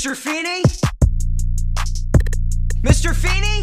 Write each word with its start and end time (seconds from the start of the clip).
Mr. 0.00 0.16
Feeney? 0.16 0.62
Mr. 2.80 3.14
Feeney? 3.14 3.62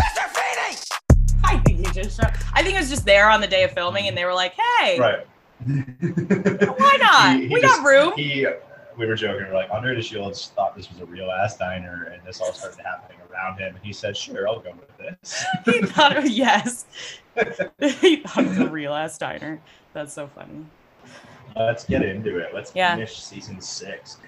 Mr. 0.00 0.28
Feeney! 0.32 0.78
I 1.44 1.58
think 1.58 1.86
he 1.86 1.92
just 1.92 2.16
showed. 2.18 2.32
I 2.54 2.62
think 2.62 2.76
it 2.76 2.80
was 2.80 2.88
just 2.88 3.04
there 3.04 3.28
on 3.28 3.42
the 3.42 3.46
day 3.46 3.64
of 3.64 3.72
filming, 3.72 4.08
and 4.08 4.16
they 4.16 4.24
were 4.24 4.32
like, 4.32 4.54
"Hey, 4.80 4.98
Right. 4.98 5.26
why 6.78 6.96
not? 6.98 7.36
He- 7.36 7.48
he 7.48 7.54
we 7.54 7.60
just- 7.60 7.76
got 7.76 7.86
room." 7.86 8.14
He, 8.16 8.46
we 8.96 9.04
were 9.04 9.14
joking. 9.14 9.46
We're 9.46 9.52
like, 9.52 9.68
Andre 9.70 9.94
De 9.94 10.00
Shields 10.00 10.52
thought 10.56 10.74
this 10.74 10.90
was 10.90 11.02
a 11.02 11.04
real 11.04 11.30
ass 11.30 11.58
diner, 11.58 12.10
and 12.10 12.22
this 12.26 12.40
all 12.40 12.54
started 12.54 12.80
happening 12.82 13.18
around 13.30 13.58
him. 13.58 13.74
And 13.76 13.84
he 13.84 13.92
said, 13.92 14.16
"Sure, 14.16 14.48
I'll 14.48 14.60
go 14.60 14.70
with 14.72 14.96
this." 14.96 15.44
he 15.66 15.82
thought 15.82 16.16
it 16.16 16.22
was 16.22 16.32
yes. 16.32 16.86
he 18.00 18.16
thought 18.16 18.44
it 18.44 18.48
was 18.48 18.58
a 18.58 18.70
real 18.70 18.94
ass 18.94 19.18
diner. 19.18 19.60
That's 19.92 20.14
so 20.14 20.28
funny. 20.28 20.64
Let's 21.56 21.84
get 21.84 22.02
into 22.02 22.38
it. 22.38 22.54
Let's 22.54 22.72
Yeah. 22.74 22.94
finish 22.94 23.18
season 23.22 23.60
six. 23.60 24.18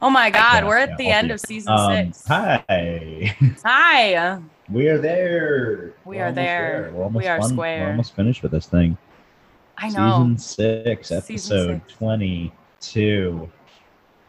Oh 0.00 0.10
my 0.10 0.30
God, 0.30 0.64
we're 0.64 0.78
at 0.78 0.96
the 0.96 1.08
end 1.08 1.30
of 1.30 1.40
season 1.40 1.72
Um, 1.72 2.12
six. 2.12 2.24
hi. 2.26 2.64
Hi. 3.64 4.38
We 4.70 4.88
are 4.88 4.98
there. 4.98 5.92
We 6.04 6.18
are 6.20 6.30
there. 6.30 6.92
Almost 6.94 7.14
We 7.16 7.26
are 7.28 7.38
done. 7.38 7.48
square. 7.50 7.80
We're 7.84 7.90
almost 7.90 8.14
finished 8.14 8.42
with 8.42 8.52
this 8.52 8.66
thing. 8.66 8.96
I 9.76 9.88
know. 9.90 10.10
Season 10.36 10.38
six, 10.38 11.08
Season 11.08 11.56
episode 11.56 11.80
six. 11.86 11.94
twenty-two, 11.98 13.50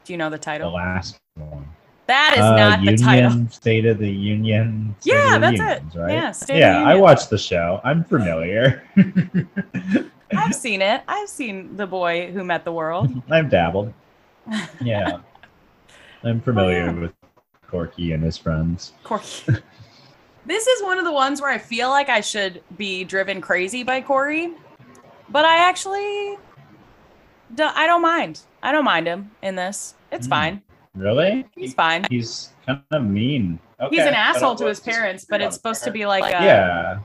Do 0.05 0.13
you 0.13 0.17
know 0.17 0.29
the 0.29 0.37
title? 0.37 0.71
the 0.71 0.75
last 0.77 1.19
one. 1.35 1.67
That 2.07 2.33
is 2.33 2.39
Uh, 2.43 2.55
not 2.55 2.83
the 2.85 2.97
title. 2.97 3.45
State 3.51 3.85
of 3.85 3.99
the 3.99 4.09
Union. 4.09 4.95
State 5.01 5.13
Yeah, 5.13 5.33
the 5.37 5.39
that's 5.39 5.59
it. 5.59 5.83
Right? 5.99 6.11
Yeah, 6.13 6.31
State 6.31 6.53
of 6.55 6.55
the 6.55 6.59
yeah, 6.61 6.77
I 6.77 6.81
Union. 6.81 7.01
watched 7.01 7.29
the 7.29 7.37
show. 7.37 7.79
I'm 7.83 8.03
familiar. 8.03 8.83
I've 10.35 10.55
seen 10.55 10.81
it. 10.81 11.01
I've 11.07 11.29
seen 11.29 11.75
the 11.75 11.87
boy 11.87 12.31
who 12.31 12.43
met 12.43 12.65
the 12.65 12.71
world. 12.71 13.09
I've 13.31 13.49
dabbled. 13.49 13.93
Yeah, 14.81 15.19
I'm 16.23 16.41
familiar 16.41 16.85
yeah. 16.85 16.91
with 16.93 17.13
Corky 17.67 18.13
and 18.13 18.23
his 18.23 18.37
friends. 18.37 18.93
Corky. 19.03 19.53
this 20.45 20.67
is 20.67 20.83
one 20.83 20.97
of 20.97 21.05
the 21.05 21.11
ones 21.11 21.41
where 21.41 21.51
I 21.51 21.57
feel 21.57 21.89
like 21.89 22.09
I 22.09 22.21
should 22.21 22.63
be 22.77 23.03
driven 23.03 23.41
crazy 23.41 23.83
by 23.83 24.01
Corey, 24.01 24.53
but 25.29 25.45
I 25.45 25.57
actually, 25.57 26.37
do, 27.55 27.63
I 27.63 27.85
don't 27.87 28.01
mind. 28.01 28.41
I 28.63 28.71
don't 28.71 28.85
mind 28.85 29.07
him 29.07 29.31
in 29.41 29.55
this. 29.55 29.95
It's 30.11 30.25
Hmm. 30.27 30.31
fine. 30.31 30.61
Really? 30.95 31.45
He's 31.55 31.73
fine. 31.73 32.05
He's 32.09 32.49
kind 32.65 32.81
of 32.91 33.03
mean. 33.03 33.59
Okay, 33.79 33.95
He's 33.95 34.05
an 34.05 34.15
asshole 34.15 34.55
to 34.55 34.65
his 34.65 34.79
parents, 34.79 35.25
but 35.29 35.39
it's 35.39 35.55
supposed 35.55 35.83
to 35.85 35.91
be 35.91 36.05
like 36.05 36.25
a 36.25 36.43
yeah. 36.43 36.99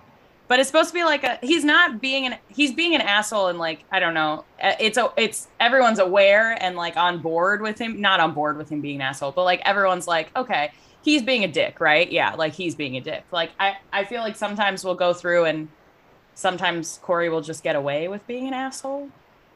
But 0.55 0.61
it's 0.61 0.69
supposed 0.69 0.91
to 0.91 0.95
be 0.95 1.03
like 1.03 1.25
a 1.25 1.37
he's 1.43 1.65
not 1.65 2.01
being 2.01 2.27
an 2.27 2.37
he's 2.47 2.73
being 2.73 2.95
an 2.95 3.01
asshole 3.01 3.49
and 3.49 3.59
like 3.59 3.85
i 3.91 3.99
don't 3.99 4.15
know 4.15 4.45
Uh, 4.63 4.73
it's 4.79 4.97
a 4.97 5.13
it's 5.17 5.49
everyone's 5.59 5.99
aware 5.99 6.57
and 6.63 6.77
like 6.77 6.97
on 6.97 7.19
board 7.19 7.61
with 7.61 7.77
him 7.77 8.01
not 8.01 8.21
on 8.21 8.33
board 8.35 8.57
with 8.57 8.69
him 8.69 8.81
being 8.81 8.95
an 8.95 9.01
asshole 9.01 9.33
but 9.33 9.43
like 9.43 9.61
everyone's 9.65 10.07
like 10.07 10.31
okay 10.37 10.71
he's 11.03 11.23
being 11.23 11.43
a 11.43 11.49
dick 11.49 11.81
right 11.81 12.13
yeah 12.13 12.35
like 12.37 12.53
he's 12.53 12.77
being 12.77 12.97
a 12.97 13.01
dick 13.01 13.25
like 13.33 13.51
i 13.59 13.75
i 13.93 14.05
feel 14.05 14.21
like 14.21 14.37
sometimes 14.37 14.85
we'll 14.85 14.95
go 14.95 15.13
through 15.13 15.45
and 15.45 15.67
sometimes 16.37 17.01
corey 17.03 17.29
will 17.29 17.41
just 17.41 17.65
get 17.65 17.75
away 17.75 18.07
with 18.07 18.25
being 18.29 18.47
an 18.47 18.55
asshole 18.55 19.09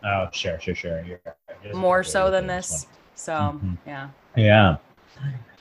Oh, 0.05 0.29
sure, 0.33 0.59
sure, 0.59 0.75
sure. 0.75 1.05
Right. 1.05 1.75
More 1.75 2.03
so 2.03 2.29
than 2.33 2.49
this 2.49 2.71
this 2.71 2.87
so 3.15 3.33
Mhm. 3.33 3.79
yeah. 3.87 4.09
Yeah. 4.35 4.77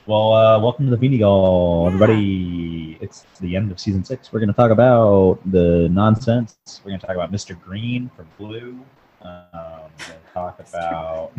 Well, 0.08 0.34
uh, 0.34 0.60
welcome 0.60 0.86
to 0.86 0.92
the 0.92 0.98
Feeny 0.98 1.20
Call, 1.20 1.88
everybody. 1.88 2.98
It's 3.02 3.26
the 3.42 3.58
end 3.58 3.72
of 3.72 3.80
season 3.80 4.06
six. 4.06 4.32
We're 4.32 4.40
going 4.40 4.48
to 4.48 4.56
talk 4.56 4.72
about 4.72 5.40
the 5.52 5.90
nonsense. 5.92 6.58
We're 6.84 6.92
going 6.92 7.02
to 7.02 7.08
talk 7.08 7.16
about 7.16 7.30
Mr. 7.32 7.62
Green 7.62 8.10
from 8.16 8.26
Clue. 8.38 8.80
Um, 9.22 9.44
we're 9.54 10.06
going 10.08 10.20
to 10.26 10.34
talk 10.34 10.60
about 10.70 11.32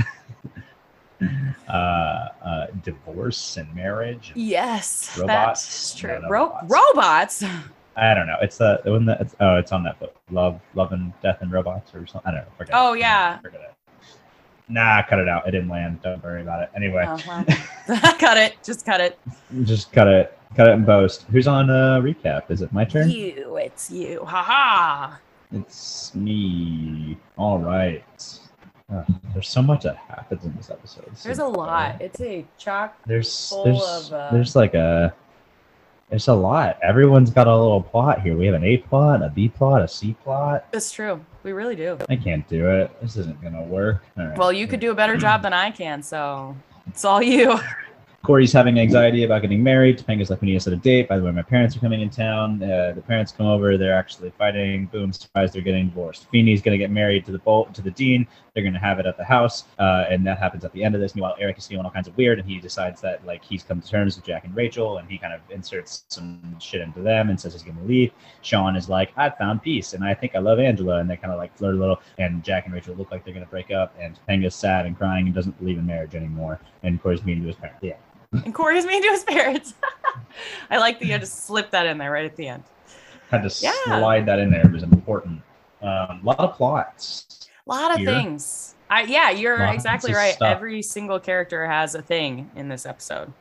uh, 1.68 2.28
uh, 2.44 2.66
divorce 2.84 3.56
and 3.56 3.74
marriage. 3.74 4.32
yes 4.34 5.16
Robots? 5.18 5.64
that's 5.64 5.94
true 5.94 6.20
Ro- 6.28 6.58
robots. 6.66 7.42
robots 7.42 7.44
I 7.96 8.12
don't 8.14 8.26
know. 8.26 8.36
It's 8.42 8.58
the 8.58 8.80
one 8.84 9.06
that 9.06 9.20
it's, 9.22 9.34
oh, 9.40 9.56
it's 9.56 9.72
on 9.72 9.82
Netflix. 9.84 10.10
Love, 10.30 10.60
Love 10.74 10.92
and 10.92 11.12
Death 11.22 11.38
and 11.40 11.50
Robots 11.50 11.92
or 11.94 12.06
something. 12.06 12.28
I 12.30 12.34
don't 12.36 12.44
know. 12.44 12.52
Forget 12.58 12.74
Oh, 12.76 12.92
it. 12.92 13.00
yeah. 13.00 13.38
Forget 13.38 13.60
it. 13.62 13.74
Nah, 14.68 15.02
cut 15.02 15.18
it 15.18 15.28
out. 15.28 15.46
It 15.48 15.52
didn't 15.52 15.68
land. 15.68 16.02
Don't 16.02 16.22
worry 16.22 16.42
about 16.42 16.62
it. 16.62 16.70
Anyway, 16.76 17.04
oh, 17.06 17.18
well. 17.26 17.44
cut 18.18 18.36
it 18.36 18.56
just 18.62 18.84
cut 18.84 19.00
it 19.00 19.18
just 19.64 19.92
cut 19.92 20.08
it. 20.08 20.38
Cut 20.54 20.68
it 20.68 20.72
and 20.74 20.86
post. 20.86 21.24
Who's 21.30 21.46
on 21.46 21.70
uh, 21.70 22.00
recap? 22.00 22.50
Is 22.50 22.62
it 22.62 22.72
my 22.72 22.84
turn? 22.84 23.10
You, 23.10 23.56
it's 23.56 23.90
you. 23.90 24.24
Haha. 24.24 25.16
It's 25.52 26.14
me. 26.14 27.18
All 27.36 27.58
right. 27.58 28.04
There's 29.34 29.48
so 29.48 29.60
much 29.60 29.82
that 29.82 29.96
happens 29.96 30.44
in 30.44 30.56
this 30.56 30.70
episode. 30.70 31.04
It's 31.08 31.22
There's 31.22 31.38
a 31.38 31.46
lot. 31.46 32.00
It's 32.00 32.20
a 32.20 32.46
chock. 32.56 32.96
There's 33.06 33.48
full 33.50 33.64
there's 33.64 34.06
of, 34.06 34.12
uh, 34.12 34.30
there's 34.32 34.56
like 34.56 34.74
a 34.74 35.14
there's 36.08 36.28
a 36.28 36.34
lot. 36.34 36.78
Everyone's 36.82 37.30
got 37.30 37.46
a 37.46 37.54
little 37.54 37.82
plot 37.82 38.22
here. 38.22 38.34
We 38.34 38.46
have 38.46 38.54
an 38.54 38.64
A 38.64 38.78
plot, 38.78 39.22
a 39.22 39.28
B 39.28 39.48
plot, 39.48 39.82
a 39.82 39.88
C 39.88 40.16
plot. 40.24 40.66
It's 40.72 40.90
true. 40.90 41.24
We 41.48 41.52
really 41.52 41.76
do. 41.76 41.96
I 42.10 42.16
can't 42.16 42.46
do 42.46 42.68
it. 42.68 42.90
This 43.00 43.16
isn't 43.16 43.40
gonna 43.40 43.62
work. 43.62 44.04
All 44.18 44.26
right. 44.26 44.36
Well, 44.36 44.52
you 44.52 44.66
could 44.66 44.80
do 44.80 44.90
a 44.90 44.94
better 44.94 45.16
job 45.16 45.40
than 45.40 45.54
I 45.54 45.70
can, 45.70 46.02
so 46.02 46.54
it's 46.86 47.06
all 47.06 47.22
you. 47.22 47.58
Corey's 48.24 48.52
having 48.52 48.78
anxiety 48.78 49.22
about 49.22 49.42
getting 49.42 49.62
married. 49.62 49.96
Topanga's 49.96 50.28
like, 50.28 50.40
we 50.40 50.46
need 50.48 50.54
to 50.54 50.60
set 50.60 50.72
a 50.72 50.76
date. 50.76 51.08
By 51.08 51.18
the 51.18 51.24
way, 51.24 51.30
my 51.30 51.40
parents 51.40 51.76
are 51.76 51.80
coming 51.80 52.00
in 52.00 52.10
town. 52.10 52.60
Uh, 52.60 52.92
the 52.94 53.00
parents 53.00 53.30
come 53.30 53.46
over. 53.46 53.78
They're 53.78 53.94
actually 53.94 54.30
fighting. 54.36 54.86
Boom! 54.86 55.12
Surprise! 55.12 55.52
They're 55.52 55.62
getting 55.62 55.88
divorced. 55.88 56.26
Feeney's 56.30 56.60
gonna 56.60 56.78
get 56.78 56.90
married 56.90 57.24
to 57.26 57.32
the 57.32 57.38
bolt 57.38 57.72
to 57.74 57.80
the 57.80 57.92
dean. 57.92 58.26
They're 58.54 58.64
gonna 58.64 58.80
have 58.80 58.98
it 58.98 59.06
at 59.06 59.16
the 59.16 59.24
house, 59.24 59.66
uh, 59.78 60.06
and 60.10 60.26
that 60.26 60.38
happens 60.38 60.64
at 60.64 60.72
the 60.72 60.82
end 60.82 60.96
of 60.96 61.00
this. 61.00 61.14
Meanwhile, 61.14 61.36
Eric 61.38 61.58
is 61.58 61.68
feeling 61.68 61.86
all 61.86 61.92
kinds 61.92 62.08
of 62.08 62.16
weird, 62.16 62.40
and 62.40 62.48
he 62.48 62.58
decides 62.58 63.00
that 63.02 63.24
like 63.24 63.44
he's 63.44 63.62
come 63.62 63.80
to 63.80 63.88
terms 63.88 64.16
with 64.16 64.26
Jack 64.26 64.44
and 64.44 64.54
Rachel, 64.54 64.98
and 64.98 65.08
he 65.08 65.16
kind 65.16 65.32
of 65.32 65.40
inserts 65.50 66.04
some 66.08 66.58
shit 66.58 66.80
into 66.80 67.00
them 67.00 67.30
and 67.30 67.40
says 67.40 67.52
he's 67.52 67.62
gonna 67.62 67.84
leave. 67.84 68.10
Sean 68.42 68.74
is 68.74 68.88
like, 68.88 69.12
I 69.16 69.30
found 69.30 69.62
peace, 69.62 69.92
and 69.92 70.04
I 70.04 70.12
think 70.12 70.34
I 70.34 70.40
love 70.40 70.58
Angela, 70.58 70.98
and 70.98 71.08
they 71.08 71.16
kind 71.16 71.32
of 71.32 71.38
like 71.38 71.56
flirt 71.56 71.76
a 71.76 71.78
little. 71.78 72.00
And 72.18 72.42
Jack 72.42 72.66
and 72.66 72.74
Rachel 72.74 72.96
look 72.96 73.12
like 73.12 73.24
they're 73.24 73.32
gonna 73.32 73.46
break 73.46 73.70
up, 73.70 73.94
and 74.00 74.16
Topanga's 74.16 74.56
sad 74.56 74.86
and 74.86 74.98
crying 74.98 75.26
and 75.26 75.34
doesn't 75.34 75.56
believe 75.60 75.78
in 75.78 75.86
marriage 75.86 76.16
anymore. 76.16 76.60
And 76.82 77.00
Corey's 77.00 77.24
meeting 77.24 77.44
to 77.44 77.46
his 77.48 77.56
parents. 77.56 77.78
Yeah. 77.80 77.94
And 78.32 78.54
Corey's 78.54 78.84
mean 78.84 79.02
to 79.02 79.08
his 79.08 79.24
parents. 79.24 79.74
I 80.70 80.78
like 80.78 80.98
that 80.98 81.06
you 81.06 81.12
had 81.12 81.20
to 81.22 81.26
slip 81.26 81.70
that 81.70 81.86
in 81.86 81.98
there 81.98 82.10
right 82.10 82.24
at 82.24 82.36
the 82.36 82.48
end. 82.48 82.62
had 83.30 83.42
to 83.42 83.54
Yeah. 83.62 83.72
slide 83.84 84.26
that 84.26 84.38
in 84.38 84.50
there. 84.50 84.62
It 84.66 84.72
was 84.72 84.82
important. 84.82 85.42
Um, 85.82 85.88
a 85.88 86.20
lot 86.24 86.38
of 86.40 86.54
plots. 86.56 87.48
A 87.66 87.70
lot 87.70 87.92
of 87.92 87.98
Here. 87.98 88.10
things. 88.10 88.74
I 88.90 89.02
yeah, 89.02 89.30
you're 89.30 89.58
Lots 89.58 89.74
exactly 89.74 90.14
right. 90.14 90.34
stuff. 90.34 90.56
Every 90.56 90.80
single 90.82 91.20
character 91.20 91.66
has 91.66 91.94
a 91.94 92.00
thing 92.02 92.50
in 92.56 92.68
this 92.68 92.86
episode. 92.86 93.32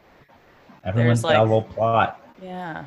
Everyone's 0.84 1.22
There's, 1.22 1.34
got 1.34 1.42
a 1.42 1.44
little 1.44 1.62
plot. 1.64 2.22
Yeah. 2.42 2.86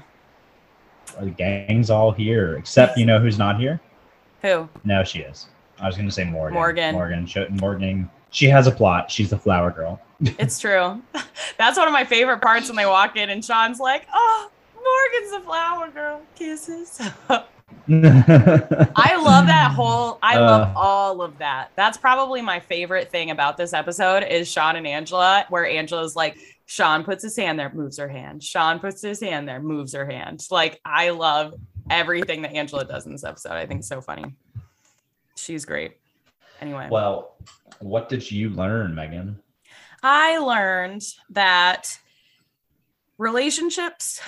The 1.18 1.30
gang's 1.30 1.90
all 1.90 2.12
here, 2.12 2.56
except 2.56 2.96
you 2.98 3.06
know 3.06 3.18
who's 3.18 3.38
not 3.38 3.58
here. 3.58 3.80
Who? 4.42 4.68
No, 4.84 5.02
she 5.04 5.20
is. 5.20 5.48
I 5.80 5.86
was 5.86 5.96
going 5.96 6.08
to 6.08 6.12
say 6.14 6.24
Morgan. 6.24 6.54
Morgan. 6.54 6.94
Morgan. 6.94 7.28
Morgan. 7.58 8.10
She 8.30 8.46
has 8.46 8.66
a 8.66 8.70
plot. 8.72 9.10
She's 9.10 9.30
the 9.30 9.38
flower 9.38 9.70
girl. 9.70 10.00
It's 10.20 10.58
true. 10.58 11.00
That's 11.58 11.78
one 11.78 11.88
of 11.88 11.92
my 11.92 12.04
favorite 12.04 12.40
parts 12.40 12.68
when 12.68 12.76
they 12.76 12.86
walk 12.86 13.16
in 13.16 13.30
and 13.30 13.44
Sean's 13.44 13.80
like, 13.80 14.06
"Oh, 14.12 14.50
Morgan's 14.74 15.32
a 15.32 15.40
flower 15.44 15.88
girl. 15.90 16.20
Kisses." 16.36 17.00
I 17.88 19.16
love 19.22 19.46
that 19.46 19.72
whole 19.74 20.18
I 20.22 20.38
love 20.38 20.68
Uh. 20.76 20.78
all 20.78 21.22
of 21.22 21.38
that. 21.38 21.70
That's 21.76 21.96
probably 21.98 22.42
my 22.42 22.60
favorite 22.60 23.10
thing 23.10 23.30
about 23.30 23.56
this 23.56 23.72
episode 23.72 24.22
is 24.24 24.50
Sean 24.50 24.76
and 24.76 24.86
Angela, 24.86 25.44
where 25.48 25.66
Angela's 25.66 26.14
like, 26.14 26.38
Sean 26.66 27.02
puts 27.02 27.22
his 27.22 27.36
hand 27.36 27.58
there, 27.58 27.72
moves 27.72 27.98
her 27.98 28.08
hand. 28.08 28.42
Sean 28.44 28.78
puts 28.78 29.02
his 29.02 29.20
hand 29.20 29.48
there, 29.48 29.60
moves 29.60 29.92
her 29.94 30.06
hand. 30.06 30.46
Like, 30.50 30.80
I 30.84 31.10
love 31.10 31.54
everything 31.88 32.42
that 32.42 32.54
Angela 32.54 32.84
does 32.84 33.06
in 33.06 33.12
this 33.12 33.24
episode. 33.24 33.52
I 33.52 33.66
think 33.66 33.80
it's 33.80 33.88
so 33.88 34.00
funny. 34.00 34.34
She's 35.36 35.64
great. 35.64 35.96
Anyway. 36.60 36.88
well, 36.90 37.36
what 37.78 38.08
did 38.08 38.30
you 38.30 38.50
learn, 38.50 38.94
Megan? 38.94 39.40
I 40.02 40.38
learned 40.38 41.02
that 41.30 41.98
relationships 43.18 44.20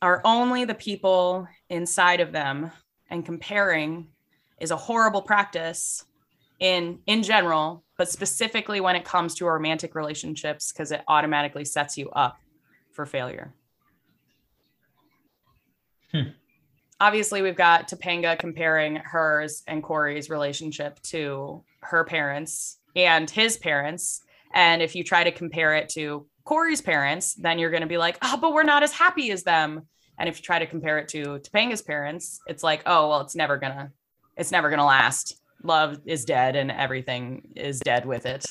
are 0.00 0.20
only 0.24 0.64
the 0.64 0.74
people 0.74 1.46
inside 1.68 2.20
of 2.20 2.32
them 2.32 2.70
and 3.10 3.24
comparing 3.24 4.08
is 4.60 4.70
a 4.70 4.76
horrible 4.76 5.22
practice 5.22 6.04
in 6.60 6.98
in 7.06 7.22
general 7.22 7.84
but 7.96 8.08
specifically 8.08 8.80
when 8.80 8.96
it 8.96 9.04
comes 9.04 9.34
to 9.34 9.44
romantic 9.44 9.94
relationships 9.94 10.72
because 10.72 10.90
it 10.90 11.02
automatically 11.06 11.64
sets 11.64 11.96
you 11.96 12.08
up 12.10 12.38
for 12.92 13.06
failure 13.06 13.52
Hmm. 16.10 16.30
Obviously 17.00 17.42
we've 17.42 17.56
got 17.56 17.88
topanga 17.88 18.38
comparing 18.38 18.96
hers 18.96 19.62
and 19.66 19.82
corey's 19.82 20.30
relationship 20.30 21.00
to 21.02 21.62
her 21.80 22.04
parents 22.04 22.78
and 22.96 23.30
his 23.30 23.56
parents 23.56 24.22
and 24.54 24.82
if 24.82 24.94
you 24.94 25.04
try 25.04 25.24
to 25.24 25.30
compare 25.32 25.74
it 25.74 25.88
to 25.90 26.26
Corey's 26.44 26.80
parents, 26.80 27.34
then 27.34 27.58
you're 27.58 27.70
going 27.70 27.82
to 27.82 27.86
be 27.86 27.98
like, 27.98 28.16
oh, 28.22 28.38
but 28.40 28.54
we're 28.54 28.62
not 28.62 28.82
as 28.82 28.92
happy 28.92 29.30
as 29.30 29.42
them. 29.42 29.82
And 30.18 30.28
if 30.28 30.38
you 30.38 30.42
try 30.42 30.58
to 30.58 30.66
compare 30.66 30.98
it 30.98 31.08
to 31.08 31.38
Topanga's 31.40 31.82
parents, 31.82 32.40
it's 32.46 32.62
like, 32.62 32.82
oh, 32.86 33.08
well, 33.08 33.20
it's 33.20 33.36
never 33.36 33.58
to, 33.58 33.90
it's 34.36 34.50
never 34.50 34.74
to 34.74 34.82
last. 34.82 35.40
Love 35.62 36.00
is 36.06 36.24
dead 36.24 36.56
and 36.56 36.70
everything 36.70 37.48
is 37.54 37.80
dead 37.80 38.06
with 38.06 38.24
it. 38.24 38.46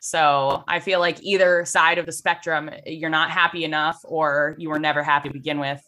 So 0.00 0.64
I 0.66 0.80
feel 0.80 0.98
like 0.98 1.22
either 1.22 1.64
side 1.64 1.98
of 1.98 2.06
the 2.06 2.12
spectrum, 2.12 2.70
you're 2.84 3.08
not 3.10 3.30
happy 3.30 3.64
enough 3.64 4.00
or 4.04 4.56
you 4.58 4.68
were 4.68 4.78
never 4.78 5.02
happy 5.04 5.28
to 5.28 5.32
begin 5.32 5.60
with. 5.60 5.80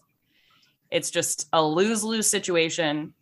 It's 0.90 1.10
just 1.10 1.48
a 1.52 1.62
lose 1.62 2.02
lose 2.02 2.26
situation. 2.26 3.14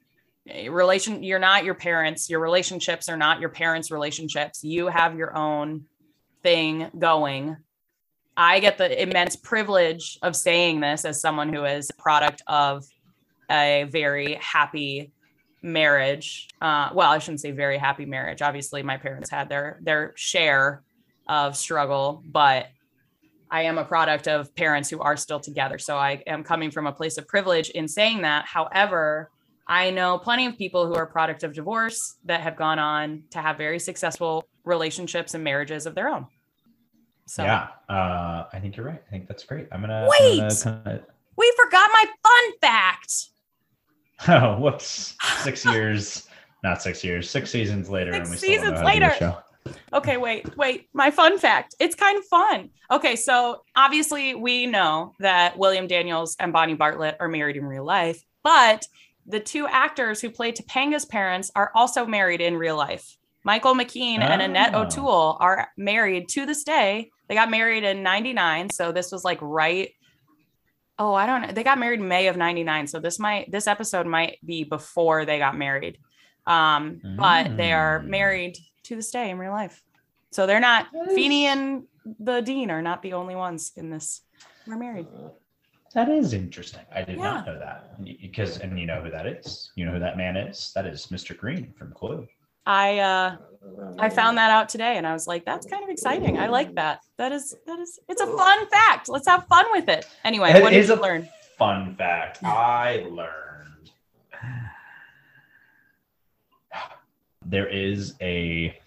Relation, 0.47 1.23
you're 1.23 1.38
not 1.38 1.65
your 1.65 1.75
parents. 1.75 2.31
Your 2.31 2.41
relationships 2.41 3.09
are 3.09 3.17
not 3.17 3.41
your 3.41 3.50
parents' 3.50 3.91
relationships. 3.91 4.65
You 4.65 4.87
have 4.87 5.17
your 5.17 5.37
own 5.37 5.85
thing 6.43 6.91
going. 6.99 7.56
I 8.37 8.61
get 8.61 8.79
the 8.79 9.03
immense 9.03 9.37
privilege 9.37 10.19
of 10.23 10.37
saying 10.37 10.81
this 10.81 11.05
as 11.05 11.20
someone 11.20 11.53
who 11.53 11.65
is 11.65 11.91
a 11.91 12.00
product 12.00 12.43
of 12.47 12.85
a 13.50 13.87
very 13.91 14.35
happy 14.41 15.12
marriage. 15.61 16.49
Uh, 16.61 16.91
well, 16.94 17.11
I 17.11 17.19
shouldn't 17.19 17.41
say 17.41 17.50
very 17.50 17.79
happy 17.79 18.06
marriage. 18.06 18.41
Obviously, 18.41 18.82
my 18.82 18.97
parents 18.97 19.29
had 19.31 19.49
their 19.49 19.79
their 19.82 20.12
share 20.17 20.82
of 21.26 21.56
struggle, 21.56 22.23
but 22.25 22.69
I 23.50 23.62
am 23.62 23.78
a 23.78 23.84
product 23.84 24.28
of 24.28 24.54
parents 24.54 24.90
who 24.90 25.00
are 25.00 25.16
still 25.16 25.40
together. 25.40 25.78
So 25.78 25.96
I 25.96 26.22
am 26.26 26.44
coming 26.44 26.70
from 26.70 26.86
a 26.86 26.92
place 26.92 27.18
of 27.18 27.26
privilege 27.26 27.70
in 27.70 27.88
saying 27.88 28.22
that. 28.22 28.44
However, 28.46 29.30
I 29.66 29.90
know 29.90 30.18
plenty 30.18 30.46
of 30.46 30.56
people 30.56 30.86
who 30.86 30.94
are 30.94 31.06
product 31.06 31.42
of 31.44 31.52
divorce 31.52 32.16
that 32.24 32.40
have 32.40 32.56
gone 32.56 32.78
on 32.78 33.24
to 33.30 33.40
have 33.40 33.56
very 33.58 33.78
successful 33.78 34.48
relationships 34.64 35.34
and 35.34 35.44
marriages 35.44 35.86
of 35.86 35.94
their 35.94 36.08
own. 36.08 36.26
So 37.26 37.44
Yeah, 37.44 37.68
uh, 37.88 38.44
I 38.52 38.58
think 38.60 38.76
you're 38.76 38.86
right. 38.86 39.02
I 39.06 39.10
think 39.10 39.28
that's 39.28 39.44
great. 39.44 39.68
I'm 39.70 39.82
gonna. 39.82 40.08
Wait! 40.08 40.40
I'm 40.40 40.48
gonna 40.48 40.82
kinda- 40.84 41.04
we 41.36 41.52
forgot 41.56 41.90
my 41.92 42.04
fun 42.22 42.58
fact. 42.60 43.12
Oh, 44.26 44.58
whoops! 44.58 45.16
Six 45.44 45.64
years, 45.64 46.26
not 46.64 46.82
six 46.82 47.04
years, 47.04 47.30
six 47.30 47.52
seasons 47.52 47.88
later, 47.88 48.12
Six 48.12 48.22
and 48.24 48.30
we 48.30 48.36
still 48.36 48.48
don't 48.48 48.56
know 48.56 48.62
seasons 48.62 48.80
how 48.80 48.92
to 48.92 48.98
do 48.98 49.06
later. 49.06 49.42
Okay, 49.93 50.17
wait, 50.17 50.56
wait. 50.56 50.88
My 50.93 51.11
fun 51.11 51.38
fact. 51.38 51.75
It's 51.81 51.94
kind 51.94 52.19
of 52.19 52.25
fun. 52.26 52.70
Okay, 52.91 53.17
so 53.17 53.62
obviously 53.76 54.35
we 54.35 54.67
know 54.67 55.15
that 55.20 55.59
William 55.59 55.87
Daniels 55.87 56.37
and 56.41 56.53
Bonnie 56.53 56.75
Bartlett 56.75 57.17
are 57.20 57.29
married 57.29 57.56
in 57.56 57.65
real 57.65 57.85
life, 57.85 58.23
but 58.43 58.87
the 59.26 59.41
two 59.41 59.67
actors 59.67 60.20
who 60.20 60.31
play 60.31 60.53
Topanga's 60.53 61.05
parents 61.05 61.50
are 61.55 61.70
also 61.75 62.06
married 62.06 62.41
in 62.41 62.56
real 62.56 62.76
life. 62.76 63.17
Michael 63.44 63.75
McKean 63.75 64.20
and 64.20 64.43
Annette 64.43 64.75
Oh. 64.75 64.82
O'Toole 64.82 65.37
are 65.41 65.69
married 65.76 66.29
to 66.31 66.44
this 66.47 66.65
day. 66.65 67.11
They 67.29 67.35
got 67.35 67.50
married 67.50 67.85
in 67.85 68.03
99, 68.03 68.70
so 68.70 68.91
this 68.93 69.12
was 69.12 69.25
like 69.25 69.38
right 69.43 69.91
Oh, 71.00 71.15
I 71.15 71.26
don't 71.26 71.43
know. 71.43 71.53
They 71.53 71.62
got 71.62 71.79
married 71.79 72.00
May 72.00 72.26
of 72.26 72.37
99, 72.37 72.88
so 72.88 72.99
this 72.99 73.20
might 73.20 73.50
this 73.53 73.69
episode 73.69 74.06
might 74.06 74.38
be 74.44 74.65
before 74.65 75.25
they 75.25 75.38
got 75.38 75.56
married. 75.56 75.99
Um, 76.47 77.00
but 77.17 77.56
they 77.56 77.73
are 77.73 78.00
Mm. 78.00 78.06
married 78.06 78.56
to 78.88 78.96
this 78.96 79.11
day 79.11 79.31
in 79.31 79.38
real 79.38 79.52
life. 79.52 79.82
So 80.31 80.46
they're 80.46 80.61
not 80.61 80.87
Feeney 81.14 81.46
and 81.46 81.85
the 82.20 82.40
Dean 82.40 82.70
are 82.70 82.82
not 82.82 83.02
the 83.02 83.12
only 83.12 83.37
ones 83.37 83.73
in 83.76 83.90
this. 83.90 84.23
We're 84.67 84.76
married. 84.79 85.06
That 85.94 86.08
is 86.11 86.32
interesting. 86.35 86.81
I 86.94 87.02
did 87.02 87.17
Yeah. 87.17 87.25
not 87.25 87.46
know 87.46 87.58
that 87.58 88.02
because, 88.20 88.58
and 88.58 88.79
you 88.79 88.87
know 88.87 89.00
who 89.02 89.11
that 89.11 89.26
is. 89.26 89.70
You 89.75 89.87
know 89.87 89.93
who 89.93 89.99
that 90.00 90.17
man 90.17 90.37
is. 90.37 90.73
That 90.75 90.87
is 90.87 91.06
Mr. 91.06 91.37
Green 91.37 91.73
from 91.79 91.93
Clue. 91.93 92.26
I 92.67 92.99
uh 92.99 93.37
I 93.99 94.08
found 94.11 94.37
that 94.38 94.50
out 94.50 94.69
today 94.69 94.96
and 94.99 95.06
I 95.06 95.12
was 95.14 95.26
like, 95.26 95.44
that's 95.46 95.67
kind 95.67 95.82
of 95.82 95.88
exciting. 95.91 96.38
I 96.38 96.49
like 96.49 96.75
that. 96.75 97.00
That 97.17 97.32
is 97.32 97.56
that 97.67 97.79
is 97.79 97.99
it's 98.08 98.20
a 98.20 98.26
fun 98.26 98.69
fact. 98.69 99.08
Let's 99.08 99.26
have 99.29 99.46
fun 99.46 99.64
with 99.73 99.88
it. 99.88 100.06
Anyway, 100.25 100.50
It 100.50 100.62
what 100.62 100.70
did 100.70 100.81
is 100.81 100.88
you 100.88 100.94
a- 100.94 101.00
learn? 101.00 101.29
Fun 101.56 101.96
fact: 101.96 102.44
I 102.44 103.06
learned 103.11 103.47
there 107.48 107.66
is 107.66 108.14
a 108.20 108.78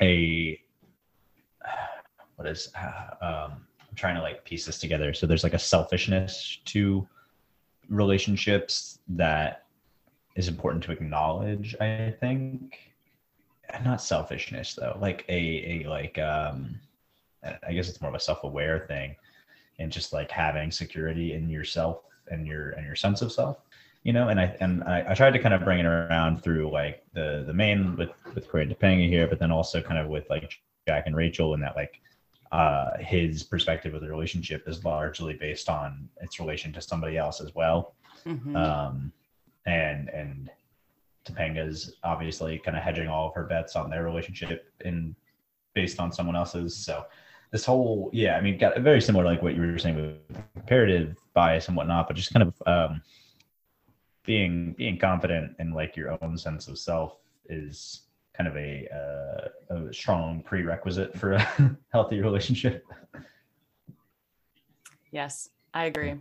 a 0.00 0.60
what 2.36 2.46
is 2.46 2.72
uh, 2.76 3.24
um, 3.24 3.66
I'm 3.80 3.96
trying 3.96 4.14
to 4.14 4.22
like 4.22 4.44
piece 4.44 4.64
this 4.64 4.78
together. 4.78 5.12
So 5.12 5.26
there's 5.26 5.44
like 5.44 5.54
a 5.54 5.58
selfishness 5.58 6.58
to 6.66 7.06
relationships 7.88 9.00
that 9.08 9.64
is 10.36 10.48
important 10.48 10.84
to 10.84 10.92
acknowledge. 10.92 11.74
I 11.80 12.14
think, 12.20 12.78
not 13.84 14.00
selfishness 14.00 14.74
though, 14.74 14.96
like 15.00 15.24
a 15.28 15.82
a 15.82 15.88
like 15.88 16.18
um, 16.18 16.78
I 17.66 17.72
guess 17.72 17.88
it's 17.88 18.00
more 18.00 18.10
of 18.10 18.14
a 18.14 18.20
self-aware 18.20 18.86
thing, 18.86 19.16
and 19.80 19.90
just 19.90 20.12
like 20.12 20.30
having 20.30 20.70
security 20.70 21.32
in 21.34 21.50
yourself 21.50 22.04
and 22.30 22.46
your 22.46 22.70
and 22.70 22.86
your 22.86 22.96
sense 22.96 23.20
of 23.20 23.32
self 23.32 23.58
you 24.04 24.12
know 24.12 24.28
and 24.28 24.40
i 24.40 24.56
and 24.60 24.82
I, 24.84 25.04
I 25.10 25.14
tried 25.14 25.32
to 25.32 25.38
kind 25.38 25.54
of 25.54 25.62
bring 25.64 25.78
it 25.78 25.86
around 25.86 26.42
through 26.42 26.70
like 26.70 27.02
the 27.14 27.44
the 27.46 27.52
main 27.54 27.96
with 27.96 28.10
with 28.34 28.48
Corey 28.50 28.64
and 28.64 28.72
Topanga 28.76 29.08
here 29.08 29.26
but 29.26 29.38
then 29.38 29.50
also 29.50 29.80
kind 29.80 29.98
of 29.98 30.08
with 30.08 30.28
like 30.30 30.50
jack 30.88 31.04
and 31.06 31.14
rachel 31.16 31.54
and 31.54 31.62
that 31.62 31.76
like 31.76 32.00
uh 32.50 32.96
his 32.98 33.42
perspective 33.44 33.94
of 33.94 34.00
the 34.00 34.08
relationship 34.08 34.64
is 34.66 34.84
largely 34.84 35.34
based 35.34 35.68
on 35.68 36.08
its 36.20 36.38
relation 36.40 36.72
to 36.72 36.80
somebody 36.80 37.16
else 37.16 37.40
as 37.40 37.54
well 37.54 37.94
Mhm. 38.26 38.54
um 38.56 39.12
and 39.66 40.08
and 40.10 40.50
Topanga's 41.24 41.94
obviously 42.02 42.58
kind 42.58 42.76
of 42.76 42.82
hedging 42.82 43.08
all 43.08 43.28
of 43.28 43.34
her 43.34 43.44
bets 43.44 43.76
on 43.76 43.88
their 43.90 44.02
relationship 44.04 44.72
in 44.84 45.14
based 45.74 46.00
on 46.00 46.12
someone 46.12 46.36
else's 46.36 46.76
so 46.76 47.04
this 47.52 47.64
whole 47.64 48.10
yeah 48.12 48.36
i 48.36 48.40
mean 48.40 48.58
got 48.58 48.76
very 48.80 49.00
similar 49.00 49.24
to 49.24 49.30
like 49.30 49.42
what 49.42 49.54
you 49.54 49.60
were 49.62 49.78
saying 49.78 49.96
with 49.96 50.42
comparative 50.54 51.16
bias 51.34 51.68
and 51.68 51.76
whatnot 51.76 52.06
but 52.08 52.16
just 52.16 52.32
kind 52.32 52.42
of 52.48 52.54
um 52.66 53.00
being 54.24 54.72
being 54.78 54.98
confident 54.98 55.56
in 55.58 55.72
like 55.72 55.96
your 55.96 56.16
own 56.22 56.36
sense 56.38 56.68
of 56.68 56.78
self 56.78 57.18
is 57.48 58.02
kind 58.36 58.48
of 58.48 58.56
a 58.56 58.88
uh, 59.70 59.74
a 59.88 59.92
strong 59.92 60.42
prerequisite 60.42 61.16
for 61.18 61.32
a 61.32 61.76
healthy 61.92 62.20
relationship 62.20 62.84
Yes, 65.10 65.48
I 65.74 65.84
agree. 65.84 66.14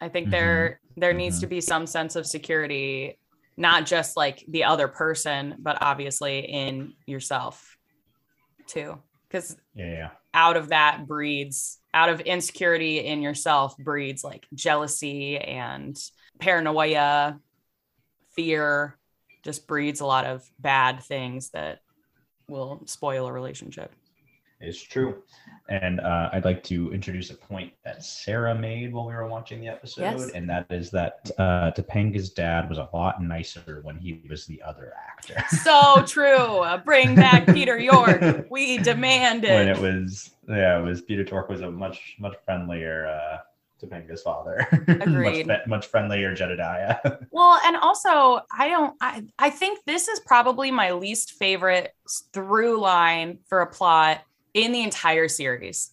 I 0.00 0.08
think 0.08 0.26
Mhm. 0.26 0.32
there 0.32 0.80
there 0.96 1.12
needs 1.12 1.38
Mhm. 1.38 1.40
to 1.40 1.46
be 1.48 1.60
some 1.60 1.86
sense 1.86 2.16
of 2.16 2.26
security, 2.26 3.18
not 3.56 3.84
just 3.84 4.16
like 4.16 4.44
the 4.48 4.64
other 4.64 4.88
person, 4.88 5.56
but 5.58 5.78
obviously 5.82 6.38
in 6.40 6.94
yourself 7.06 7.76
too. 8.66 9.02
Because 9.28 9.56
yeah 9.74 9.86
yeah 9.86 10.10
out 10.34 10.56
of 10.56 10.68
that 10.68 11.06
breeds 11.06 11.78
out 11.94 12.10
of 12.10 12.20
insecurity 12.20 12.98
in 12.98 13.22
yourself 13.22 13.76
breeds 13.78 14.22
like 14.22 14.46
jealousy 14.54 15.38
and 15.38 15.98
paranoia, 16.38 17.38
fear, 18.32 18.96
just 19.42 19.66
breeds 19.66 20.00
a 20.00 20.06
lot 20.06 20.24
of 20.24 20.48
bad 20.58 21.02
things 21.02 21.50
that 21.50 21.80
will 22.48 22.82
spoil 22.86 23.26
a 23.26 23.32
relationship. 23.32 23.92
It's 24.60 24.80
true. 24.80 25.22
And 25.68 26.00
uh, 26.00 26.30
I'd 26.32 26.44
like 26.46 26.62
to 26.64 26.92
introduce 26.92 27.30
a 27.30 27.34
point 27.34 27.72
that 27.84 28.02
Sarah 28.04 28.54
made 28.54 28.92
while 28.92 29.06
we 29.06 29.12
were 29.14 29.26
watching 29.26 29.60
the 29.60 29.68
episode, 29.68 30.02
Yes. 30.02 30.30
and 30.30 30.48
that 30.48 30.66
is 30.70 30.90
that 30.92 31.28
uh, 31.38 31.72
Topanga's 31.72 32.30
dad 32.30 32.68
was 32.70 32.78
a 32.78 32.88
lot 32.94 33.22
nicer 33.22 33.80
when 33.82 33.98
he 33.98 34.22
was 34.30 34.46
the 34.46 34.62
other 34.62 34.92
actor. 35.08 35.42
So 35.62 36.02
true. 36.06 36.64
Bring 36.84 37.16
back 37.16 37.46
Peter 37.52 37.78
Tork. 37.84 38.46
We 38.50 38.78
demand 38.78 39.44
it. 39.44 39.50
when 39.50 39.68
it. 39.68 39.76
it 39.76 39.80
was, 39.82 40.30
yeah, 40.48 40.78
it 40.78 40.82
was 40.82 41.02
Peter 41.02 41.24
Tork 41.24 41.48
was 41.50 41.60
a 41.60 41.70
much 41.70 42.16
much 42.18 42.36
friendlier 42.44 43.08
uh, 43.08 43.38
Topanga's 43.80 44.22
father. 44.22 44.66
Agreed. 44.88 45.46
much, 45.46 45.66
much 45.66 45.86
friendlier 45.86 46.34
Jedediah. 46.34 46.98
Well, 47.30 47.60
and 47.66 47.76
also, 47.76 48.40
I 48.50 48.68
don't. 48.68 48.94
I 49.00 49.22
I 49.38 49.50
think 49.50 49.80
this 49.86 50.08
is 50.08 50.20
probably 50.20 50.70
my 50.70 50.92
least 50.92 51.32
favorite 51.32 51.92
through 52.32 52.80
line 52.80 53.40
for 53.48 53.60
a 53.60 53.66
plot 53.70 54.22
in 54.54 54.72
the 54.72 54.82
entire 54.82 55.28
series 55.28 55.90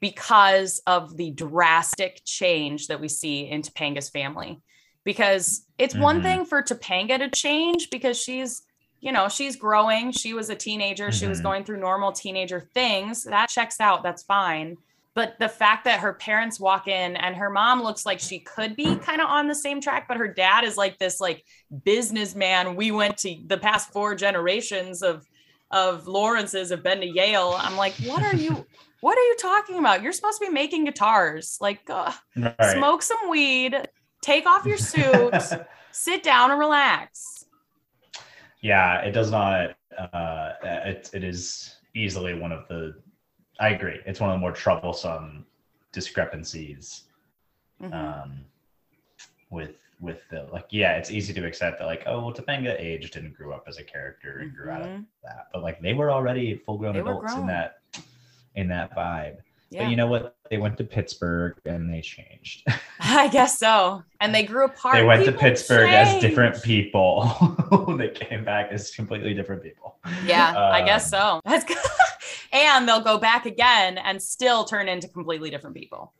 because 0.00 0.80
of 0.86 1.16
the 1.16 1.32
drastic 1.32 2.20
change 2.24 2.86
that 2.88 3.00
we 3.00 3.08
see 3.08 3.48
in 3.48 3.62
Topanga's 3.62 4.08
family. 4.08 4.60
Because 5.02 5.66
it's 5.78 5.94
one 5.96 6.20
Mhm. 6.20 6.22
thing 6.22 6.44
for 6.46 6.62
Topanga 6.62 7.18
to 7.18 7.28
change 7.30 7.90
because 7.90 8.16
she's, 8.20 8.62
you 9.00 9.10
know, 9.12 9.28
she's 9.28 9.56
growing. 9.56 10.12
She 10.12 10.32
was 10.32 10.48
a 10.48 10.54
teenager. 10.54 11.10
She 11.10 11.26
was 11.26 11.40
Mhm. 11.40 11.42
going 11.42 11.64
through 11.64 11.80
normal 11.80 12.12
teenager 12.12 12.60
things. 12.72 13.24
That 13.24 13.48
checks 13.48 13.80
out. 13.80 14.02
That's 14.02 14.22
fine. 14.22 14.76
But 15.14 15.38
the 15.38 15.48
fact 15.48 15.84
that 15.84 16.00
her 16.00 16.12
parents 16.14 16.58
walk 16.58 16.88
in 16.88 17.16
and 17.16 17.36
her 17.36 17.48
mom 17.50 17.82
looks 17.82 18.04
like 18.04 18.18
she 18.18 18.40
could 18.40 18.74
be 18.74 18.96
kind 18.96 19.20
of 19.20 19.28
on 19.28 19.46
the 19.46 19.54
same 19.54 19.80
track, 19.80 20.08
but 20.08 20.16
her 20.16 20.26
dad 20.26 20.64
is 20.64 20.76
like 20.76 20.98
this 20.98 21.20
like 21.20 21.44
businessman. 21.84 22.74
We 22.74 22.90
went 22.90 23.18
to 23.18 23.36
the 23.46 23.56
past 23.58 23.92
four 23.92 24.14
generations 24.14 25.02
of 25.02 25.24
of 25.70 26.06
Lawrence's 26.06 26.70
have 26.70 26.82
been 26.82 27.00
to 27.00 27.06
Yale. 27.06 27.56
I'm 27.58 27.76
like, 27.76 27.94
what 28.06 28.22
are 28.22 28.34
you? 28.34 28.64
What 29.00 29.18
are 29.18 29.22
you 29.22 29.36
talking 29.40 29.78
about? 29.78 30.02
You're 30.02 30.12
supposed 30.12 30.40
to 30.40 30.46
be 30.46 30.52
making 30.52 30.84
guitars. 30.84 31.58
Like, 31.60 31.88
uh, 31.90 32.12
Right. 32.36 32.56
smoke 32.72 33.02
some 33.02 33.28
weed, 33.28 33.76
take 34.22 34.46
off 34.46 34.66
your 34.66 34.78
suit, 34.78 35.34
sit 35.92 36.22
down 36.22 36.50
and 36.50 36.58
relax. 36.60 37.44
yeah 38.62 39.00
it 39.00 39.12
does 39.12 39.30
not 39.30 39.76
uh 39.98 40.52
it, 40.62 41.10
it 41.12 41.22
is 41.24 41.76
easily 41.94 42.34
one 42.34 42.50
of 42.52 42.66
the 42.68 42.94
i 43.60 43.68
agree 43.70 44.00
it's 44.06 44.20
one 44.20 44.30
of 44.30 44.34
the 44.34 44.40
more 44.40 44.52
troublesome 44.52 45.44
discrepancies 45.92 47.04
Mhm. 47.82 47.92
um 47.92 48.44
with 49.50 49.76
with 50.00 50.18
the 50.30 50.46
like 50.52 50.66
yeah 50.70 50.96
it's 50.96 51.10
easy 51.10 51.32
to 51.32 51.46
accept 51.46 51.78
that 51.78 51.86
like 51.86 52.02
oh 52.06 52.20
well 52.20 52.32
Topanga 52.32 52.78
aged 52.78 53.16
and 53.16 53.34
grew 53.34 53.52
up 53.52 53.64
as 53.68 53.78
a 53.78 53.82
character 53.84 54.38
and 54.40 54.54
grew 54.54 54.70
out 54.70 54.82
of 54.82 54.88
Mhm. 54.88 55.04
that 55.22 55.48
but 55.52 55.62
like 55.62 55.80
they 55.80 55.94
were 55.94 56.10
already 56.10 56.56
full 56.56 56.78
grown 56.78 56.96
adults 56.96 57.34
in 57.34 57.46
that 57.46 57.78
in 58.54 58.68
that 58.68 58.94
vibe 58.94 59.38
Yeah. 59.70 59.82
but 59.84 59.90
you 59.90 59.96
know 59.96 60.06
what 60.06 60.36
they 60.50 60.58
went 60.58 60.76
to 60.78 60.84
Pittsburgh 60.84 61.56
and 61.64 61.92
they 61.92 62.00
changed 62.00 62.66
I 63.00 63.28
guess 63.28 63.58
so. 63.58 64.02
And 64.20 64.34
they 64.34 64.44
grew 64.44 64.64
apart. 64.64 64.94
they 64.94 65.04
went 65.04 65.24
to 65.24 65.32
People 65.32 65.40
Pittsburgh 65.48 65.90
as 65.90 66.20
different 66.22 66.62
people 66.62 67.28
they 67.98 68.08
came 68.08 68.44
back 68.44 68.70
as 68.72 68.90
completely 68.94 69.34
different 69.34 69.62
people 69.62 69.96
Yeah, 70.24 70.54
I 70.56 70.82
guess 70.82 71.12
Um, 71.12 71.40
so. 71.44 71.50
That's 71.50 71.64
good. 71.64 71.76
And 72.54 72.88
they'll 72.88 73.00
go 73.00 73.18
back 73.18 73.44
again 73.44 73.98
and 73.98 74.22
still 74.22 74.64
turn 74.64 74.88
into 74.88 75.08
completely 75.08 75.50
different 75.50 75.76
people. 75.76 76.12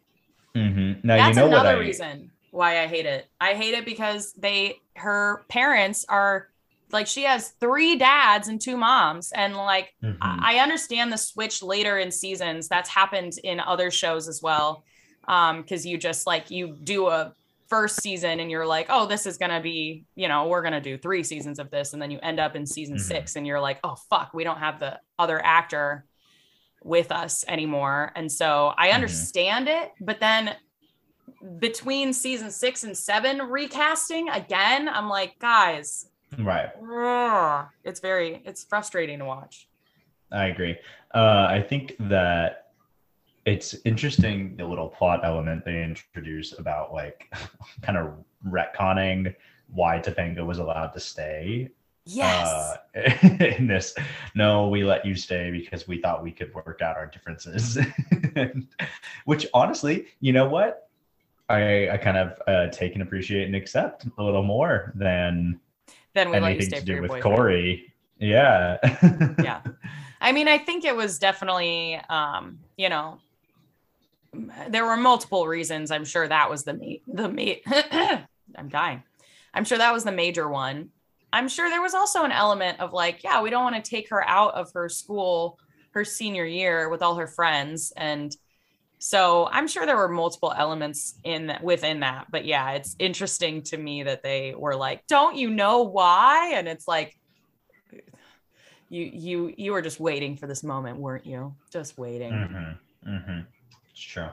Mhm. 0.55 1.03
now 1.03 1.17
That's 1.17 1.31
you 1.31 1.35
know 1.43 1.49
what 1.49 1.61
another 1.61 1.77
I 1.77 1.81
reason 1.81 2.31
why 2.51 2.81
I 2.83 2.87
hate 2.87 3.07
it. 3.07 3.27
I 3.41 3.55
hate 3.55 3.75
it 3.75 3.85
because 3.85 4.33
they 4.35 4.81
her 4.97 5.45
parents 5.49 6.05
are 6.09 6.49
like 6.93 7.07
she 7.09 7.23
has 7.25 7.51
three 7.59 7.97
dads 7.97 8.47
and 8.47 8.61
two 8.61 8.77
moms 8.77 9.33
and 9.33 9.57
like 9.57 9.95
Mhm. 10.03 10.17
I 10.21 10.59
understand 10.59 11.13
the 11.13 11.17
switch 11.19 11.63
later 11.63 11.99
in 11.99 12.13
seasons. 12.13 12.69
That's 12.69 12.89
happened 12.89 13.33
in 13.43 13.59
other 13.59 13.91
shows 13.91 14.29
as 14.29 14.41
well. 14.43 14.85
Um, 15.27 15.63
because 15.63 15.85
you 15.87 15.99
just 15.99 16.27
like 16.27 16.51
you 16.51 16.77
do 16.85 17.09
a 17.09 17.33
first 17.69 18.01
season 18.03 18.39
and 18.39 18.51
you're 18.51 18.67
like, 18.67 18.87
oh, 18.91 19.07
this 19.07 19.27
is 19.27 19.39
gonna 19.39 19.61
be, 19.61 20.05
you 20.15 20.29
know, 20.29 20.47
we're 20.47 20.63
gonna 20.63 20.81
do 20.81 20.97
three 20.99 21.25
seasons 21.25 21.59
of 21.59 21.71
this, 21.71 21.95
and 21.95 22.01
then 22.03 22.11
you 22.13 22.21
end 22.23 22.39
up 22.39 22.55
in 22.55 22.65
season 22.67 22.97
Mhm. 22.97 23.01
six 23.01 23.35
and 23.35 23.45
you're 23.47 23.61
like, 23.61 23.81
oh 23.83 23.97
fuck, 24.11 24.33
we 24.35 24.45
don't 24.45 24.59
have 24.59 24.79
the 24.79 25.01
other 25.19 25.41
actor 25.45 26.05
with 26.85 27.11
us 27.11 27.45
anymore. 27.49 28.13
And 28.15 28.31
so 28.31 28.73
I 28.77 28.91
Mhm. 28.91 28.95
understand 28.95 29.69
it, 29.69 29.93
but 30.01 30.21
then 30.21 30.57
between 31.59 32.13
season 32.13 32.51
six 32.51 32.85
and 32.85 32.97
seven 32.97 33.39
recasting 33.43 34.29
again, 34.29 34.89
I'm 34.89 35.09
like, 35.09 35.39
guys, 35.39 36.09
right 36.39 36.71
ugh, 36.77 37.67
it's 37.85 38.01
very 38.01 38.43
it's 38.45 38.65
frustrating 38.65 39.19
to 39.21 39.25
watch. 39.25 39.69
I 40.31 40.47
agree. 40.47 40.77
Uh, 41.15 41.47
I 41.49 41.63
think 41.63 41.95
that 42.01 42.73
it's 43.47 43.75
interesting 43.85 44.57
the 44.57 44.65
little 44.67 44.89
plot 44.89 45.21
element 45.25 45.65
they 45.65 45.83
introduce 45.83 46.59
about 46.59 46.93
like 46.93 47.33
kind 47.83 47.99
of 47.99 48.15
retconning 48.47 49.35
why 49.69 49.99
Topanga 49.99 50.45
was 50.45 50.59
allowed 50.59 50.89
to 50.89 51.01
stay. 51.01 51.71
Yes. 52.07 52.77
Uh, 52.95 53.11
in 53.57 53.67
this, 53.67 53.95
no, 54.35 54.69
we 54.69 54.85
let 54.85 55.07
you 55.07 55.15
stay 55.15 55.51
because 55.51 55.89
we 55.89 56.01
thought 56.01 56.23
we 56.23 56.31
could 56.31 56.53
work 56.55 56.81
out 56.83 56.97
our 56.97 57.07
differences. 57.07 57.79
Which 59.25 59.47
honestly, 59.55 60.07
you 60.21 60.33
know 60.33 60.49
what? 60.49 60.89
I 61.49 61.91
I 61.91 61.97
kind 61.99 62.17
of 62.17 62.41
uh, 62.47 62.69
take 62.69 62.95
and 62.95 63.03
appreciate 63.03 63.47
and 63.47 63.55
accept 63.55 64.07
a 64.19 64.23
little 64.23 64.43
more 64.43 64.93
than 64.95 65.61
then 66.15 66.31
we 66.31 66.39
let 66.39 66.41
you 66.41 66.47
anything 66.47 66.69
stay 66.69 66.79
to 66.81 66.85
do 66.85 67.03
with 67.03 67.11
boyfriend. 67.11 67.37
Corey. 67.37 67.93
Yeah. 68.19 68.79
Yeah. 69.43 69.61
I 70.21 70.33
mean, 70.33 70.49
I 70.49 70.57
think 70.57 70.87
it 70.87 70.97
was 70.97 71.19
definitely, 71.19 72.01
um, 72.09 72.61
you 72.79 72.89
know, 72.89 73.19
there 74.69 74.87
were 74.87 74.97
multiple 74.97 75.47
reasons. 75.47 75.91
I'm 75.91 76.07
sure 76.07 76.27
that 76.27 76.49
was 76.49 76.65
the 76.65 76.75
ma- 76.75 77.13
the 77.15 77.29
ma- 77.29 78.19
I'm 78.57 78.69
dying. 78.69 79.03
I'm 79.53 79.65
sure 79.65 79.77
that 79.77 79.93
was 79.93 80.05
the 80.05 80.13
major 80.13 80.49
one. 80.49 80.91
I'm 81.35 81.49
sure 81.49 81.69
there 81.69 81.83
was 81.83 81.95
also 81.95 82.23
an 82.23 82.33
element 82.33 82.81
of 82.81 82.93
like, 82.93 83.25
yeah, 83.25 83.43
we 83.43 83.51
don't 83.51 83.65
want 83.65 83.83
to 83.83 83.91
take 83.91 84.09
her 84.11 84.27
out 84.27 84.55
of 84.55 84.73
her 84.73 84.89
school 84.89 85.59
her 85.91 86.05
senior 86.05 86.45
year 86.45 86.89
with 86.89 87.03
all 87.03 87.17
her 87.17 87.29
friends 87.29 87.93
and 87.97 88.35
so 88.99 89.47
I'm 89.53 89.69
sure 89.69 89.85
there 89.85 89.99
were 89.99 90.09
multiple 90.09 90.55
elements 90.57 91.17
in 91.25 91.49
that 91.49 91.63
within 91.63 92.01
that. 92.01 92.29
But 92.31 92.47
yeah, 92.47 92.71
it's 92.71 92.97
interesting 92.99 93.63
to 93.65 93.77
me 93.77 94.03
that 94.05 94.23
they 94.23 94.55
were 94.57 94.75
like, 94.75 95.07
"Don't 95.09 95.37
you 95.37 95.51
know 95.51 95.83
why?" 95.83 96.53
And 96.55 96.67
it's 96.67 96.89
like 96.89 97.15
you 98.89 99.03
you 99.03 99.55
you 99.59 99.73
were 99.73 99.83
just 99.83 100.01
waiting 100.01 100.39
for 100.39 100.47
this 100.47 100.63
moment, 100.63 100.97
weren't 100.99 101.27
you? 101.27 101.55
Just 101.71 101.99
waiting. 101.99 102.33
Mm-hmm. 102.33 103.11
Mm-hmm. 103.11 103.41
It's 103.91 104.01
true. 104.01 104.31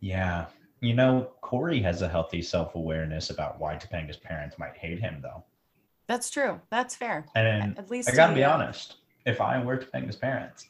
Yeah. 0.00 0.44
You 0.80 0.92
know, 0.92 1.30
Corey 1.40 1.80
has 1.80 2.02
a 2.02 2.08
healthy 2.08 2.42
self 2.42 2.74
awareness 2.74 3.30
about 3.30 3.58
why 3.58 3.76
Topanga's 3.76 4.18
parents 4.18 4.58
might 4.58 4.76
hate 4.76 5.00
him, 5.00 5.20
though. 5.22 5.42
That's 6.06 6.30
true. 6.30 6.60
That's 6.70 6.94
fair. 6.94 7.26
And 7.34 7.78
At 7.78 7.90
least 7.90 8.10
I 8.10 8.14
gotta 8.14 8.34
be 8.34 8.44
honest, 8.44 8.96
if 9.26 9.40
I 9.40 9.62
were 9.62 9.76
Topanga's 9.78 10.16
parents, 10.16 10.66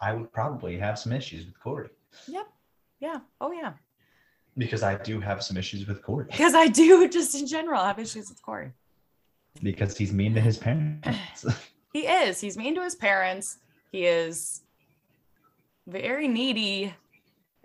I 0.00 0.12
would 0.14 0.32
probably 0.32 0.78
have 0.78 0.98
some 0.98 1.12
issues 1.12 1.44
with 1.46 1.58
Corey 1.60 1.88
Yep. 2.28 2.46
Yeah. 3.00 3.18
Oh 3.40 3.52
yeah. 3.52 3.72
because 4.56 4.82
I 4.82 4.96
do 4.96 5.20
have 5.20 5.42
some 5.42 5.56
issues 5.56 5.86
with 5.86 6.02
Corey 6.02 6.26
Because 6.30 6.54
I 6.54 6.66
do 6.68 7.08
just 7.18 7.34
in 7.34 7.46
general 7.46 7.82
have 7.84 7.98
issues 7.98 8.28
with 8.28 8.40
Corey. 8.42 8.72
because 9.62 9.96
he's 9.96 10.12
mean 10.12 10.34
to 10.34 10.40
his 10.40 10.58
parents. 10.66 11.44
He 11.94 12.00
is. 12.06 12.38
He's 12.38 12.56
mean 12.58 12.74
to 12.74 12.82
his 12.82 12.94
parents. 12.94 13.58
He 13.92 14.04
is 14.04 14.60
very 15.86 16.28
needy. 16.28 16.94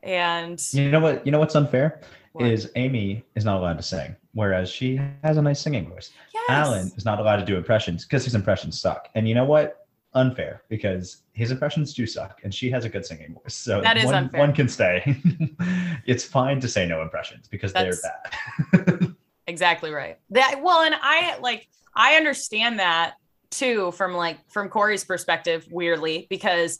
And 0.02 0.58
you 0.74 0.90
know 0.90 1.02
what? 1.02 1.26
You 1.26 1.32
know 1.34 1.40
what's 1.40 1.56
unfair 1.56 2.00
What? 2.34 2.48
is 2.48 2.72
Amy 2.76 3.24
is 3.36 3.46
not 3.46 3.60
allowed 3.60 3.78
to 3.78 3.84
sing, 3.84 4.16
whereas 4.34 4.70
she 4.70 5.00
has 5.24 5.38
a 5.38 5.42
nice 5.42 5.60
singing 5.62 5.88
voice. 5.90 6.12
yes. 6.34 6.44
Alan 6.50 6.92
is 6.98 7.06
not 7.06 7.20
allowed 7.20 7.38
to 7.38 7.46
do 7.46 7.58
impressions 7.58 8.06
because 8.06 8.24
his 8.26 8.34
impressions 8.36 8.80
suck. 8.82 9.10
And 9.16 9.28
you 9.28 9.36
know 9.36 9.46
what? 9.46 9.86
Unfair 10.16 10.64
because 10.70 11.24
his 11.34 11.50
impressions 11.52 11.94
do 11.94 12.06
suck, 12.06 12.42
and 12.44 12.54
she 12.54 12.70
has 12.70 12.86
a 12.86 12.90
good 12.90 13.06
singing 13.06 13.34
voice. 13.34 13.56
So 13.56 13.82
That 13.82 13.98
is 13.98 14.06
one, 14.06 14.16
unfair. 14.16 14.40
one 14.40 14.54
can 14.54 14.68
stay. 14.68 15.02
it's 16.06 16.24
fine 16.24 16.60
to 16.60 16.68
say 16.68 16.86
no 16.88 17.02
impressions 17.02 17.48
because 17.48 17.72
That's- 17.74 18.02
they're 18.72 18.84
bad. 18.84 19.16
exactly 19.48 19.92
right 19.92 20.18
that 20.30 20.62
well 20.64 20.84
and 20.84 20.96
i 21.02 21.38
like 21.40 21.68
i 21.98 22.16
understand 22.16 22.80
that 22.80 23.16
too 23.52 23.92
from 23.92 24.14
like 24.14 24.38
from 24.50 24.70
corey's 24.70 25.04
perspective 25.04 25.68
weirdly 25.70 26.28
because 26.30 26.80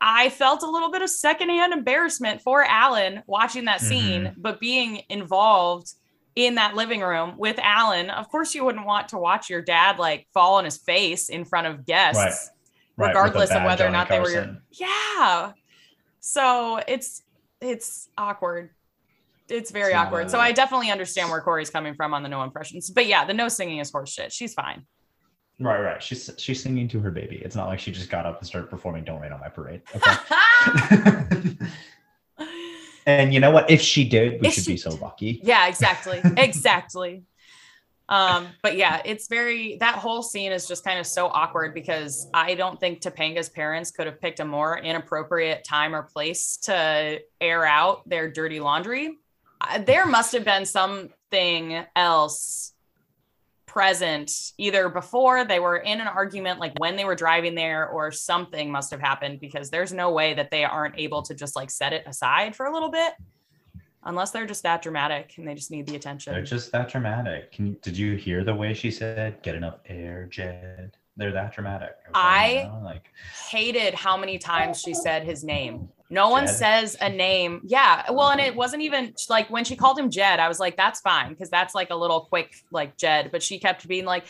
i 0.00 0.28
felt 0.28 0.62
a 0.62 0.70
little 0.70 0.90
bit 0.90 1.02
of 1.02 1.08
secondhand 1.10 1.72
embarrassment 1.72 2.40
for 2.42 2.62
alan 2.62 3.22
watching 3.26 3.64
that 3.66 3.80
scene 3.80 4.34
but 4.36 4.60
being 4.60 5.00
involved 5.08 5.92
in 6.34 6.56
that 6.56 6.74
living 6.74 7.00
room 7.00 7.34
with 7.38 7.58
alan 7.62 8.10
of 8.10 8.28
course 8.28 8.54
you 8.54 8.64
wouldn't 8.64 8.86
want 8.86 9.08
to 9.08 9.16
watch 9.18 9.48
your 9.48 9.62
dad 9.62 9.98
like 9.98 10.26
fall 10.34 10.56
on 10.56 10.64
his 10.64 10.76
face 10.76 11.28
in 11.28 11.44
front 11.44 11.66
of 11.66 11.86
guests 11.86 12.50
Right. 12.98 13.06
Right, 13.08 13.08
regardless 13.08 13.50
of 13.50 13.56
bad 13.56 13.66
whether 13.66 13.84
or 13.84 13.88
Johnny 13.88 13.98
not 13.98 14.08
they 14.08 14.20
were 14.20 14.30
your 14.30 14.56
yeah. 14.70 15.52
So 16.20 16.80
it's 16.88 17.22
it's 17.60 18.08
awkward. 18.16 18.70
It's 19.50 19.70
very 19.70 19.92
It's 19.92 19.96
awkward. 19.98 20.30
so 20.30 20.38
i 20.40 20.50
definitely 20.52 20.90
understand 20.90 21.30
where 21.30 21.40
corey's 21.42 21.68
coming 21.70 21.94
from 21.94 22.14
on 22.14 22.22
the 22.22 22.28
no 22.30 22.42
impressions 22.42 22.88
but 22.90 23.06
yeah 23.06 23.24
the 23.26 23.34
no 23.34 23.48
singing 23.48 23.78
is 23.80 23.92
horseshit. 23.92 24.32
she's 24.32 24.54
fine 24.54 24.86
Right, 25.58 25.80
right. 25.80 26.02
She's 26.02 26.30
she's 26.36 26.62
singing 26.62 26.86
to 26.88 27.00
her 27.00 27.10
baby. 27.10 27.36
It's 27.44 27.56
not 27.56 27.66
like 27.68 27.78
she 27.78 27.90
just 27.90 28.10
got 28.10 28.26
up 28.26 28.38
and 28.38 28.46
started 28.46 28.68
performing 28.68 29.04
"Don't 29.04 29.20
Rain 29.22 29.32
on 29.32 29.40
My 29.40 29.48
Parade." 29.48 29.80
Okay. 29.96 31.56
and 33.06 33.32
you 33.32 33.40
know 33.40 33.50
what? 33.50 33.70
If 33.70 33.80
she 33.80 34.08
did, 34.08 34.40
we 34.40 34.48
If 34.48 34.54
should 34.54 34.64
she 34.64 34.72
be 34.72 34.76
so 34.76 34.90
lucky. 34.96 35.40
yeah 35.42 35.66
exactly 35.68 36.20
exactly 36.36 37.22
um 38.08 38.46
but 38.62 38.76
yeah 38.76 39.00
it's 39.04 39.26
very 39.26 39.78
that 39.80 39.96
whole 39.96 40.22
scene 40.22 40.52
is 40.52 40.68
just 40.68 40.84
kind 40.84 41.00
of 41.00 41.06
so 41.06 41.26
awkward 41.26 41.74
because 41.74 42.28
i 42.32 42.54
don't 42.54 42.78
think 42.78 43.00
topanga's 43.00 43.48
parents 43.48 43.90
could 43.90 44.06
have 44.06 44.20
picked 44.20 44.38
a 44.38 44.44
more 44.44 44.78
inappropriate 44.78 45.64
time 45.64 45.92
or 45.92 46.04
place 46.04 46.56
to 46.58 47.18
air 47.40 47.64
out 47.66 48.08
their 48.08 48.30
dirty 48.30 48.60
laundry 48.60 49.18
Uh, 49.60 49.78
there 49.78 50.06
must 50.06 50.32
have 50.32 50.44
been 50.44 50.64
something 50.64 51.82
else 51.96 52.74
present 53.76 54.32
either 54.56 54.88
before 54.88 55.44
they 55.44 55.60
were 55.60 55.76
in 55.76 56.00
an 56.00 56.06
argument 56.06 56.58
like 56.58 56.72
when 56.78 56.96
they 56.96 57.04
were 57.04 57.14
driving 57.14 57.54
there 57.54 57.86
or 57.86 58.10
something 58.10 58.70
must 58.70 58.90
have 58.90 59.00
happened 59.00 59.38
because 59.38 59.68
there's 59.68 59.92
no 59.92 60.10
way 60.10 60.32
that 60.32 60.50
they 60.50 60.64
aren't 60.64 60.98
able 60.98 61.20
to 61.20 61.34
just 61.34 61.54
like 61.54 61.70
set 61.70 61.92
it 61.92 62.02
aside 62.06 62.56
for 62.56 62.64
a 62.64 62.72
little 62.72 62.90
bit 62.90 63.12
unless 64.04 64.30
they're 64.30 64.46
just 64.46 64.62
that 64.62 64.80
dramatic 64.80 65.34
and 65.36 65.46
they 65.46 65.54
just 65.54 65.70
need 65.70 65.86
the 65.86 65.94
attention. 65.94 66.32
They're 66.32 66.42
just 66.42 66.72
that 66.72 66.88
dramatic. 66.88 67.52
Can, 67.52 67.76
did 67.82 67.98
you 67.98 68.16
hear 68.16 68.44
the 68.44 68.54
way 68.54 68.72
she 68.72 68.90
said, 68.90 69.42
"Get 69.42 69.54
enough 69.54 69.80
air, 69.84 70.24
Jed"? 70.24 70.96
They're 71.16 71.32
that 71.32 71.54
dramatic. 71.54 71.96
Okay, 72.08 72.10
I- 72.14 72.62
you 72.64 72.68
know, 72.68 72.80
like 72.84 73.10
hated 73.48 73.94
how 73.94 74.16
many 74.16 74.38
times 74.38 74.80
she 74.80 74.92
said 74.94 75.24
his 75.24 75.42
name. 75.44 75.88
No 76.08 76.28
one 76.28 76.46
says 76.46 76.96
a 77.00 77.08
name. 77.08 77.62
Yeah 77.64 78.10
well 78.12 78.28
and 78.30 78.40
it 78.40 78.54
wasn't 78.54 78.82
even 78.82 79.14
like 79.28 79.48
when 79.50 79.64
she 79.64 79.74
called 79.74 79.98
him 79.98 80.08
jed 80.10 80.38
i 80.38 80.46
was 80.46 80.60
like 80.60 80.76
that's 80.76 81.00
fine 81.00 81.30
because 81.30 81.50
that's 81.50 81.74
like 81.74 81.90
a 81.90 81.96
little 81.96 82.20
quick 82.20 82.54
like 82.70 82.96
jed 82.96 83.30
but 83.32 83.42
she 83.42 83.58
kept 83.58 83.88
being 83.88 84.04
like 84.04 84.24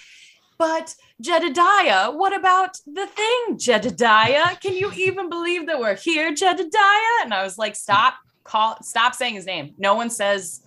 but 0.58 0.94
jedediah 1.20 2.10
what 2.12 2.34
about 2.34 2.78
the 2.86 3.06
thing 3.06 3.58
jedediah? 3.58 4.56
Can 4.56 4.74
you 4.74 4.90
even 4.96 5.28
believe 5.28 5.66
that 5.66 5.78
we're 5.78 5.96
here 5.96 6.32
jedediah? 6.34 7.16
And 7.24 7.34
i 7.34 7.42
was 7.42 7.58
like 7.58 7.76
stop 7.76 8.14
call 8.44 8.78
stop 8.82 9.14
saying 9.14 9.34
his 9.34 9.44
name. 9.44 9.74
No 9.76 9.94
one 9.96 10.08
says 10.08 10.62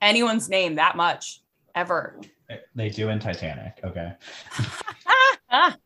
anyone's 0.00 0.48
name 0.48 0.76
that 0.76 0.96
much 0.96 1.40
ever 1.74 2.20
they 2.74 2.88
do 2.88 3.08
in 3.08 3.18
Titanic. 3.18 3.80
Okay, 3.84 4.12
that's 5.50 5.76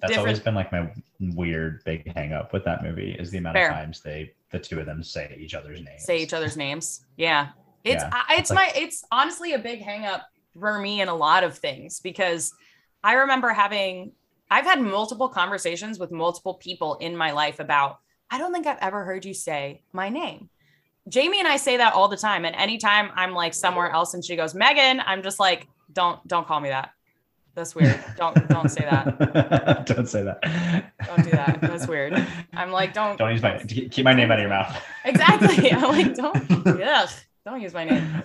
Different- 0.00 0.18
always 0.18 0.40
been 0.40 0.54
like 0.54 0.72
my 0.72 0.92
weird 1.20 1.82
big 1.84 2.12
hang 2.16 2.32
up 2.32 2.52
with 2.52 2.64
that 2.64 2.82
movie 2.82 3.12
is 3.18 3.30
the 3.30 3.38
amount 3.38 3.56
Fair. 3.56 3.68
of 3.70 3.74
times 3.74 4.00
they 4.00 4.32
the 4.50 4.58
two 4.58 4.78
of 4.80 4.86
them 4.86 5.02
say 5.02 5.36
each 5.40 5.54
other's 5.54 5.80
names. 5.82 6.04
say 6.04 6.18
each 6.18 6.32
other's 6.32 6.56
names. 6.56 7.04
Yeah. 7.16 7.48
It's 7.82 8.02
Yeah. 8.02 8.10
I, 8.12 8.36
it's 8.38 8.50
Like- 8.50 8.74
my 8.74 8.80
it's 8.80 9.04
honestly 9.10 9.52
a 9.54 9.58
big 9.58 9.80
hang 9.82 10.04
up 10.04 10.26
for 10.58 10.78
me 10.78 11.00
in 11.00 11.08
a 11.08 11.14
lot 11.14 11.42
of 11.44 11.56
things 11.58 12.00
because 12.00 12.52
I 13.02 13.14
remember 13.14 13.48
having 13.50 14.12
I've 14.50 14.64
had 14.64 14.80
multiple 14.80 15.28
conversations 15.28 15.98
with 15.98 16.12
multiple 16.12 16.54
people 16.54 16.94
in 16.96 17.16
my 17.16 17.32
life 17.32 17.58
about 17.60 17.98
I 18.30 18.38
don't 18.38 18.52
think 18.52 18.66
I've 18.66 18.78
ever 18.80 19.04
heard 19.04 19.24
you 19.24 19.34
say 19.34 19.82
my 19.92 20.08
name. 20.08 20.48
Jamie 21.08 21.38
and 21.38 21.48
I 21.48 21.56
say 21.56 21.76
that 21.76 21.92
all 21.92 22.08
the 22.08 22.16
time 22.16 22.44
and 22.44 22.56
anytime 22.56 23.10
I'm 23.14 23.32
like 23.32 23.54
somewhere 23.54 23.90
else 23.90 24.14
and 24.14 24.24
she 24.24 24.36
goes 24.36 24.54
Megan, 24.54 25.00
I'm 25.06 25.22
just 25.22 25.38
like 25.38 25.68
don't 25.92 26.26
don't 26.26 26.46
call 26.46 26.60
me 26.60 26.70
that. 26.70 26.90
That's 27.54 27.74
weird. 27.74 28.02
Don't 28.16 28.48
don't 28.48 28.68
say 28.68 28.82
that. 28.82 29.86
don't 29.86 30.08
say 30.08 30.22
that. 30.22 30.92
Don't 31.06 31.24
do 31.24 31.30
that. 31.30 31.60
That's 31.60 31.86
weird. 31.86 32.26
I'm 32.54 32.72
like 32.72 32.92
don't 32.94 33.18
Don't 33.18 33.32
use 33.32 33.42
my 33.42 33.58
keep 33.58 34.04
my 34.04 34.14
name 34.14 34.30
out 34.30 34.38
of 34.38 34.42
your 34.42 34.50
mouth. 34.50 34.82
Exactly. 35.04 35.72
I'm 35.72 35.82
like 35.82 36.14
don't 36.14 36.66
ugh, 36.82 37.10
don't 37.44 37.60
use 37.60 37.74
my 37.74 37.84
name. 37.84 38.22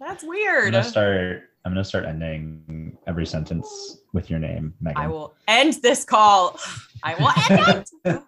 That's 0.00 0.24
weird. 0.24 0.66
I'm 0.66 0.72
gonna 0.72 0.84
start. 0.84 1.50
I'm 1.64 1.72
gonna 1.72 1.84
start 1.84 2.06
ending 2.06 2.98
every 3.06 3.24
sentence 3.24 3.98
with 4.12 4.30
your 4.30 4.40
name, 4.40 4.74
Megan. 4.80 5.00
I 5.00 5.06
will 5.06 5.34
end 5.46 5.74
this 5.74 6.04
call. 6.04 6.58
I 7.04 7.14
will 7.14 7.30
end 7.48 7.86
it. 8.04 8.22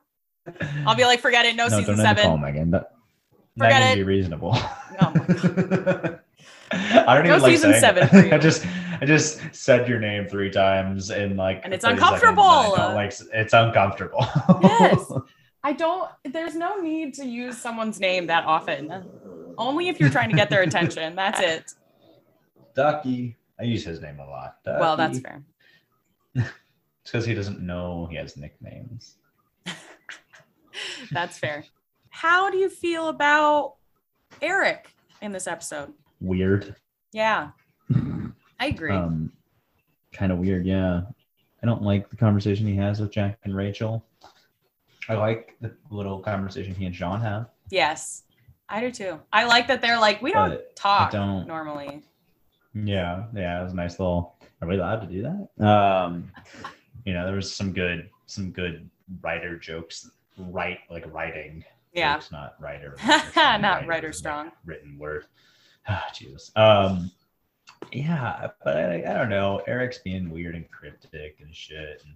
I'll 0.86 0.94
be 0.94 1.04
like, 1.04 1.20
forget 1.20 1.46
it. 1.46 1.56
No, 1.56 1.66
no, 1.66 1.78
season 1.78 1.98
end 1.98 2.16
call, 2.16 2.16
seven. 2.16 2.40
Megan. 2.40 2.70
That, 2.70 2.92
Forget 3.56 3.82
Megan, 3.82 3.88
it. 3.88 3.94
be 3.96 4.02
reasonable. 4.02 4.52
Oh 4.54 5.12
my 5.14 6.18
I 6.70 7.14
don't 7.14 7.26
even 7.26 7.40
like 7.40 7.52
season 7.52 7.70
saying 7.72 7.80
seven. 7.80 8.32
I 8.32 8.38
just, 8.38 8.66
I 9.00 9.04
just 9.04 9.40
said 9.52 9.88
your 9.88 10.00
name 10.00 10.26
three 10.26 10.50
times 10.50 11.10
in 11.10 11.36
like, 11.36 11.60
And 11.62 11.72
it's 11.72 11.84
30 11.84 11.98
seconds, 11.98 12.22
and 12.22 12.38
uncomfortable. 12.38 12.94
Like, 12.94 13.14
it's 13.32 13.52
uncomfortable. 13.52 14.26
Yes. 14.62 15.12
I 15.62 15.72
don't. 15.72 16.10
There's 16.24 16.54
no 16.54 16.80
need 16.80 17.14
to 17.14 17.24
use 17.24 17.56
someone's 17.56 17.98
name 18.00 18.26
that 18.26 18.44
often. 18.44 19.04
Only 19.56 19.88
if 19.88 19.98
you're 19.98 20.10
trying 20.10 20.30
to 20.30 20.36
get 20.36 20.50
their 20.50 20.62
attention. 20.62 21.14
That's 21.14 21.40
it. 21.40 21.72
Ducky. 22.74 23.36
I 23.58 23.62
use 23.62 23.84
his 23.84 24.00
name 24.02 24.18
a 24.18 24.26
lot. 24.26 24.56
Well, 24.66 24.96
that's 24.96 25.20
fair. 25.20 25.42
It's 26.34 26.50
because 27.04 27.24
he 27.24 27.34
doesn't 27.34 27.60
know 27.60 28.06
he 28.10 28.16
has 28.16 28.36
nicknames. 28.36 29.16
That's 31.12 31.38
fair. 31.38 31.64
How 32.14 32.48
do 32.48 32.58
you 32.58 32.68
feel 32.70 33.08
about 33.08 33.74
Eric 34.40 34.86
in 35.20 35.32
this 35.32 35.48
episode? 35.48 35.92
Weird. 36.20 36.76
Yeah, 37.12 37.50
I 38.60 38.66
agree. 38.66 38.92
Um, 38.92 39.32
kind 40.12 40.30
of 40.30 40.38
weird. 40.38 40.64
Yeah. 40.64 41.02
I 41.60 41.66
don't 41.66 41.82
like 41.82 42.10
the 42.10 42.16
conversation 42.16 42.68
he 42.68 42.76
has 42.76 43.00
with 43.00 43.10
Jack 43.10 43.38
and 43.42 43.56
Rachel. 43.56 44.04
I 45.08 45.14
like 45.14 45.56
the 45.60 45.74
little 45.90 46.20
conversation 46.20 46.72
he 46.72 46.86
and 46.86 46.94
Sean 46.94 47.20
have. 47.20 47.48
yes, 47.70 48.22
I 48.68 48.80
do 48.80 48.92
too. 48.92 49.20
I 49.32 49.44
like 49.44 49.66
that 49.66 49.82
they're 49.82 49.98
like, 49.98 50.22
we 50.22 50.30
don't 50.32 50.50
But 50.50 50.76
talk 50.76 51.10
don't- 51.10 51.48
normally. 51.48 52.00
Yeah, 52.74 53.24
yeah, 53.34 53.60
it 53.60 53.64
was 53.64 53.72
a 53.72 53.76
nice 53.76 53.98
little. 53.98 54.36
Are 54.62 54.68
we 54.68 54.76
allowed 54.76 55.00
to 55.00 55.06
do 55.08 55.22
that? 55.58 55.66
Um, 55.66 56.30
you 57.04 57.12
know, 57.12 57.26
there 57.26 57.34
was 57.34 57.52
some 57.54 57.72
good, 57.72 58.08
some 58.26 58.50
good 58.52 58.88
writer 59.20 59.58
jokes. 59.58 60.10
Right, 60.38 60.78
like 60.90 61.12
writing. 61.12 61.64
Yeah. 61.94 62.14
jokes, 62.16 62.32
not 62.32 62.56
writer. 62.60 62.96
Not 63.36 63.86
writer 63.86 64.12
strong. 64.12 64.52
written 64.64 64.98
word. 64.98 65.26
Ah, 65.86 66.06
Jesus. 66.14 66.50
Um, 66.56 67.10
yeah, 67.92 68.48
but 68.64 68.76
I, 68.78 68.94
I 69.06 69.12
don't 69.18 69.28
know. 69.28 69.60
Eric's 69.66 69.98
being 69.98 70.30
weird 70.30 70.54
and 70.54 70.66
cryptic 70.70 71.36
and 71.40 71.54
shit, 71.54 72.02
and 72.06 72.14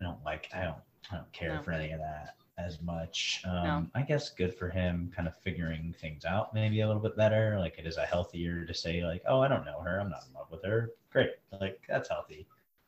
I 0.00 0.04
don't 0.04 0.24
like. 0.24 0.48
I 0.54 0.62
don't. 0.62 0.78
I 1.12 1.16
don't 1.16 1.30
care 1.34 1.54
No. 1.56 1.62
for 1.62 1.72
any 1.72 1.92
of 1.92 2.00
that 2.00 2.36
as 2.56 2.80
much. 2.80 3.42
Um, 3.44 3.62
No. 3.64 3.86
I 3.94 4.02
guess 4.02 4.30
good 4.30 4.54
for 4.54 4.70
him, 4.70 5.12
kind 5.14 5.28
of 5.28 5.36
figuring 5.36 5.94
things 6.00 6.24
out 6.24 6.54
maybe 6.54 6.80
a 6.80 6.86
little 6.86 7.02
bit 7.02 7.14
better. 7.16 7.58
Like 7.58 7.78
it 7.78 7.86
is 7.86 7.98
a 7.98 8.06
healthier 8.06 8.64
to 8.64 8.72
say 8.72 9.04
like, 9.04 9.22
oh, 9.28 9.40
I 9.42 9.48
don't 9.48 9.66
know 9.66 9.80
her. 9.80 10.00
I'm 10.00 10.08
not 10.10 10.24
in 10.26 10.32
love 10.34 10.50
with 10.50 10.64
her. 10.64 10.90
Great. 11.12 11.30
Like 11.60 11.80
that's 11.88 12.08
healthy. 12.08 12.46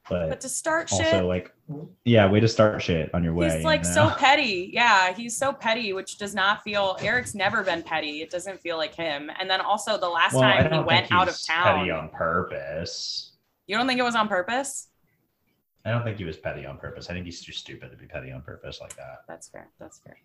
But, 0.09 0.29
But 0.31 0.41
to 0.41 0.49
start 0.49 0.89
shit. 0.89 1.01
also 1.01 1.11
shit, 1.11 1.25
like, 1.25 1.53
yeah, 2.05 2.29
way 2.29 2.41
to 2.41 2.49
start 2.49 2.83
shit 2.83 3.15
on 3.15 3.23
your 3.23 3.33
way. 3.35 3.55
he's 3.55 3.65
like 3.65 3.81
you 3.85 3.93
so 3.93 4.11
petty. 4.11 4.71
Yeah, 4.73 5.13
he's 5.15 5.37
so 5.37 5.53
petty, 5.53 5.93
which 5.93 6.19
does 6.19 6.35
not 6.35 6.63
feel. 6.65 6.97
Eric's 7.01 7.35
never 7.35 7.63
been 7.63 7.83
petty. 7.83 8.23
It 8.23 8.31
doesn't 8.31 8.61
feel 8.61 8.77
like 8.77 8.95
him. 8.95 9.31
And 9.39 9.49
then 9.49 9.61
also 9.61 9.97
the 9.99 10.09
last 10.09 10.33
Well, 10.35 10.43
time 10.43 10.73
he 10.73 10.79
went 10.81 11.13
out 11.13 11.29
of 11.29 11.39
town. 11.47 11.79
Petty 11.79 11.91
on 11.91 12.09
purpose. 12.09 13.33
You 13.67 13.77
don't 13.77 13.87
think 13.87 14.01
it 14.01 14.05
was 14.05 14.17
on 14.17 14.27
purpose? 14.27 14.89
I 15.85 15.91
don't 15.93 16.03
think 16.03 16.19
he 16.19 16.25
was 16.25 16.37
petty 16.37 16.67
on 16.67 16.77
purpose. 16.79 17.09
I 17.09 17.13
think 17.15 17.25
he's 17.25 17.41
too 17.43 17.53
stupid 17.53 17.91
to 17.91 17.97
be 17.97 18.07
petty 18.07 18.33
on 18.33 18.43
purpose 18.43 18.81
like 18.81 18.97
that. 18.97 19.23
That's 19.29 19.49
fair. 19.49 19.69
That's 19.79 19.99
fair. 20.01 20.17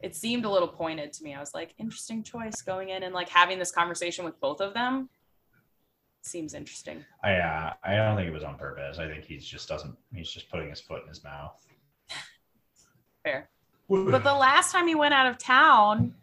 It 0.00 0.16
seemed 0.16 0.44
a 0.44 0.50
little 0.50 0.68
pointed 0.68 1.12
to 1.14 1.22
me. 1.24 1.34
I 1.34 1.40
was 1.40 1.54
like, 1.54 1.74
interesting 1.78 2.22
choice 2.22 2.62
going 2.62 2.88
in 2.90 3.02
and 3.02 3.14
like 3.14 3.28
having 3.28 3.58
this 3.58 3.70
conversation 3.70 4.24
with 4.24 4.38
both 4.40 4.60
of 4.60 4.74
them. 4.74 5.08
Seems 6.24 6.54
interesting. 6.54 7.04
I 7.22 7.34
uh, 7.34 7.74
I 7.84 7.96
don't 7.96 8.16
think 8.16 8.28
it 8.28 8.32
was 8.32 8.42
on 8.42 8.56
purpose. 8.56 8.98
I 8.98 9.06
think 9.06 9.24
he's 9.24 9.44
just 9.44 9.68
doesn't. 9.68 9.94
He's 10.14 10.30
just 10.30 10.50
putting 10.50 10.70
his 10.70 10.80
foot 10.80 11.02
in 11.02 11.08
his 11.08 11.22
mouth. 11.22 11.62
Fair. 13.22 13.50
But 13.90 14.24
the 14.24 14.34
last 14.34 14.72
time 14.72 14.88
he 14.88 14.94
went 14.94 15.12
out 15.12 15.26
of 15.26 15.36
town, 15.36 16.14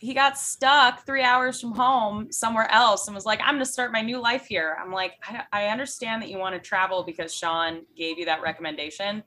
he 0.00 0.14
got 0.14 0.36
stuck 0.36 1.06
three 1.06 1.22
hours 1.22 1.60
from 1.60 1.70
home 1.70 2.32
somewhere 2.32 2.68
else 2.72 3.06
and 3.06 3.14
was 3.14 3.24
like, 3.24 3.40
I'm 3.40 3.54
going 3.54 3.64
to 3.64 3.70
start 3.70 3.92
my 3.92 4.02
new 4.02 4.18
life 4.20 4.46
here. 4.46 4.76
I'm 4.82 4.90
like, 4.92 5.12
I, 5.22 5.44
I 5.52 5.66
understand 5.68 6.20
that 6.20 6.28
you 6.28 6.38
want 6.38 6.56
to 6.56 6.60
travel 6.60 7.04
because 7.04 7.32
Sean 7.32 7.82
gave 7.96 8.18
you 8.18 8.24
that 8.24 8.42
recommendation, 8.42 9.22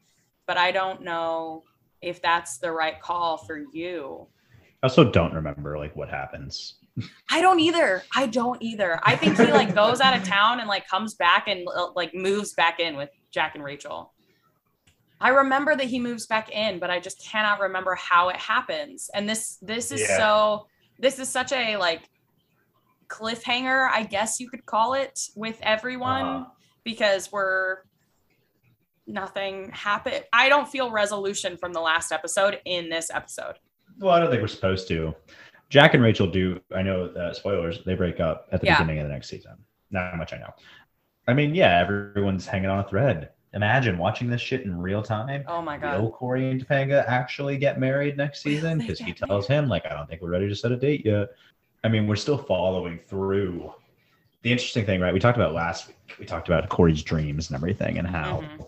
but 0.48 0.58
I 0.58 0.72
don't 0.72 1.02
know 1.02 1.64
if 2.02 2.22
that's 2.22 2.58
the 2.58 2.74
right 2.74 3.00
call 3.00 3.38
for 3.38 3.64
you. 3.72 4.28
I 4.84 4.88
also 4.88 5.10
don't 5.10 5.34
remember 5.34 5.78
like 5.78 5.96
what 5.96 6.10
happens. 6.10 6.76
I 7.30 7.42
don't 7.42 7.60
either. 7.60 8.04
I 8.16 8.28
don't 8.28 8.62
either. 8.62 9.00
I 9.04 9.16
think 9.16 9.38
he 9.38 9.52
like 9.52 9.76
goes 9.76 10.00
out 10.02 10.16
of 10.16 10.24
town 10.24 10.60
and 10.60 10.70
like 10.70 10.88
comes 10.88 11.14
back 11.16 11.48
and 11.48 11.68
uh, 11.68 11.92
like 11.96 12.14
moves 12.14 12.54
back 12.54 12.80
in 12.80 12.96
with 12.96 13.10
Jack 13.32 13.56
and 13.56 13.64
Rachel. 13.64 14.14
I 15.20 15.30
remember 15.30 15.76
that 15.76 15.86
he 15.86 16.00
moves 16.00 16.26
back 16.28 16.52
in, 16.52 16.80
but 16.80 16.90
I 16.90 17.00
just 17.00 17.26
cannot 17.26 17.60
remember 17.60 17.96
how 17.96 18.30
it 18.30 18.38
happens. 18.38 19.10
And 19.14 19.28
this 19.28 19.58
this 19.62 19.92
is 19.92 20.02
Yeah. 20.02 20.18
so 20.18 20.68
this 21.00 21.20
is 21.20 21.28
such 21.30 21.52
a 21.52 21.76
like 21.78 22.10
cliffhanger, 23.08 23.90
I 23.94 24.04
guess 24.04 24.40
you 24.40 24.50
could 24.50 24.66
call 24.66 24.94
it 24.94 25.20
with 25.36 25.58
everyone 25.62 26.26
Uh-huh. 26.26 26.46
because 26.84 27.32
we're 27.32 27.80
nothing 29.08 29.70
happened. 29.72 30.24
I 30.34 30.50
don't 30.50 30.68
feel 30.68 30.90
resolution 30.92 31.58
from 31.58 31.74
the 31.74 31.82
last 31.82 32.12
episode 32.12 32.60
in 32.66 32.90
this 32.90 33.10
episode. 33.14 33.56
Well, 34.00 34.14
I 34.14 34.20
don't 34.20 34.30
think 34.30 34.42
we're 34.42 34.48
supposed 34.48 34.88
to. 34.90 35.14
Jack 35.70 35.94
and 35.94 36.04
Rachel 36.04 36.28
do. 36.28 36.62
I 36.74 36.82
know. 36.84 37.06
Uh, 37.08 37.34
spoilers. 37.34 37.84
They 37.86 37.96
break 37.96 38.20
up 38.20 38.48
at 38.52 38.62
the 38.62 38.68
Yeah. 38.68 38.80
beginning 38.80 39.00
of 39.02 39.08
the 39.08 39.14
next 39.14 39.30
season. 39.30 39.54
Not 39.92 40.18
much 40.18 40.34
I 40.34 40.38
know. 40.38 40.54
I 41.28 41.34
mean, 41.34 41.56
yeah, 41.56 41.80
everyone's 41.80 42.46
hanging 42.46 42.70
on 42.70 42.80
a 42.80 42.88
thread. 42.88 43.30
Imagine 43.54 43.98
watching 43.98 44.30
this 44.30 44.42
shit 44.42 44.62
in 44.62 44.78
real 44.78 45.02
time. 45.02 45.44
Oh 45.48 45.62
my 45.62 45.78
god. 45.78 46.02
Will 46.02 46.12
Corey 46.12 46.52
and 46.52 46.66
Topanga 46.66 47.06
actually 47.08 47.58
get 47.58 47.80
married 47.80 48.18
next 48.18 48.42
season? 48.42 48.80
Because 48.80 49.00
he 49.00 49.14
tells 49.14 49.48
him, 49.48 49.68
like, 49.70 49.86
I 49.86 49.94
don't 49.96 50.08
think 50.10 50.22
we're 50.22 50.30
ready 50.30 50.50
to 50.50 50.56
set 50.56 50.72
a 50.74 50.76
date 50.78 51.06
yet. 51.06 51.30
I 51.84 51.88
mean, 51.88 52.06
we're 52.06 52.16
still 52.18 52.38
following 52.38 53.00
through. 53.00 53.74
The 54.42 54.52
interesting 54.52 54.86
thing, 54.86 55.00
right? 55.00 55.14
We 55.14 55.20
talked 55.20 55.38
about 55.38 55.54
last 55.54 55.88
week. 55.88 55.98
We 56.20 56.26
talked 56.26 56.48
about 56.50 56.68
Corey's 56.70 57.02
dreams 57.02 57.50
and 57.50 57.56
everything, 57.56 57.98
and 57.98 58.08
how 58.08 58.42
Mhm. 58.42 58.68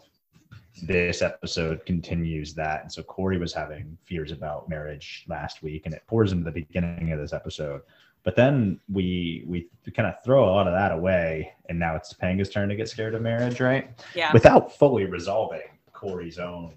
This 0.84 1.22
episode 1.22 1.86
continues 1.86 2.54
that. 2.56 2.82
And 2.84 2.92
so 2.92 3.04
Corey 3.04 3.38
was 3.38 3.54
having 3.54 3.98
fears 4.04 4.32
about 4.32 4.70
marriage 4.70 5.26
last 5.28 5.64
week, 5.64 5.86
and 5.86 5.94
it 5.94 6.04
pours 6.08 6.32
into 6.32 6.44
the 6.44 6.52
beginning 6.52 7.12
of 7.12 7.20
this 7.20 7.34
episode. 7.34 7.82
But 8.24 8.36
then 8.36 8.80
we 8.92 9.44
we 9.48 9.70
kind 9.92 10.08
of 10.08 10.22
throw 10.24 10.46
a 10.46 10.52
lot 10.52 10.68
of 10.68 10.74
that 10.74 10.92
away, 10.92 11.54
and 11.70 11.80
now 11.80 11.96
it's 11.96 12.14
Topanga's 12.14 12.50
turn 12.50 12.68
to 12.70 12.76
get 12.76 12.90
scared 12.90 13.16
of 13.16 13.22
marriage, 13.22 13.60
right? 13.60 13.90
Yeah. 14.14 14.34
Without 14.34 14.78
fully 14.78 15.06
resolving 15.06 15.62
Corey's 15.94 16.38
own 16.40 16.76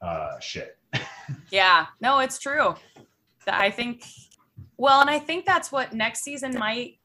uh, 0.00 0.38
shit. 0.40 0.78
Yeah, 1.50 1.86
no, 2.00 2.20
it's 2.20 2.38
true. 2.38 2.76
I 3.48 3.70
think, 3.70 4.04
well, 4.76 5.00
and 5.00 5.10
I 5.10 5.18
think 5.18 5.44
that's 5.44 5.72
what 5.72 5.92
next 5.92 6.22
season 6.22 6.56
might 6.56 6.98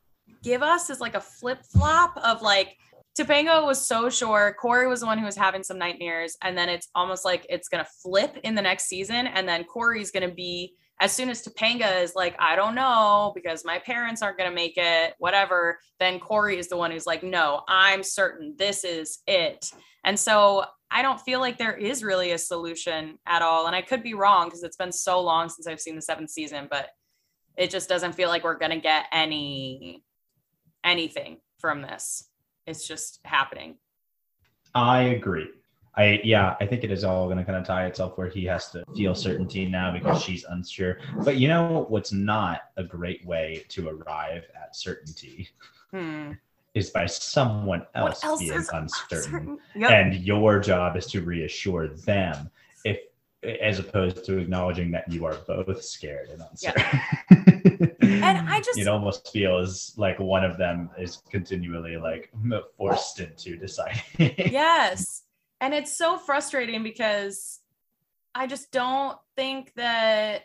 give 0.44 0.62
us 0.62 0.92
is 0.92 1.00
like 1.00 1.16
a 1.16 1.20
flip 1.20 1.64
flop 1.66 2.16
of 2.18 2.44
like 2.44 2.78
Topanga 3.18 3.66
was 3.66 3.86
so 3.86 4.10
sure 4.10 4.56
Corey 4.60 4.88
was 4.88 5.02
the 5.02 5.06
one 5.06 5.18
who 5.18 5.26
was 5.26 5.36
having 5.36 5.64
some 5.64 5.78
nightmares, 5.78 6.38
and 6.42 6.58
then 6.58 6.70
it's 6.70 6.90
almost 6.96 7.26
like 7.26 7.46
it's 7.50 7.68
gonna 7.68 7.88
flip 8.02 8.38
in 8.44 8.56
the 8.56 8.62
next 8.62 8.86
season, 8.86 9.28
and 9.28 9.48
then 9.48 9.64
Corey's 9.66 10.12
gonna 10.12 10.32
be 10.32 10.76
as 11.02 11.12
soon 11.12 11.30
as 11.30 11.44
Topanga 11.44 12.04
is 12.04 12.14
like, 12.16 12.36
I 12.38 12.56
don't 12.56 12.76
know 12.76 13.32
because 13.34 13.66
my 13.66 13.80
parents 13.80 14.22
aren't 14.22 14.38
gonna 14.38 14.52
make 14.52 14.78
it, 14.78 15.16
whatever. 15.18 15.80
Then 16.00 16.20
Corey 16.20 16.60
is 16.60 16.70
the 16.70 16.78
one 16.78 16.92
who's 16.92 17.08
like, 17.08 17.24
No, 17.24 17.64
I'm 17.68 18.04
certain 18.04 18.56
this 18.58 18.84
is 18.84 19.20
it. 19.26 19.66
And 20.06 20.18
so 20.18 20.64
I 20.92 21.02
don't 21.02 21.20
feel 21.20 21.40
like 21.40 21.58
there 21.58 21.76
is 21.76 22.04
really 22.04 22.32
a 22.32 22.38
solution 22.38 23.18
at 23.26 23.42
all. 23.42 23.66
And 23.66 23.76
I 23.76 23.82
could 23.82 24.04
be 24.04 24.14
wrong 24.14 24.46
because 24.48 24.62
it's 24.62 24.78
been 24.78 24.92
so 24.92 25.20
long 25.22 25.50
since 25.50 25.66
I've 25.66 25.82
seen 25.82 25.96
the 25.96 26.02
seventh 26.04 26.30
season, 26.30 26.68
but 26.70 26.90
it 27.58 27.72
just 27.72 27.90
doesn't 27.90 28.14
feel 28.14 28.30
like 28.30 28.44
we're 28.44 28.60
gonna 28.60 28.80
get 28.80 29.06
any 29.12 30.04
anything 30.84 31.40
from 31.60 31.82
this. 31.82 32.31
It's 32.68 32.88
just 32.88 33.20
happening. 33.26 33.76
I 34.76 35.02
agree. 35.02 35.50
I 35.96 36.22
yeah, 36.24 36.56
I 36.62 36.66
think 36.66 36.84
it 36.86 36.92
is 36.92 37.04
all 37.04 37.26
going 37.26 37.38
to 37.38 37.44
kind 37.44 37.58
of 37.58 37.66
tie 37.66 37.86
itself 37.86 38.18
where 38.18 38.30
he 38.30 38.46
has 38.46 38.70
to 38.72 38.84
feel 38.96 39.14
certainty 39.14 39.66
now 39.66 39.92
because 39.92 40.22
she's 40.22 40.46
unsure. 40.46 41.00
But 41.26 41.36
you 41.36 41.50
know 41.50 41.86
what's 41.90 42.14
not 42.14 42.62
a 42.78 42.84
great 42.84 43.26
way 43.26 43.66
to 43.70 43.90
arrive 43.90 44.44
at 44.62 44.76
certainty 44.76 45.50
Hmm. 45.92 46.32
is 46.74 46.90
by 46.92 47.06
someone 47.08 47.86
else, 47.96 48.24
else 48.24 48.40
being 48.40 48.54
uncertain. 48.54 48.80
uncertain? 48.80 49.58
Yep. 49.76 49.92
And 49.92 50.16
your 50.16 50.60
job 50.62 50.96
is 50.96 51.06
to 51.08 51.22
reassure 51.22 51.90
them 51.90 52.50
if 52.86 52.98
as 53.44 53.80
opposed 53.80 54.24
to 54.26 54.38
acknowledging 54.38 54.92
that 54.92 55.12
you 55.12 55.26
are 55.26 55.36
both 55.48 55.84
scared 55.84 56.30
and 56.30 56.42
uncertain. 56.42 57.96
And 58.02 58.50
I 58.50 58.62
just- 58.66 58.78
it 58.78 58.88
almost 58.88 59.32
feels 59.32 59.94
like 59.98 60.20
one 60.20 60.44
of 60.44 60.58
them 60.58 60.90
is 60.98 61.22
continually 61.30 61.98
like 61.98 62.32
forced 62.78 63.20
into 63.20 63.58
deciding. 63.58 64.02
yes 64.38 65.24
and 65.62 65.74
it's 65.74 65.96
so 65.96 66.18
frustrating 66.18 66.84
because 66.84 67.60
i 68.36 68.48
just 68.48 68.72
don't 68.72 69.18
think 69.38 69.72
that 69.76 70.42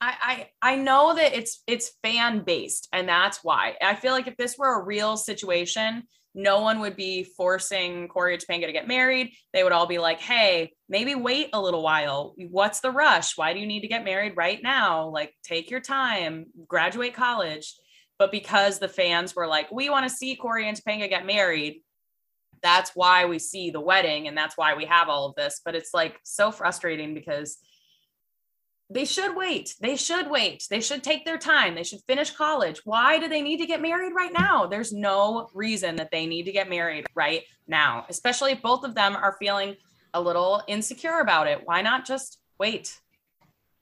I, 0.00 0.48
I 0.62 0.72
I 0.72 0.76
know 0.76 1.14
that 1.14 1.34
it's 1.34 1.62
it's 1.66 1.92
fan 2.02 2.40
based 2.40 2.88
and 2.92 3.08
that's 3.08 3.42
why 3.42 3.74
I 3.80 3.94
feel 3.94 4.12
like 4.12 4.26
if 4.26 4.36
this 4.36 4.58
were 4.58 4.78
a 4.80 4.84
real 4.84 5.16
situation, 5.16 6.02
no 6.34 6.60
one 6.60 6.80
would 6.80 6.96
be 6.96 7.24
forcing 7.24 8.08
Corey 8.08 8.34
and 8.34 8.42
Topanga 8.42 8.66
to 8.66 8.72
get 8.72 8.88
married. 8.88 9.32
They 9.52 9.62
would 9.62 9.72
all 9.72 9.86
be 9.86 9.98
like, 9.98 10.20
"Hey, 10.20 10.72
maybe 10.88 11.14
wait 11.14 11.50
a 11.52 11.60
little 11.60 11.82
while. 11.82 12.34
What's 12.36 12.80
the 12.80 12.90
rush? 12.90 13.36
Why 13.38 13.52
do 13.52 13.60
you 13.60 13.66
need 13.66 13.80
to 13.80 13.88
get 13.88 14.04
married 14.04 14.36
right 14.36 14.60
now? 14.62 15.08
Like, 15.08 15.34
take 15.44 15.70
your 15.70 15.80
time, 15.80 16.46
graduate 16.66 17.14
college." 17.14 17.74
But 18.18 18.32
because 18.32 18.78
the 18.78 18.88
fans 18.88 19.34
were 19.34 19.46
like, 19.46 19.70
"We 19.70 19.90
want 19.90 20.08
to 20.08 20.14
see 20.14 20.36
Corey 20.36 20.68
and 20.68 20.76
Topanga 20.76 21.08
get 21.08 21.26
married," 21.26 21.82
that's 22.62 22.92
why 22.94 23.26
we 23.26 23.38
see 23.38 23.70
the 23.70 23.80
wedding 23.80 24.26
and 24.26 24.36
that's 24.36 24.56
why 24.56 24.74
we 24.74 24.86
have 24.86 25.10
all 25.10 25.26
of 25.26 25.34
this 25.34 25.60
but 25.66 25.74
it's 25.74 25.92
like 25.92 26.18
so 26.24 26.50
frustrating 26.50 27.12
because 27.12 27.58
they 28.90 29.04
should 29.04 29.36
wait. 29.36 29.74
They 29.80 29.96
should 29.96 30.30
wait. 30.30 30.66
They 30.68 30.80
should 30.80 31.02
take 31.02 31.24
their 31.24 31.38
time. 31.38 31.74
They 31.74 31.84
should 31.84 32.02
finish 32.06 32.30
college. 32.30 32.82
Why 32.84 33.18
do 33.18 33.28
they 33.28 33.42
need 33.42 33.58
to 33.58 33.66
get 33.66 33.80
married 33.80 34.12
right 34.14 34.32
now? 34.32 34.66
There's 34.66 34.92
no 34.92 35.48
reason 35.54 35.96
that 35.96 36.10
they 36.10 36.26
need 36.26 36.44
to 36.44 36.52
get 36.52 36.68
married 36.68 37.06
right 37.14 37.42
now 37.66 38.06
especially 38.08 38.52
if 38.52 38.62
both 38.62 38.84
of 38.84 38.94
them 38.94 39.16
are 39.16 39.36
feeling 39.38 39.76
a 40.12 40.20
little 40.20 40.62
insecure 40.68 41.20
about 41.20 41.46
it. 41.46 41.60
Why 41.64 41.82
not 41.82 42.06
just 42.06 42.38
wait? 42.58 42.98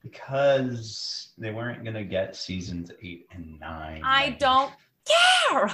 Because 0.01 1.33
they 1.37 1.51
weren't 1.51 1.83
gonna 1.83 2.03
get 2.03 2.35
seasons 2.35 2.91
eight 3.01 3.27
and 3.31 3.59
nine. 3.59 4.01
I 4.03 4.31
don't 4.39 4.73
care. 5.49 5.71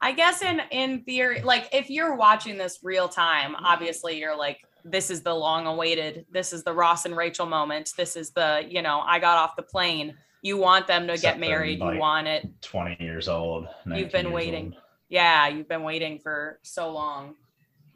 I 0.00 0.12
guess 0.12 0.42
in 0.42 0.60
in 0.70 1.04
theory, 1.04 1.40
like 1.42 1.70
if 1.72 1.90
you're 1.90 2.16
watching 2.16 2.58
this 2.58 2.80
real 2.82 3.08
time, 3.08 3.56
obviously 3.56 4.18
you're 4.18 4.36
like, 4.36 4.58
this 4.84 5.10
is 5.10 5.22
the 5.22 5.34
long 5.34 5.66
awaited, 5.66 6.26
this 6.30 6.52
is 6.52 6.62
the 6.62 6.72
Ross 6.72 7.06
and 7.06 7.16
Rachel 7.16 7.46
moment. 7.46 7.92
This 7.96 8.16
is 8.16 8.30
the, 8.30 8.64
you 8.68 8.82
know, 8.82 9.00
I 9.00 9.18
got 9.18 9.38
off 9.38 9.56
the 9.56 9.62
plane. 9.62 10.14
You 10.42 10.58
want 10.58 10.86
them 10.86 11.06
to 11.06 11.14
Except 11.14 11.40
get 11.40 11.48
married. 11.48 11.80
like, 11.80 11.94
You 11.94 12.00
want 12.00 12.26
it. 12.26 12.46
Twenty 12.60 12.96
years 13.00 13.28
old. 13.28 13.66
19 13.86 14.10
been 14.10 14.32
waiting. 14.32 14.64
old. 14.66 14.82
Yeah, 15.08 15.48
you've 15.48 15.68
been 15.68 15.82
waiting 15.84 16.18
for 16.18 16.58
so 16.62 16.90
long. 16.92 17.34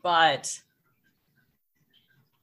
But 0.03 0.59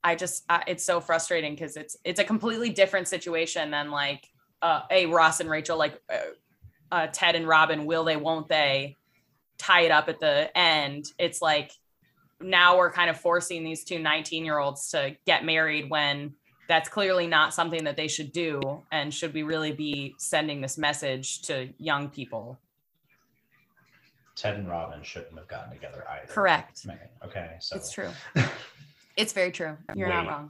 I 0.03 0.15
just 0.15 0.43
I, 0.47 0.63
it's 0.67 0.83
so 0.83 0.99
frustrating 1.01 1.55
because 1.55 1.75
it's 1.75 1.97
it's 2.03 2.19
a 2.19 2.23
completely 2.23 2.69
different 2.69 3.07
situation 3.07 3.71
than 3.71 3.89
like 3.89 4.29
uh 4.61 4.81
a 4.91 5.07
Ross 5.07 5.39
and 5.39 5.49
Rachel 5.49 5.77
like 5.77 5.99
uh, 6.13 6.17
uh 6.91 7.07
Ted 7.07 7.35
and 7.35 7.47
Robin 7.47 7.87
will 7.87 8.03
they 8.03 8.17
won't 8.17 8.47
they 8.47 8.95
tie 9.57 9.81
it 9.81 9.91
up 9.91 10.07
at 10.07 10.19
the 10.19 10.55
end. 10.55 11.05
It's 11.17 11.41
like 11.41 11.71
now 12.45 12.77
we're 12.77 12.91
kind 12.91 13.09
of 13.09 13.19
forcing 13.19 13.63
these 13.63 13.83
two 13.83 13.99
19 13.99 14.45
year 14.45 14.59
olds 14.59 14.89
to 14.91 15.15
get 15.25 15.43
married 15.43 15.89
when 15.89 16.33
that's 16.67 16.89
clearly 16.89 17.27
not 17.27 17.53
something 17.53 17.83
that 17.83 17.95
they 17.97 18.07
should 18.07 18.31
do 18.31 18.61
and 18.91 19.13
should 19.13 19.33
we 19.33 19.43
really 19.43 19.71
be 19.71 20.15
sending 20.17 20.61
this 20.61 20.77
message 20.77 21.41
to 21.43 21.69
young 21.77 22.09
people 22.09 22.59
Ted 24.35 24.55
and 24.55 24.67
Robin 24.69 25.01
shouldn't 25.01 25.37
have 25.37 25.47
gotten 25.47 25.71
together 25.71 26.05
either. 26.09 26.27
correct 26.31 26.85
Okay, 27.23 27.51
so 27.59 27.75
It's 27.75 27.91
true. 27.91 28.09
It's 29.17 29.31
very 29.31 29.51
true. 29.51 29.77
You're 29.95 30.09
not 30.09 30.27
wrong. 30.27 30.49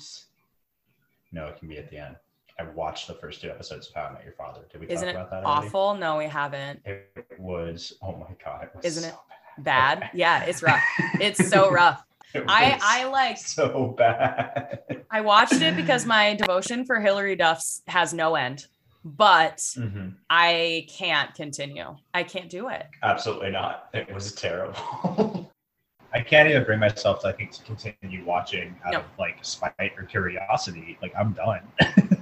No, 1.31 1.45
it 1.45 1.59
can 1.59 1.67
be 1.67 1.77
at 1.77 1.89
the 1.91 1.97
end. 1.97 2.15
I 2.57 2.63
watched 2.63 3.07
the 3.07 3.13
first 3.13 3.41
two 3.41 3.49
episodes 3.49 3.87
of 3.89 3.93
How 3.93 4.03
I 4.05 4.13
Met 4.13 4.23
Your 4.23 4.33
Father. 4.33 4.61
Did 4.71 4.81
we 4.81 4.87
Isn't 4.87 5.07
talk 5.07 5.15
about 5.15 5.29
that 5.29 5.43
already? 5.43 5.67
awful? 5.67 5.95
No, 5.95 6.17
we 6.17 6.25
haven't. 6.25 6.81
It 6.85 7.27
was. 7.37 7.93
Oh 8.01 8.13
my 8.13 8.33
god! 8.43 8.63
It 8.63 8.71
was 8.75 8.85
Isn't 8.85 9.03
so 9.03 9.09
it 9.09 9.15
bad. 9.29 9.34
Bad. 9.59 10.09
Yeah, 10.13 10.43
it's 10.43 10.61
rough. 10.61 10.81
It's 11.19 11.47
so 11.49 11.69
rough. 11.81 12.03
It 12.33 12.43
I 12.47 12.77
I 12.81 13.05
like 13.05 13.37
so 13.37 13.95
bad. 13.97 14.79
I 15.09 15.21
watched 15.21 15.61
it 15.61 15.75
because 15.75 16.05
my 16.15 16.35
devotion 16.35 16.85
for 16.85 16.99
Hilary 16.99 17.35
Duff's 17.35 17.81
has 17.87 18.13
no 18.13 18.35
end. 18.35 18.65
But 19.05 19.57
Mhm. 19.77 20.15
I 20.29 20.87
can't 20.97 21.33
continue. 21.35 21.95
I 22.13 22.23
can't 22.23 22.49
do 22.49 22.69
it. 22.69 22.87
Absolutely 23.03 23.51
not. 23.51 23.89
It 23.93 24.11
was 24.13 24.33
terrible. 24.33 25.51
I 26.13 26.21
can't 26.21 26.49
even 26.49 26.63
bring 26.63 26.79
myself, 26.79 27.19
to, 27.21 27.27
I 27.27 27.33
think, 27.33 27.51
to 27.51 27.63
continue 27.63 28.23
watching 28.25 28.73
out 28.85 28.93
No. 28.93 28.99
of 28.99 29.05
like 29.19 29.37
spite 29.41 29.91
or 29.97 30.03
curiosity. 30.03 30.97
Like 31.01 31.13
I'm 31.17 31.33
done. 31.33 31.61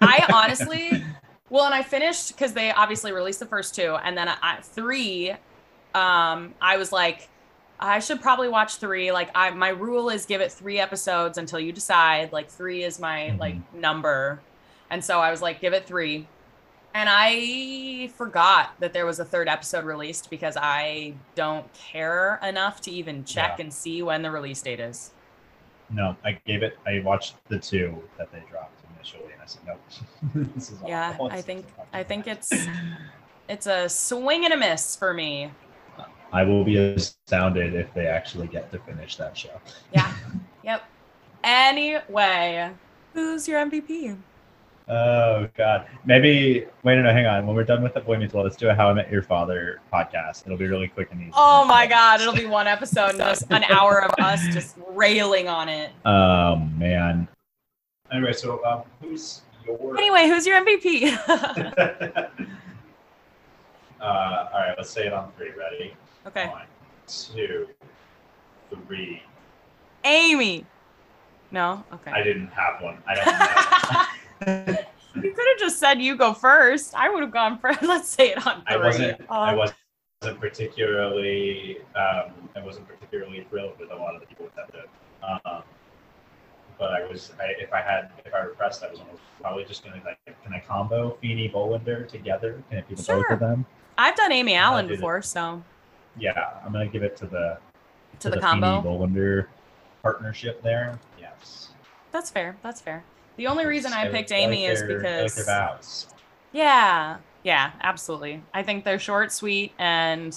I 0.01 0.25
honestly, 0.33 1.03
well, 1.49 1.65
and 1.65 1.73
I 1.75 1.83
finished 1.83 2.29
because 2.35 2.53
they 2.53 2.71
obviously 2.71 3.11
released 3.13 3.39
the 3.39 3.45
first 3.45 3.75
two, 3.75 3.95
and 4.03 4.17
then 4.17 4.27
I, 4.27 4.57
three. 4.61 5.33
Um, 5.95 6.53
I 6.61 6.77
was 6.77 6.91
like, 6.91 7.29
I 7.79 7.99
should 7.99 8.21
probably 8.21 8.49
watch 8.49 8.75
three. 8.77 9.11
Like, 9.11 9.29
I 9.35 9.49
my 9.51 9.69
rule 9.69 10.09
is 10.09 10.25
give 10.25 10.41
it 10.41 10.51
three 10.51 10.79
episodes 10.79 11.37
until 11.37 11.59
you 11.59 11.71
decide. 11.71 12.31
Like, 12.31 12.49
three 12.49 12.83
is 12.83 12.99
my 12.99 13.31
Mhm. 13.33 13.39
like 13.39 13.73
number, 13.73 14.41
and 14.89 15.03
so 15.03 15.19
I 15.19 15.31
was 15.31 15.41
like, 15.41 15.59
give 15.61 15.73
it 15.73 15.85
three. 15.85 16.27
And 16.95 17.09
I 17.11 18.09
forgot 18.15 18.71
that 18.79 18.93
there 18.93 19.05
was 19.07 19.19
a 19.19 19.25
third 19.25 19.47
episode 19.49 19.83
released 19.83 20.29
because 20.29 20.55
I 20.55 21.15
don't 21.33 21.71
care 21.73 22.39
enough 22.43 22.81
to 22.81 22.91
even 22.91 23.25
check 23.25 23.55
Yeah. 23.57 23.63
and 23.63 23.73
see 23.73 24.03
when 24.03 24.21
the 24.21 24.29
release 24.31 24.61
date 24.61 24.79
is. 24.79 25.11
no, 25.89 26.15
I 26.23 26.31
gave 26.47 26.63
it. 26.63 26.77
I 26.87 27.01
watched 27.03 27.35
the 27.49 27.59
two 27.59 28.01
that 28.17 28.31
they 28.31 28.41
dropped 28.49 28.79
initially, 28.95 29.31
and 29.33 29.41
I 29.41 29.45
said, 29.45 29.61
nope. 29.67 29.79
this 30.55 30.71
is 30.71 30.79
Yeah, 30.87 31.09
awful. 31.11 31.29
I 31.31 31.41
think. 31.41 31.65
I 31.91 32.01
think 32.03 32.25
it's 32.27 32.51
it's 33.49 33.67
a 33.67 33.89
swing 33.89 34.45
and 34.45 34.53
a 34.53 34.57
miss 34.57 34.95
for 34.95 35.13
me. 35.13 35.51
I 36.33 36.43
will 36.43 36.63
be 36.63 36.77
astounded 36.77 37.75
if 37.75 37.93
they 37.93 38.07
actually 38.07 38.47
get 38.47 38.71
to 38.71 38.79
finish 38.79 39.15
that 39.17 39.37
show. 39.37 39.61
Yeah. 39.93 40.11
yep. 40.63 40.83
Anyway, 41.43 42.71
who's 43.13 43.47
your 43.47 43.63
MVP? 43.63 44.17
Oh 44.89 45.47
God, 45.55 45.87
maybe 46.05 46.65
wait, 46.83 46.95
no, 46.95 47.03
no, 47.03 47.13
hang 47.13 47.25
on. 47.25 47.47
When 47.47 47.55
we're 47.55 47.63
done 47.63 47.81
with 47.81 47.93
the 47.93 48.01
Boy 48.01 48.17
Meets 48.17 48.33
World, 48.33 48.45
let's 48.45 48.57
do 48.57 48.67
a 48.67 48.73
How 48.73 48.89
I 48.89 48.93
Met 48.93 49.09
Your 49.09 49.21
Father 49.21 49.79
podcast. 49.93 50.45
It'll 50.45 50.57
be 50.57 50.67
really 50.67 50.89
quick 50.89 51.09
and 51.11 51.21
easy. 51.21 51.31
Oh 51.35 51.63
my 51.65 51.87
god, 51.87 52.19
it'll 52.19 52.33
be 52.33 52.47
one 52.47 52.67
episode 52.67 53.11
and 53.11 53.19
just 53.19 53.45
an 53.49 53.63
hour 53.65 54.03
of 54.03 54.11
us 54.19 54.45
just 54.47 54.75
railing 54.89 55.47
on 55.47 55.69
it. 55.69 55.91
Oh 56.05 56.57
man. 56.77 57.29
Anyway, 58.11 58.33
so 58.33 58.63
um, 58.65 58.81
who's 59.01 59.43
your? 59.65 59.97
Anyway, 59.97 60.27
who's 60.27 60.45
your 60.45 60.59
MVP? 60.65 61.17
uh, 64.01 64.03
all 64.03 64.59
right, 64.59 64.73
let's 64.77 64.89
say 64.89 65.07
it 65.07 65.13
on 65.13 65.31
three. 65.37 65.51
Ready? 65.57 65.93
Okay. 66.27 66.47
One, 66.47 66.63
two, 67.07 67.67
three. 68.87 69.21
Amy. 70.03 70.65
No? 71.51 71.83
Okay. 71.93 72.11
I 72.11 72.23
didn't 72.23 72.47
have 72.47 72.81
one. 72.81 72.97
I 73.07 73.15
don't 73.15 74.67
know. 74.67 74.77
you 75.21 75.31
could 75.33 75.47
have 75.47 75.59
just 75.59 75.79
said 75.79 76.01
you 76.01 76.15
go 76.17 76.33
first. 76.33 76.95
I 76.95 77.09
would 77.09 77.21
have 77.21 77.31
gone 77.31 77.59
first. 77.59 77.81
Let's 77.83 78.09
say 78.09 78.31
it 78.31 78.45
on 78.47 78.63
three. 78.65 78.75
I 78.75 78.77
wasn't. 78.77 79.21
I 79.29 79.51
Um, 79.51 79.57
wasn't 79.57 80.39
particularly. 80.39 81.77
Um, 81.95 82.31
I 82.55 82.61
wasn't 82.63 82.87
particularly 82.87 83.45
thrilled 83.49 83.79
with 83.79 83.91
a 83.91 83.95
lot 83.95 84.15
of 84.15 84.21
the 84.21 84.27
people 84.27 84.49
that 84.55 84.71
did. 84.71 84.85
Um, 85.23 85.63
but 86.79 86.91
I 86.91 87.05
was. 87.07 87.31
I, 87.39 87.61
if 87.61 87.71
I 87.71 87.81
had, 87.81 88.11
if 88.25 88.33
I 88.33 88.43
were 88.45 88.51
pressed, 88.53 88.83
I 88.83 88.89
was 88.89 88.99
almost 88.99 89.21
probably 89.39 89.63
just 89.65 89.83
gonna 89.83 90.01
like, 90.03 90.17
can 90.43 90.53
I 90.53 90.59
combo 90.59 91.17
Feeny 91.21 91.49
Bolander 91.49 92.07
together? 92.07 92.63
Can 92.69 92.79
it 92.79 92.87
be 92.89 92.95
the 92.95 93.03
both 93.03 93.29
of 93.29 93.39
them? 93.39 93.65
I've 93.97 94.15
done 94.15 94.31
Amy 94.31 94.55
Allen 94.55 94.87
before, 94.87 95.21
so 95.21 95.63
Yeah, 96.17 96.59
I'm 96.65 96.71
gonna 96.71 96.87
give 96.87 97.03
it 97.03 97.15
to 97.17 97.25
the 97.25 97.57
to 98.19 98.29
the 98.29 98.39
combo. 98.39 98.81
Feeny 98.81 98.95
Bolander 98.97 99.47
partnership 100.01 100.61
there. 100.61 100.99
Yes. 101.19 101.69
That's 102.11 102.29
fair. 102.29 102.55
That's 102.61 102.81
fair. 102.81 103.03
The 103.37 103.47
only 103.47 103.65
reason 103.65 103.91
I 103.93 104.03
like- 104.03 104.11
picked 104.11 104.31
I 104.31 104.35
like 104.35 104.43
Amy 104.43 104.65
is 104.65 104.79
their- 104.81 104.89
I 105.05 105.21
like 105.21 105.23
because 105.35 105.45
vows. 105.45 106.07
Yeah. 106.51 107.17
Yeah, 107.43 107.71
absolutely. 107.81 108.41
I 108.53 108.63
think 108.63 108.85
they're 108.85 108.99
short, 108.99 109.31
sweet, 109.31 109.73
and 109.77 110.33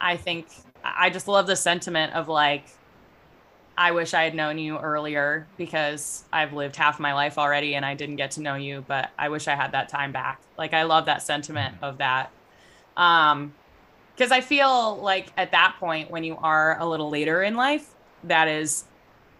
I 0.00 0.16
think 0.16 0.48
I 0.82 1.10
just 1.10 1.28
love 1.28 1.46
the 1.46 1.54
sentiment 1.56 2.14
of 2.14 2.28
like, 2.28 2.64
I 3.76 3.92
wish 3.92 4.14
I 4.14 4.24
had 4.24 4.34
known 4.34 4.58
you 4.58 4.78
earlier 4.78 5.46
because 5.56 6.24
I've 6.32 6.52
lived 6.52 6.74
half 6.74 6.98
my 6.98 7.12
life 7.14 7.38
already 7.38 7.76
and 7.76 7.84
I 7.86 7.94
didn't 7.94 8.16
get 8.16 8.32
to 8.32 8.40
know 8.42 8.56
you, 8.56 8.84
but 8.88 9.10
I 9.18 9.28
wish 9.28 9.46
I 9.46 9.54
had 9.54 9.72
that 9.72 9.88
time 9.88 10.10
back. 10.10 10.40
Like, 10.56 10.72
I 10.74 10.82
love 10.84 11.04
that 11.06 11.22
sentiment 11.22 11.76
of 11.82 11.98
that. 11.98 12.32
Um, 12.96 13.54
because 14.18 14.32
I 14.32 14.40
feel 14.40 14.96
like 14.96 15.32
at 15.36 15.52
that 15.52 15.76
point, 15.78 16.10
when 16.10 16.24
you 16.24 16.36
are 16.38 16.76
a 16.80 16.86
little 16.86 17.08
later 17.08 17.44
in 17.44 17.54
life, 17.54 17.94
that 18.24 18.48
is 18.48 18.84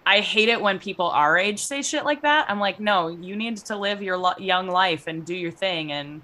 I 0.06 0.20
hate 0.20 0.48
it 0.48 0.60
when 0.60 0.78
people 0.78 1.06
our 1.06 1.36
age 1.36 1.58
say 1.58 1.82
shit 1.82 2.04
like 2.04 2.22
that. 2.22 2.48
I'm 2.48 2.60
like, 2.60 2.78
no, 2.78 3.08
you 3.08 3.34
need 3.34 3.56
to 3.56 3.76
live 3.76 4.02
your 4.02 4.16
lo- 4.16 4.38
young 4.38 4.68
life 4.68 5.08
and 5.08 5.26
do 5.26 5.34
your 5.34 5.50
thing. 5.50 5.90
And 5.90 6.22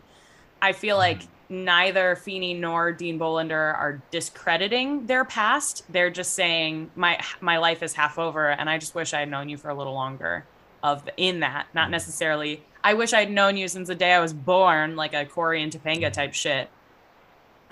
I 0.62 0.72
feel 0.72 0.96
like 0.96 1.22
mm-hmm. 1.22 1.64
neither 1.64 2.14
Feeney 2.14 2.54
nor 2.54 2.92
Dean 2.92 3.18
Bolander 3.18 3.76
are 3.76 4.00
discrediting 4.12 5.06
their 5.06 5.24
past. 5.24 5.82
They're 5.88 6.08
just 6.08 6.34
saying 6.34 6.92
my 6.94 7.18
my 7.40 7.58
life 7.58 7.82
is 7.82 7.92
half 7.94 8.20
over, 8.20 8.50
and 8.50 8.70
I 8.70 8.78
just 8.78 8.94
wish 8.94 9.12
I 9.12 9.20
had 9.20 9.30
known 9.30 9.48
you 9.48 9.56
for 9.56 9.68
a 9.68 9.74
little 9.74 9.94
longer. 9.94 10.46
Of 10.84 11.08
in 11.16 11.40
that, 11.40 11.66
not 11.74 11.84
mm-hmm. 11.84 11.92
necessarily. 11.92 12.62
I 12.84 12.94
wish 12.94 13.14
I'd 13.14 13.30
known 13.30 13.56
you 13.56 13.66
since 13.66 13.88
the 13.88 13.94
day 13.94 14.12
I 14.12 14.20
was 14.20 14.34
born, 14.34 14.94
like 14.94 15.14
a 15.14 15.24
Corey 15.24 15.62
and 15.62 15.72
Topanga 15.72 16.12
type 16.12 16.34
shit. 16.34 16.68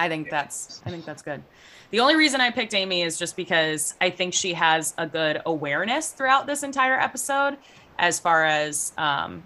I 0.02 0.08
think 0.08 0.30
that's 0.30 0.82
I 0.84 0.90
think 0.90 1.04
that's 1.04 1.22
good. 1.22 1.44
The 1.90 2.00
only 2.00 2.16
reason 2.16 2.40
I 2.40 2.50
picked 2.50 2.74
Amy 2.74 3.02
is 3.02 3.16
just 3.16 3.36
because 3.36 3.94
I 4.00 4.10
think 4.10 4.34
she 4.34 4.54
has 4.54 4.94
a 4.98 5.06
good 5.06 5.40
awareness 5.46 6.10
throughout 6.10 6.46
this 6.46 6.64
entire 6.64 6.98
episode, 6.98 7.56
as 8.00 8.18
far 8.18 8.44
as 8.44 8.92
um, 8.98 9.44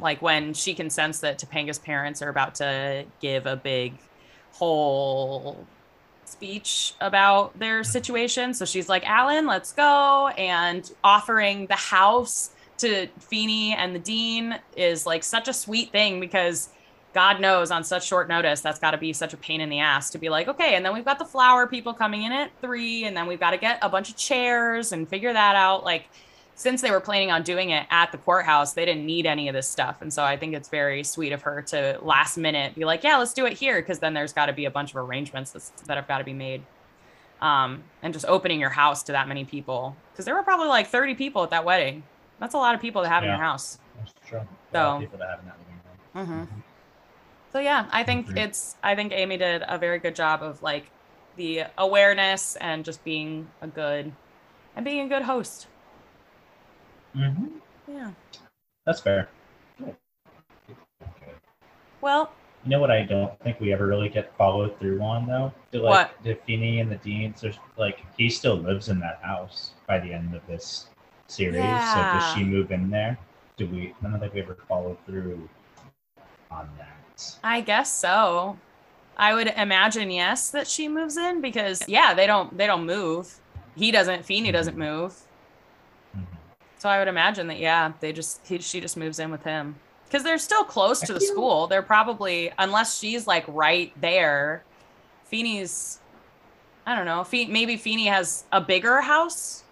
like 0.00 0.20
when 0.20 0.54
she 0.54 0.74
can 0.74 0.90
sense 0.90 1.20
that 1.20 1.38
Topanga's 1.38 1.78
parents 1.78 2.20
are 2.20 2.30
about 2.30 2.56
to 2.56 3.04
give 3.20 3.46
a 3.46 3.54
big 3.54 3.94
whole 4.52 5.64
speech 6.24 6.94
about 7.00 7.56
their 7.60 7.84
situation. 7.84 8.54
So 8.54 8.64
she's 8.64 8.88
like, 8.88 9.08
Alan, 9.08 9.46
let's 9.46 9.72
go. 9.72 10.28
And 10.36 10.90
offering 11.04 11.66
the 11.66 11.76
house 11.76 12.50
to 12.78 13.06
Feeney 13.20 13.74
and 13.74 13.94
the 13.94 14.00
dean 14.00 14.58
is 14.76 15.06
like 15.06 15.22
such 15.22 15.46
a 15.46 15.52
sweet 15.52 15.92
thing 15.92 16.18
because 16.18 16.70
God 17.14 17.40
knows 17.40 17.70
on 17.70 17.84
such 17.84 18.06
short 18.06 18.28
notice, 18.28 18.60
that's 18.60 18.78
got 18.78 18.92
to 18.92 18.98
be 18.98 19.12
such 19.12 19.34
a 19.34 19.36
pain 19.36 19.60
in 19.60 19.68
the 19.68 19.80
ass 19.80 20.10
to 20.10 20.18
be 20.18 20.28
like, 20.30 20.48
okay, 20.48 20.74
and 20.76 20.84
then 20.84 20.94
we've 20.94 21.04
got 21.04 21.18
the 21.18 21.24
flower 21.24 21.66
people 21.66 21.92
coming 21.92 22.22
in 22.22 22.32
at 22.32 22.50
three, 22.60 23.04
and 23.04 23.16
then 23.16 23.26
we've 23.26 23.40
got 23.40 23.50
to 23.50 23.58
get 23.58 23.78
a 23.82 23.88
bunch 23.88 24.08
of 24.10 24.16
chairs 24.16 24.92
and 24.92 25.06
figure 25.08 25.32
that 25.32 25.54
out. 25.56 25.84
Like, 25.84 26.06
since 26.54 26.80
they 26.80 26.90
were 26.90 27.00
planning 27.00 27.30
on 27.30 27.42
doing 27.42 27.70
it 27.70 27.86
at 27.90 28.12
the 28.12 28.18
courthouse, 28.18 28.72
they 28.74 28.84
didn't 28.84 29.04
need 29.06 29.26
any 29.26 29.48
of 29.48 29.54
this 29.54 29.68
stuff. 29.68 29.96
And 30.00 30.12
so 30.12 30.22
I 30.22 30.36
think 30.36 30.54
it's 30.54 30.68
very 30.68 31.02
sweet 31.02 31.32
of 31.32 31.42
her 31.42 31.62
to 31.62 31.98
last 32.02 32.36
minute 32.38 32.74
be 32.74 32.84
like, 32.84 33.02
yeah, 33.04 33.16
let's 33.16 33.32
do 33.32 33.46
it 33.46 33.54
here. 33.54 33.80
Cause 33.82 33.98
then 33.98 34.12
there's 34.14 34.32
got 34.34 34.46
to 34.46 34.52
be 34.52 34.66
a 34.66 34.70
bunch 34.70 34.90
of 34.90 34.96
arrangements 34.98 35.50
that's, 35.52 35.70
that 35.86 35.96
have 35.96 36.06
got 36.06 36.18
to 36.18 36.24
be 36.24 36.34
made. 36.34 36.62
Um, 37.40 37.82
and 38.02 38.12
just 38.12 38.26
opening 38.26 38.60
your 38.60 38.70
house 38.70 39.02
to 39.04 39.12
that 39.12 39.28
many 39.28 39.44
people. 39.46 39.96
Cause 40.14 40.24
there 40.26 40.34
were 40.34 40.42
probably 40.42 40.68
like 40.68 40.86
30 40.88 41.14
people 41.14 41.42
at 41.42 41.50
that 41.50 41.64
wedding. 41.64 42.02
That's 42.38 42.54
a 42.54 42.58
lot 42.58 42.74
of 42.74 42.80
people 42.82 43.02
to 43.02 43.08
have 43.08 43.22
in 43.24 43.30
your 43.30 43.38
house. 43.38 43.78
That's 43.98 44.12
true. 44.28 44.38
A 44.38 44.40
lot 44.40 44.48
So- 44.72 44.78
of 44.96 45.00
people 45.00 45.18
that 45.18 45.30
have 45.30 45.38
in 45.40 45.46
that 45.46 45.56
living 46.14 46.28
room. 46.36 46.46
hmm 46.48 46.60
So 47.52 47.58
yeah, 47.58 47.86
I 47.90 48.02
think 48.02 48.30
Agreed. 48.30 48.44
it's 48.44 48.76
I 48.82 48.94
think 48.94 49.12
Amy 49.12 49.36
did 49.36 49.62
a 49.68 49.76
very 49.76 49.98
good 49.98 50.16
job 50.16 50.42
of 50.42 50.62
like 50.62 50.86
the 51.36 51.64
awareness 51.76 52.56
and 52.56 52.84
just 52.84 53.04
being 53.04 53.46
a 53.60 53.66
good 53.66 54.10
and 54.74 54.84
being 54.84 55.00
a 55.00 55.08
good 55.08 55.22
host. 55.22 55.66
Mhm. 57.14 57.50
Yeah. 57.86 58.12
That's 58.86 59.00
fair. 59.00 59.28
Well, 62.00 62.32
You 62.64 62.70
know 62.70 62.80
what 62.80 62.90
I 62.90 63.02
don't 63.02 63.38
think 63.40 63.60
we 63.60 63.72
ever 63.72 63.86
really 63.86 64.08
get 64.08 64.34
followed 64.36 64.78
through 64.78 65.00
on 65.02 65.26
though? 65.26 65.52
Do, 65.72 65.82
like 65.82 66.10
What? 66.24 66.38
Feeney 66.46 66.80
and 66.80 66.90
the 66.90 66.96
Deans, 66.96 67.40
there's 67.42 67.58
like 67.76 68.00
he 68.16 68.30
still 68.30 68.56
lives 68.56 68.88
in 68.88 68.98
that 69.00 69.20
house 69.22 69.72
by 69.86 69.98
the 69.98 70.12
end 70.12 70.34
of 70.34 70.46
this 70.46 70.88
series. 71.28 71.82
So 71.82 72.02
does 72.12 72.24
she 72.24 72.44
move 72.44 72.72
in 72.72 72.88
there? 72.88 73.18
Do 73.58 73.66
we 73.66 73.94
I 74.02 74.08
don't 74.08 74.20
think 74.20 74.32
we 74.32 74.40
ever 74.40 74.56
followed 74.68 74.96
through 75.04 75.48
on 76.50 76.68
that. 76.78 77.01
I 77.42 77.60
guess 77.60 77.92
so. 77.92 78.58
I 79.16 79.34
would 79.34 79.48
imagine 79.48 80.10
yes 80.10 80.50
that 80.50 80.66
she 80.66 80.88
moves 80.88 81.16
in 81.16 81.40
because 81.40 81.86
yeah, 81.88 82.14
they 82.14 82.26
don't 82.26 82.56
they 82.56 82.66
don't 82.66 82.86
move. 82.86 83.38
He 83.76 83.90
doesn't. 83.90 84.24
Feeney 84.24 84.48
mm-hmm. 84.48 84.56
doesn't 84.56 84.76
move. 84.76 85.14
So 86.78 86.88
I 86.88 86.98
would 86.98 87.06
imagine 87.06 87.46
that 87.46 87.60
yeah, 87.60 87.92
they 88.00 88.12
just 88.12 88.44
he, 88.44 88.58
she 88.58 88.80
just 88.80 88.96
moves 88.96 89.20
in 89.20 89.30
with 89.30 89.44
him 89.44 89.76
because 90.04 90.24
they're 90.24 90.36
still 90.36 90.64
close 90.64 90.98
to 91.02 91.12
the 91.14 91.20
school. 91.20 91.68
They're 91.68 91.80
probably 91.80 92.52
unless 92.58 92.98
she's 92.98 93.26
like 93.26 93.44
right 93.46 93.92
there. 94.00 94.64
Feeney's, 95.24 96.00
I 96.84 96.96
don't 96.96 97.06
know. 97.06 97.22
Fe- 97.22 97.46
maybe 97.46 97.76
Feeney 97.76 98.06
has 98.06 98.44
a 98.50 98.60
bigger 98.60 99.00
house. 99.00 99.62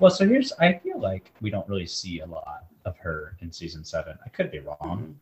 Well, 0.00 0.10
so 0.10 0.28
here's 0.28 0.52
I 0.60 0.74
feel 0.74 1.00
like 1.00 1.32
we 1.40 1.48
don't 1.48 1.66
really 1.66 1.86
see 1.86 2.20
a 2.20 2.26
lot 2.26 2.66
of 2.84 2.96
her 2.98 3.36
in 3.40 3.50
season 3.50 3.82
seven. 3.82 4.18
I 4.24 4.28
could 4.28 4.50
be 4.50 4.58
wrong. 4.58 4.76
Mm-hmm. 4.82 5.12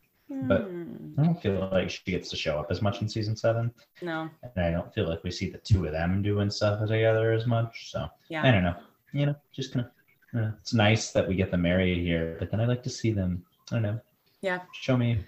But- 0.49 0.63
Hmm. 0.63 0.89
I 1.19 1.25
don't 1.25 1.41
feel 1.43 1.69
like 1.71 1.91
she 1.91 2.01
gets 2.11 2.31
to 2.31 2.37
show 2.37 2.59
up 2.59 2.69
as 2.71 2.81
much 2.81 3.03
in 3.03 3.09
season 3.09 3.37
seven. 3.37 3.71
no, 4.01 4.31
And 4.57 4.65
I 4.65 4.71
don't 4.71 4.93
feel 4.95 5.07
like 5.09 5.23
we 5.23 5.31
see 5.31 5.51
the 5.51 5.59
two 5.59 5.85
of 5.87 5.93
them 5.93 6.23
doing 6.23 6.51
stuff 6.51 6.81
together 6.89 7.33
as 7.33 7.47
much. 7.47 7.91
So 7.91 8.09
I 8.35 8.51
don't 8.51 8.63
know. 8.65 8.77
You 9.13 9.27
know, 9.27 9.37
just 9.53 9.75
gonna. 9.75 9.91
Uh, 10.35 10.53
it's 10.59 10.73
nice 10.73 11.11
that 11.13 11.29
we 11.29 11.35
get 11.35 11.51
them 11.51 11.61
married 11.63 11.99
here, 11.99 12.37
but 12.39 12.51
then 12.51 12.61
I 12.61 12.65
like 12.65 12.83
to 12.85 12.91
see 12.91 13.13
them. 13.13 13.45
I 13.71 13.75
don't 13.75 13.83
know. 13.83 14.01
Yeah. 14.41 14.61
Show 14.73 14.97
me. 14.97 15.19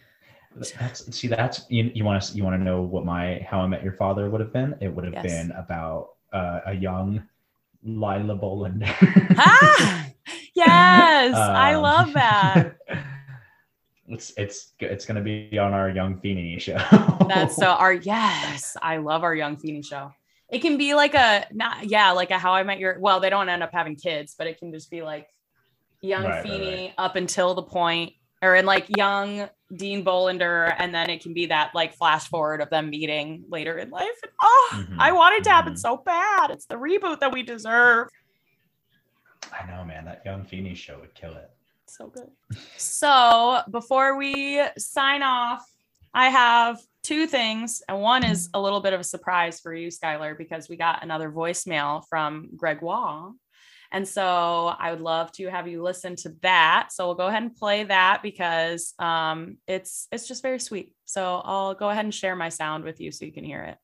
That's 0.57 1.15
see. 1.15 1.29
That's 1.29 1.67
you. 1.69 1.91
You 1.95 2.05
want 2.05 2.23
to. 2.23 2.35
You 2.37 2.45
want 2.45 2.59
to 2.59 2.65
know 2.65 2.81
what 2.81 3.05
my 3.05 3.47
How 3.49 3.61
I 3.61 3.67
Met 3.67 3.83
Your 3.83 3.93
Father 3.93 4.31
would 4.31 4.41
have 4.41 4.53
been? 4.55 4.75
It 4.81 4.89
would 4.89 5.05
have 5.05 5.13
Yes. 5.15 5.25
been 5.25 5.51
about 5.53 6.13
uh, 6.33 6.61
a 6.67 6.73
young 6.75 7.23
Lila 7.83 8.35
Boland. 8.37 8.85
ah, 9.37 10.07
yes, 10.55 11.35
I 11.37 11.75
Um, 11.75 11.83
love 11.83 12.13
that. 12.15 12.77
It's 14.09 14.33
it's 14.37 14.73
it's 14.81 15.07
gonna 15.07 15.23
be 15.23 15.59
on 15.59 15.73
our 15.73 15.89
Young 15.89 16.21
Feeney 16.21 16.59
show. 16.59 16.77
That's 17.29 17.57
so 17.57 17.69
our 17.69 17.93
yes, 17.93 18.77
I 18.83 18.99
love 18.99 19.23
our 19.23 19.35
young 19.35 19.57
Feeney 19.57 19.83
show. 19.83 20.13
It 20.51 20.61
can 20.61 20.77
be 20.77 20.95
like 20.95 21.15
a 21.15 21.47
not 21.53 21.89
yeah, 21.89 22.11
like 22.11 22.31
a 22.31 22.39
How 22.39 22.53
I 22.53 22.63
Met 22.65 22.79
Your. 22.79 22.99
Well, 23.01 23.21
they 23.21 23.31
don't 23.31 23.49
end 23.49 23.63
up 23.63 23.71
having 23.73 23.97
kids, 23.97 24.35
but 24.37 24.47
it 24.47 24.59
can 24.59 24.73
just 24.73 24.91
be 24.91 25.03
like 25.03 25.29
young 26.03 26.25
Right, 26.25 26.33
right, 26.33 26.43
Feeney 26.43 26.95
up 26.99 27.17
until 27.17 27.55
the 27.55 27.63
point, 27.63 28.13
or 28.43 28.55
in 28.55 28.67
like 28.67 28.87
young 28.95 29.49
Dean 29.75 30.05
Bolander, 30.05 30.75
and 30.79 30.95
then 30.95 31.09
it 31.09 31.23
can 31.23 31.33
be 31.33 31.47
that 31.47 31.71
like 31.75 31.95
flash 31.95 32.29
forward 32.29 32.61
of 32.61 32.69
them 32.69 32.91
meeting 32.91 33.45
later 33.49 33.79
in 33.79 33.89
life. 33.91 34.19
And, 34.23 34.33
oh, 34.43 34.85
Mhm, 34.91 34.97
I 34.99 35.13
want 35.13 35.37
it 35.37 35.45
to 35.45 35.51
happen 35.51 35.75
mhm. 35.75 35.79
so 35.79 35.97
bad. 35.97 36.51
It's 36.51 36.67
the 36.67 36.77
reboot 36.77 37.21
that 37.21 37.33
we 37.33 37.43
deserve. 37.43 38.09
I 39.53 39.67
know, 39.67 39.85
man. 39.85 40.05
That 40.05 40.23
Young 40.25 40.45
Feeney 40.45 40.75
show 40.75 40.99
would 41.01 41.15
kill 41.15 41.35
it. 41.35 41.51
So 41.87 42.09
good. 42.09 42.31
So 42.77 43.61
before 43.71 44.17
we 44.17 44.63
sign 44.79 45.23
off, 45.23 45.65
I 46.13 46.29
have 46.29 46.81
two 47.03 47.27
things, 47.27 47.83
and 47.89 48.01
one 48.01 48.25
is 48.25 48.49
a 48.55 48.61
little 48.61 48.81
bit 48.81 48.93
of 48.93 49.01
a 49.01 49.05
surprise 49.05 49.61
for 49.61 49.75
you, 49.75 49.89
Skylar, 49.89 50.39
because 50.39 50.69
we 50.69 50.77
got 50.77 51.03
another 51.03 51.31
voicemail 51.31 52.05
from 52.09 52.51
Gregoire. 52.57 53.33
And 53.93 54.09
so 54.09 54.75
I 54.77 54.91
would 54.91 55.01
love 55.01 55.31
to 55.33 55.47
have 55.47 55.69
you 55.69 55.83
listen 55.83 56.17
to 56.17 56.35
that. 56.43 56.89
So 56.91 57.07
we'll 57.07 57.15
go 57.15 57.29
ahead 57.29 57.43
and 57.43 57.55
play 57.55 57.85
that 57.85 58.23
because 58.23 58.93
um, 58.99 59.59
it's 59.69 60.09
it's 60.11 60.27
just 60.27 60.43
very 60.43 60.59
sweet. 60.59 60.95
So 61.05 61.41
I'll 61.45 61.75
go 61.75 61.91
ahead 61.91 62.05
and 62.05 62.13
share 62.13 62.35
my 62.35 62.49
sound 62.49 62.83
with 62.83 63.01
you 63.01 63.13
so 63.13 63.25
you 63.25 63.33
can 63.33 63.45
hear 63.45 63.63
it. 63.63 63.79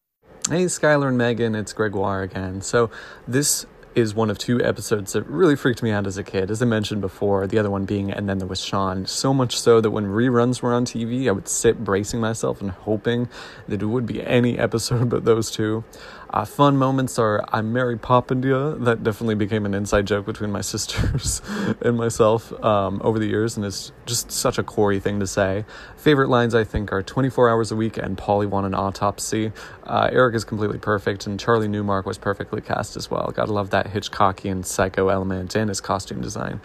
Hey, 0.49 0.65
Skylar 0.65 1.09
and 1.09 1.19
Megan, 1.19 1.55
it's 1.55 1.73
Gregoire 1.73 2.23
again. 2.23 2.61
So, 2.61 2.91
this 3.29 3.67
is 3.95 4.15
one 4.15 4.31
of 4.31 4.39
two 4.39 4.63
episodes 4.63 5.13
that 5.13 5.23
really 5.27 5.57
freaked 5.57 5.83
me 5.83 5.91
out 5.91 6.07
as 6.07 6.17
a 6.17 6.23
kid. 6.23 6.51
As 6.51 6.63
I 6.63 6.65
mentioned 6.65 7.01
before, 7.01 7.47
the 7.47 7.59
other 7.59 7.71
one 7.71 7.85
being 7.85 8.11
And 8.11 8.29
Then 8.29 8.39
There 8.39 8.47
Was 8.47 8.61
Sean. 8.61 9.07
So 9.07 9.35
much 9.35 9.59
so 9.59 9.81
that 9.81 9.91
when 9.91 10.07
reruns 10.07 10.63
were 10.63 10.73
on 10.73 10.85
TV, 10.85 11.29
I 11.29 11.33
would 11.33 11.49
sit 11.49 11.83
bracing 11.83 12.21
myself 12.21 12.61
and 12.61 12.71
hoping 12.71 13.29
that 13.69 13.83
it 13.83 13.87
would 13.87 14.07
be 14.07 14.25
any 14.25 14.59
episode 14.59 15.09
but 15.09 15.25
those 15.25 15.51
two. 15.51 15.85
Uh, 16.33 16.45
fun 16.45 16.77
moments 16.77 17.19
are 17.19 17.45
I'm 17.53 17.73
Mary 17.73 17.99
Poppindia. 17.99 18.85
That 18.85 19.03
definitely 19.03 19.35
became 19.35 19.67
an 19.67 19.75
inside 19.75 20.07
joke 20.07 20.27
between 20.27 20.53
my 20.53 20.61
sisters 20.73 21.43
and 21.81 21.97
myself 21.97 22.53
um, 22.65 23.01
over 23.03 23.19
the 23.19 23.27
years, 23.27 23.57
and 23.57 23.67
it's 23.67 23.91
just 24.07 24.31
such 24.31 24.57
a 24.57 24.63
Corey 24.63 25.01
thing 25.01 25.19
to 25.19 25.27
say. 25.27 25.65
Favorite 25.97 26.29
lines, 26.29 26.55
I 26.55 26.63
think, 26.63 26.93
are 26.93 27.03
24 27.03 27.51
hours 27.51 27.73
a 27.73 27.77
week 27.77 27.97
and 27.97 28.17
Polly 28.17 28.47
won 28.47 28.65
an 28.65 28.75
autopsy. 28.75 29.51
Uh, 29.83 30.09
Eric 30.13 30.37
is 30.37 30.45
completely 30.45 30.79
perfect, 30.79 31.27
and 31.27 31.39
Charlie 31.41 31.67
Newmark 31.67 32.07
was 32.07 32.17
perfectly 32.17 32.61
cast 32.61 32.97
as 32.97 33.11
well. 33.11 33.33
Gotta 33.35 33.53
love 33.53 33.71
that 33.71 33.80
Hitchcockian 33.89 34.65
psycho 34.65 35.09
element 35.09 35.55
and 35.55 35.69
his 35.69 35.81
costume 35.81 36.21
design. 36.21 36.61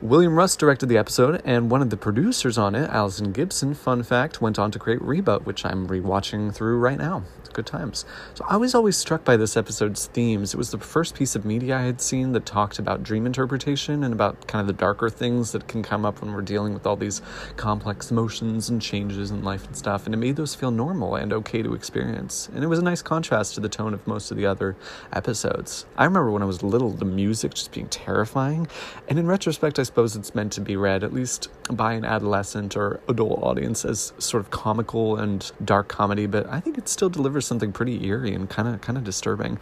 William 0.00 0.36
Russ 0.36 0.56
directed 0.56 0.86
the 0.86 0.98
episode, 0.98 1.42
and 1.44 1.70
one 1.70 1.82
of 1.82 1.90
the 1.90 1.96
producers 1.96 2.56
on 2.58 2.74
it, 2.74 2.88
Allison 2.90 3.32
Gibson, 3.32 3.74
fun 3.74 4.02
fact, 4.02 4.40
went 4.40 4.58
on 4.58 4.70
to 4.70 4.78
create 4.78 5.02
Reba, 5.02 5.40
which 5.40 5.64
I'm 5.64 5.88
rewatching 5.88 6.54
through 6.54 6.78
right 6.78 6.98
now. 6.98 7.24
Good 7.52 7.66
times. 7.66 8.04
So 8.34 8.44
I 8.48 8.56
was 8.56 8.74
always 8.74 8.96
struck 8.96 9.24
by 9.24 9.36
this 9.36 9.56
episode's 9.56 10.06
themes. 10.06 10.54
It 10.54 10.56
was 10.56 10.70
the 10.70 10.78
first 10.78 11.14
piece 11.14 11.34
of 11.34 11.44
media 11.44 11.76
I 11.76 11.82
had 11.82 12.00
seen 12.00 12.32
that 12.32 12.46
talked 12.46 12.78
about 12.78 13.02
dream 13.02 13.26
interpretation 13.26 14.04
and 14.04 14.14
about 14.14 14.46
kind 14.46 14.60
of 14.60 14.66
the 14.66 14.72
darker 14.72 15.10
things 15.10 15.50
that 15.52 15.66
can 15.66 15.82
come 15.82 16.04
up 16.04 16.20
when 16.20 16.32
we're 16.32 16.42
dealing 16.42 16.74
with 16.74 16.86
all 16.86 16.96
these 16.96 17.22
complex 17.56 18.10
emotions 18.10 18.68
and 18.68 18.80
changes 18.80 19.30
in 19.30 19.42
life 19.42 19.66
and 19.66 19.76
stuff. 19.76 20.06
And 20.06 20.14
it 20.14 20.18
made 20.18 20.36
those 20.36 20.54
feel 20.54 20.70
normal 20.70 21.16
and 21.16 21.32
okay 21.32 21.62
to 21.62 21.74
experience. 21.74 22.48
And 22.54 22.62
it 22.62 22.68
was 22.68 22.78
a 22.78 22.84
nice 22.84 23.02
contrast 23.02 23.54
to 23.54 23.60
the 23.60 23.68
tone 23.68 23.94
of 23.94 24.06
most 24.06 24.30
of 24.30 24.36
the 24.36 24.46
other 24.46 24.76
episodes. 25.12 25.86
I 25.96 26.04
remember 26.04 26.30
when 26.30 26.42
I 26.42 26.46
was 26.46 26.62
little, 26.62 26.90
the 26.90 27.04
music 27.04 27.54
just 27.54 27.72
being 27.72 27.88
terrifying. 27.88 28.68
And 29.08 29.18
in 29.18 29.26
retrospect, 29.26 29.78
I 29.78 29.82
suppose 29.82 30.14
it's 30.14 30.34
meant 30.34 30.52
to 30.52 30.60
be 30.60 30.76
read, 30.76 31.02
at 31.02 31.12
least 31.12 31.48
by 31.70 31.94
an 31.94 32.04
adolescent 32.04 32.76
or 32.76 33.00
adult 33.08 33.42
audience, 33.42 33.84
as 33.84 34.12
sort 34.18 34.42
of 34.42 34.50
comical 34.50 35.16
and 35.16 35.50
dark 35.64 35.88
comedy, 35.88 36.26
but 36.26 36.46
I 36.48 36.60
think 36.60 36.78
it 36.78 36.88
still 36.88 37.08
delivers 37.08 37.39
something 37.40 37.72
pretty 37.72 38.04
eerie 38.06 38.34
and 38.34 38.48
kind 38.48 38.68
of 38.68 38.80
kind 38.80 38.96
of 38.96 39.04
disturbing. 39.04 39.58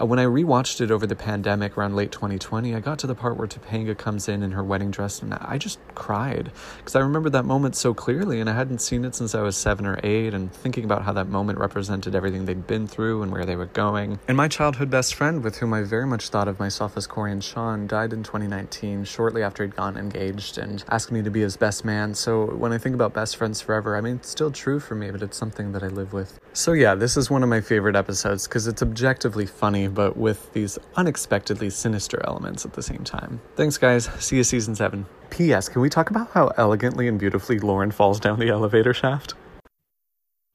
Uh, 0.00 0.06
when 0.06 0.18
I 0.18 0.24
rewatched 0.24 0.80
it 0.80 0.90
over 0.90 1.06
the 1.06 1.16
pandemic 1.16 1.76
around 1.76 1.96
late 1.96 2.12
2020, 2.12 2.74
I 2.74 2.80
got 2.80 2.98
to 3.00 3.06
the 3.06 3.14
part 3.14 3.36
where 3.36 3.48
Topanga 3.48 3.96
comes 3.96 4.28
in 4.28 4.42
in 4.42 4.52
her 4.52 4.64
wedding 4.64 4.90
dress, 4.90 5.22
and 5.22 5.34
I 5.34 5.58
just 5.58 5.78
cried 5.94 6.50
because 6.78 6.96
I 6.96 7.00
remember 7.00 7.30
that 7.30 7.44
moment 7.44 7.76
so 7.76 7.94
clearly, 7.94 8.40
and 8.40 8.48
I 8.48 8.54
hadn't 8.54 8.80
seen 8.80 9.04
it 9.04 9.14
since 9.14 9.34
I 9.34 9.42
was 9.42 9.56
seven 9.56 9.86
or 9.86 9.98
eight, 10.02 10.34
and 10.34 10.52
thinking 10.52 10.84
about 10.84 11.02
how 11.02 11.12
that 11.12 11.28
moment 11.28 11.58
represented 11.58 12.14
everything 12.14 12.44
they'd 12.44 12.66
been 12.66 12.86
through 12.86 13.22
and 13.22 13.32
where 13.32 13.44
they 13.44 13.56
were 13.56 13.66
going. 13.66 14.18
And 14.28 14.36
my 14.36 14.48
childhood 14.48 14.90
best 14.90 15.14
friend, 15.14 15.42
with 15.42 15.58
whom 15.58 15.72
I 15.74 15.82
very 15.82 16.06
much 16.06 16.28
thought 16.28 16.48
of 16.48 16.58
myself 16.58 16.96
as 16.96 17.06
Corey 17.06 17.32
and 17.32 17.42
Sean, 17.42 17.86
died 17.86 18.12
in 18.12 18.22
2019, 18.22 19.04
shortly 19.04 19.42
after 19.42 19.64
he'd 19.64 19.76
gotten 19.76 19.98
engaged, 19.98 20.58
and 20.58 20.84
asked 20.88 21.12
me 21.12 21.22
to 21.22 21.30
be 21.30 21.40
his 21.40 21.56
best 21.56 21.84
man. 21.84 22.14
So 22.14 22.46
when 22.46 22.72
I 22.72 22.78
think 22.78 22.94
about 22.94 23.12
best 23.12 23.36
friends 23.36 23.60
forever, 23.60 23.96
I 23.96 24.00
mean, 24.00 24.16
it's 24.16 24.28
still 24.28 24.50
true 24.50 24.80
for 24.80 24.94
me, 24.94 25.10
but 25.10 25.22
it's 25.22 25.36
something 25.36 25.72
that 25.72 25.82
I 25.82 25.88
live 25.88 26.12
with. 26.12 26.38
So 26.52 26.72
yeah, 26.72 26.94
this 26.94 27.16
is 27.16 27.19
one 27.28 27.42
of 27.42 27.48
my 27.48 27.60
favorite 27.60 27.96
episodes 27.96 28.46
because 28.46 28.68
it's 28.68 28.82
objectively 28.82 29.46
funny, 29.46 29.88
but 29.88 30.16
with 30.16 30.52
these 30.52 30.78
unexpectedly 30.96 31.68
sinister 31.68 32.24
elements 32.24 32.64
at 32.64 32.72
the 32.72 32.82
same 32.82 33.02
time. 33.02 33.40
Thanks, 33.56 33.76
guys. 33.76 34.04
See 34.20 34.36
you 34.36 34.44
season 34.44 34.76
seven. 34.76 35.06
P.S. 35.30 35.68
Can 35.68 35.82
we 35.82 35.90
talk 35.90 36.10
about 36.10 36.30
how 36.30 36.52
elegantly 36.56 37.08
and 37.08 37.18
beautifully 37.18 37.58
Lauren 37.58 37.90
falls 37.90 38.20
down 38.20 38.38
the 38.38 38.48
elevator 38.48 38.94
shaft? 38.94 39.34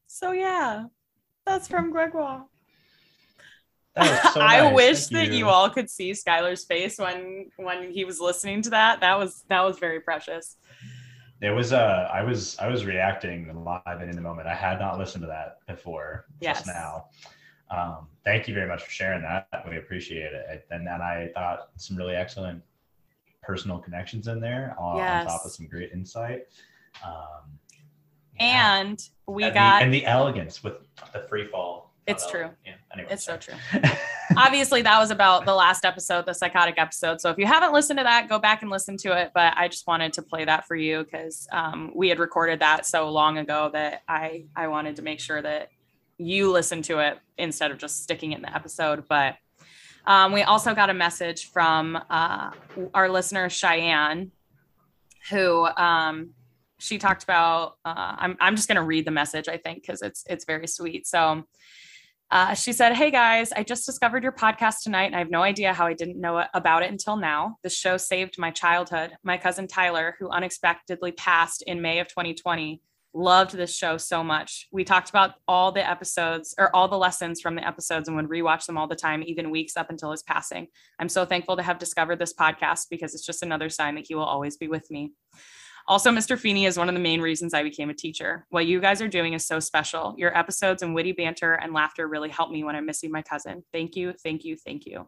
So 0.07 0.31
yeah, 0.31 0.85
that's 1.45 1.67
from 1.67 1.91
Gregoire. 1.91 2.45
That 3.95 4.23
was 4.23 4.33
so 4.33 4.41
I 4.41 4.71
wish 4.71 5.07
Thank 5.07 5.29
that 5.29 5.37
you. 5.37 5.49
all 5.49 5.69
could 5.69 5.89
see 5.89 6.11
Skylar's 6.11 6.63
face 6.63 6.97
when 6.97 7.51
when 7.57 7.91
he 7.91 8.05
was 8.05 8.19
listening 8.19 8.61
to 8.63 8.69
that. 8.71 9.01
That 9.01 9.19
was 9.19 9.43
that 9.49 9.61
was 9.61 9.77
very 9.77 9.99
precious. 9.99 10.55
It 11.45 11.51
was 11.51 11.73
uh 11.73 12.09
I 12.11 12.23
was 12.23 12.57
I 12.57 12.67
was 12.67 12.85
reacting 12.85 13.63
live 13.63 13.81
and 13.85 14.09
in 14.09 14.15
the 14.15 14.21
moment. 14.21 14.47
I 14.47 14.55
had 14.55 14.79
not 14.79 14.97
listened 14.97 15.21
to 15.21 15.27
that 15.27 15.59
before 15.67 16.25
Yes. 16.41 16.57
just 16.57 16.67
now. 16.67 17.05
Um, 17.69 18.07
thank 18.23 18.47
you 18.47 18.55
very 18.55 18.67
much 18.67 18.83
for 18.83 18.89
sharing 18.89 19.21
that. 19.21 19.47
We 19.69 19.77
appreciate 19.77 20.33
it. 20.33 20.65
And 20.71 20.87
then 20.87 21.01
I 21.01 21.29
thought 21.35 21.69
some 21.77 21.97
really 21.97 22.15
excellent 22.15 22.63
personal 23.43 23.77
connections 23.77 24.27
in 24.27 24.39
there 24.39 24.75
on, 24.79 24.99
on 24.99 25.25
top 25.25 25.45
of 25.45 25.51
some 25.51 25.67
great 25.67 25.91
insight. 25.91 26.47
Um, 27.03 27.59
yeah. 28.39 28.77
And 28.79 29.09
we 29.27 29.43
and 29.43 29.53
got 29.53 29.79
the, 29.79 29.85
and 29.85 29.93
the 29.93 30.05
elegance 30.05 30.63
with 30.63 30.75
the 31.13 31.19
free 31.19 31.47
fall. 31.47 31.93
It's 32.07 32.29
true. 32.29 32.49
Yeah, 32.65 32.73
anyway, 32.93 33.09
It's 33.11 33.25
so 33.25 33.37
true. 33.37 33.55
obviously 34.37 34.81
that 34.81 34.99
was 34.99 35.11
about 35.11 35.45
the 35.45 35.53
last 35.53 35.85
episode, 35.85 36.25
the 36.25 36.33
psychotic 36.33 36.75
episode. 36.77 37.21
So 37.21 37.29
if 37.29 37.37
you 37.37 37.45
haven't 37.45 37.73
listened 37.73 37.99
to 37.99 38.03
that, 38.03 38.29
go 38.29 38.39
back 38.39 38.61
and 38.61 38.71
listen 38.71 38.97
to 38.97 39.17
it. 39.19 39.31
But 39.33 39.53
I 39.57 39.67
just 39.67 39.87
wanted 39.87 40.13
to 40.13 40.21
play 40.21 40.45
that 40.45 40.67
for 40.67 40.75
you 40.75 41.03
because 41.03 41.47
um, 41.51 41.91
we 41.95 42.09
had 42.09 42.19
recorded 42.19 42.59
that 42.59 42.85
so 42.85 43.09
long 43.09 43.37
ago 43.37 43.69
that 43.73 44.01
I 44.07 44.45
I 44.55 44.67
wanted 44.67 44.97
to 44.97 45.01
make 45.01 45.19
sure 45.19 45.41
that 45.41 45.69
you 46.17 46.51
listen 46.51 46.81
to 46.83 46.99
it 46.99 47.19
instead 47.37 47.71
of 47.71 47.77
just 47.77 48.03
sticking 48.03 48.31
it 48.31 48.37
in 48.37 48.41
the 48.41 48.55
episode. 48.55 49.05
But 49.07 49.35
um, 50.05 50.31
we 50.31 50.43
also 50.43 50.73
got 50.73 50.89
a 50.89 50.93
message 50.93 51.49
from 51.51 51.99
uh, 52.09 52.51
our 52.93 53.09
listener 53.09 53.49
Cheyenne, 53.49 54.31
who 55.29 55.65
um, 55.65 56.31
she 56.77 56.97
talked 56.97 57.23
about. 57.23 57.77
Uh, 57.83 58.15
I'm 58.17 58.37
I'm 58.39 58.55
just 58.55 58.67
going 58.67 58.77
to 58.77 58.83
read 58.83 59.05
the 59.05 59.11
message 59.11 59.47
I 59.47 59.57
think 59.57 59.81
because 59.81 60.01
it's 60.01 60.23
it's 60.29 60.45
very 60.45 60.67
sweet. 60.67 61.07
So. 61.07 61.45
Uh, 62.31 62.53
she 62.55 62.73
said, 62.73 62.93
Hey 62.93 63.11
guys, 63.11 63.51
I 63.51 63.63
just 63.63 63.85
discovered 63.85 64.23
your 64.23 64.31
podcast 64.31 64.81
tonight 64.83 65.05
and 65.05 65.15
I 65.15 65.19
have 65.19 65.29
no 65.29 65.43
idea 65.43 65.73
how 65.73 65.85
I 65.85 65.93
didn't 65.93 66.19
know 66.19 66.43
about 66.53 66.83
it 66.83 66.91
until 66.91 67.17
now. 67.17 67.57
This 67.61 67.77
show 67.77 67.97
saved 67.97 68.39
my 68.39 68.51
childhood. 68.51 69.11
My 69.23 69.37
cousin 69.37 69.67
Tyler, 69.67 70.15
who 70.19 70.29
unexpectedly 70.29 71.11
passed 71.11 71.63
in 71.67 71.81
May 71.81 71.99
of 71.99 72.07
2020, 72.07 72.81
loved 73.13 73.55
this 73.55 73.75
show 73.75 73.97
so 73.97 74.23
much. 74.23 74.67
We 74.71 74.83
talked 74.83 75.09
about 75.09 75.35
all 75.47 75.71
the 75.71 75.87
episodes 75.87 76.53
or 76.57 76.75
all 76.75 76.87
the 76.87 76.97
lessons 76.97 77.39
from 77.39 77.55
the 77.55 77.65
episodes 77.65 78.07
and 78.07 78.17
would 78.17 78.29
rewatch 78.29 78.65
them 78.65 78.77
all 78.77 78.87
the 78.87 78.95
time, 78.95 79.23
even 79.25 79.51
weeks 79.51 79.77
up 79.77 79.89
until 79.89 80.11
his 80.11 80.23
passing. 80.23 80.67
I'm 80.99 81.09
so 81.09 81.25
thankful 81.25 81.55
to 81.55 81.63
have 81.63 81.79
discovered 81.79 82.19
this 82.19 82.33
podcast 82.33 82.87
because 82.89 83.13
it's 83.13 83.25
just 83.25 83.43
another 83.43 83.69
sign 83.69 83.95
that 83.95 84.07
he 84.07 84.15
will 84.15 84.23
always 84.23 84.57
be 84.57 84.67
with 84.67 84.91
me. 84.91 85.13
Also, 85.87 86.09
Mr. 86.09 86.37
Feeny 86.37 86.65
is 86.65 86.77
one 86.77 86.89
of 86.89 86.95
the 86.95 87.01
main 87.01 87.21
reasons 87.21 87.53
I 87.53 87.61
became 87.61 87.91
a 87.91 87.93
teacher. 87.93 88.47
What 88.49 88.65
you 88.65 88.81
guys 88.81 89.01
are 89.01 89.07
doing 89.07 89.33
is 89.33 89.45
so 89.45 89.59
special. 89.59 90.15
Your 90.17 90.35
episodes 90.35 90.81
and 90.81 90.95
witty 90.95 91.11
banter 91.11 91.53
and 91.53 91.73
laughter 91.73 92.07
really 92.07 92.29
help 92.29 92.49
me 92.49 92.63
when 92.63 92.75
I'm 92.75 92.87
missing 92.87 93.11
my 93.11 93.21
cousin. 93.21 93.63
Thank 93.71 93.95
you, 93.95 94.13
thank 94.13 94.43
you, 94.43 94.55
thank 94.55 94.87
you. 94.87 95.07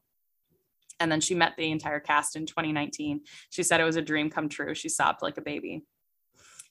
And 0.99 1.11
then 1.11 1.19
she 1.19 1.33
met 1.33 1.53
the 1.57 1.71
entire 1.71 1.99
cast 1.99 2.35
in 2.35 2.45
2019. 2.45 3.21
She 3.49 3.63
said 3.63 3.81
it 3.81 3.85
was 3.85 3.95
a 3.95 4.01
dream 4.03 4.29
come 4.29 4.49
true. 4.49 4.75
She 4.75 4.89
sobbed 4.89 5.23
like 5.23 5.37
a 5.37 5.41
baby. 5.41 5.83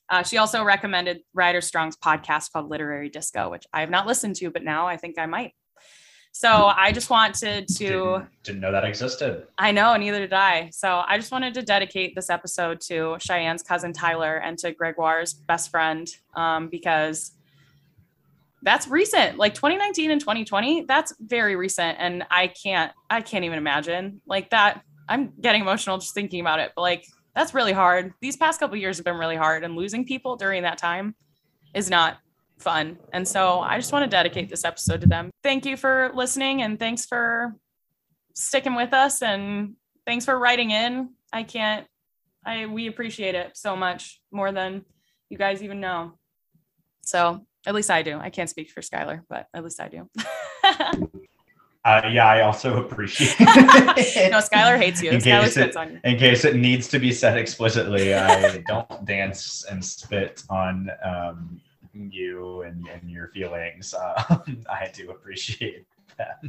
Uh, 0.08 0.22
she 0.22 0.38
also 0.38 0.62
recommended 0.62 1.22
Ryder 1.34 1.60
Strong's 1.60 1.96
podcast 1.96 2.52
called 2.52 2.70
Literary 2.70 3.08
Disco, 3.08 3.50
which 3.50 3.66
I 3.72 3.80
have 3.80 3.90
not 3.90 4.06
listened 4.06 4.36
to, 4.36 4.50
but 4.50 4.62
now 4.62 4.86
I 4.86 4.96
think 4.96 5.18
I 5.18 5.26
might. 5.26 5.52
So 6.38 6.66
I 6.66 6.92
just 6.92 7.08
wanted 7.08 7.66
to. 7.78 7.86
didn't, 7.88 8.28
didn't 8.42 8.60
know 8.60 8.70
that 8.70 8.84
existed. 8.84 9.46
I 9.56 9.72
know, 9.72 9.96
neither 9.96 10.18
did 10.18 10.34
I. 10.34 10.68
So 10.68 11.02
I 11.08 11.16
just 11.16 11.32
wanted 11.32 11.54
to 11.54 11.62
dedicate 11.62 12.14
this 12.14 12.28
episode 12.28 12.82
to 12.82 13.16
Cheyenne's 13.18 13.62
cousin 13.62 13.94
Tyler 13.94 14.36
and 14.36 14.58
to 14.58 14.72
Gregoire's 14.72 15.32
best 15.32 15.70
friend 15.70 16.06
um, 16.34 16.68
because 16.68 17.32
that's 18.60 18.86
recent. 18.86 19.38
Like 19.38 19.54
2019 19.54 20.10
and 20.10 20.20
2020, 20.20 20.82
that's 20.82 21.14
very 21.20 21.56
recent, 21.56 21.96
and 21.98 22.22
I 22.30 22.48
can't, 22.48 22.92
I 23.08 23.22
can't 23.22 23.46
even 23.46 23.56
imagine 23.56 24.20
like 24.26 24.50
that. 24.50 24.82
I'm 25.08 25.32
getting 25.40 25.62
emotional 25.62 25.96
just 25.96 26.12
thinking 26.12 26.42
about 26.42 26.60
it, 26.60 26.72
but 26.76 26.82
like 26.82 27.06
that's 27.34 27.54
really 27.54 27.72
hard. 27.72 28.12
These 28.20 28.36
past 28.36 28.60
couple 28.60 28.76
years 28.76 28.98
have 28.98 29.06
been 29.06 29.16
really 29.16 29.36
hard, 29.36 29.64
and 29.64 29.74
losing 29.74 30.04
people 30.04 30.36
during 30.36 30.64
that 30.64 30.76
time 30.76 31.14
is 31.72 31.88
not 31.88 32.18
fun. 32.58 32.98
And 33.12 33.26
so 33.26 33.60
I 33.60 33.78
just 33.78 33.92
want 33.92 34.04
to 34.04 34.10
dedicate 34.10 34.48
this 34.48 34.64
episode 34.64 35.00
to 35.02 35.06
them. 35.06 35.30
Thank 35.42 35.66
you 35.66 35.76
for 35.76 36.10
listening, 36.14 36.62
and 36.62 36.78
thanks 36.78 37.06
for 37.06 37.54
sticking 38.34 38.74
with 38.74 38.92
us 38.92 39.22
and 39.22 39.74
thanks 40.06 40.24
for 40.24 40.38
writing 40.38 40.70
in. 40.70 41.10
I 41.32 41.42
can't 41.42 41.86
I 42.46 42.66
we 42.66 42.86
appreciate 42.86 43.34
it 43.34 43.56
so 43.56 43.76
much 43.76 44.20
more 44.30 44.52
than 44.52 44.84
you 45.28 45.36
guys 45.36 45.62
even 45.62 45.80
know. 45.80 46.12
So 47.02 47.44
at 47.66 47.74
least 47.74 47.90
I 47.90 48.02
do. 48.02 48.18
I 48.18 48.30
can't 48.30 48.48
speak 48.48 48.70
for 48.70 48.80
Skylar, 48.80 49.22
but 49.28 49.48
at 49.52 49.64
least 49.64 49.80
I 49.80 49.88
do. 49.88 50.08
Uh, 51.84 52.02
yeah, 52.10 52.26
I 52.26 52.40
also 52.40 52.82
appreciate. 52.82 53.36
it. 53.38 54.32
no, 54.32 54.38
Skylar 54.38 54.76
hates 54.76 55.00
you. 55.00 55.12
In 55.12 55.20
Skylar 55.20 55.42
case 55.42 55.52
spits 55.52 55.76
it- 55.76 55.78
on 55.78 55.92
you. 55.92 56.00
In 56.02 56.18
case 56.18 56.44
it 56.44 56.56
needs 56.56 56.88
to 56.88 56.98
be 56.98 57.12
said 57.12 57.38
explicitly, 57.38 58.12
I 58.12 58.56
don't 58.66 59.04
dance 59.04 59.64
and 59.70 59.84
spit 59.84 60.42
on 60.50 60.90
um, 61.04 61.60
you 62.12 62.62
and, 62.62 62.86
and 62.88 63.10
your 63.10 63.28
feelings. 63.28 63.94
Uh, 63.94 64.38
I 64.68 64.90
do 64.92 65.10
appreciate 65.10 65.86
that. 66.18 66.40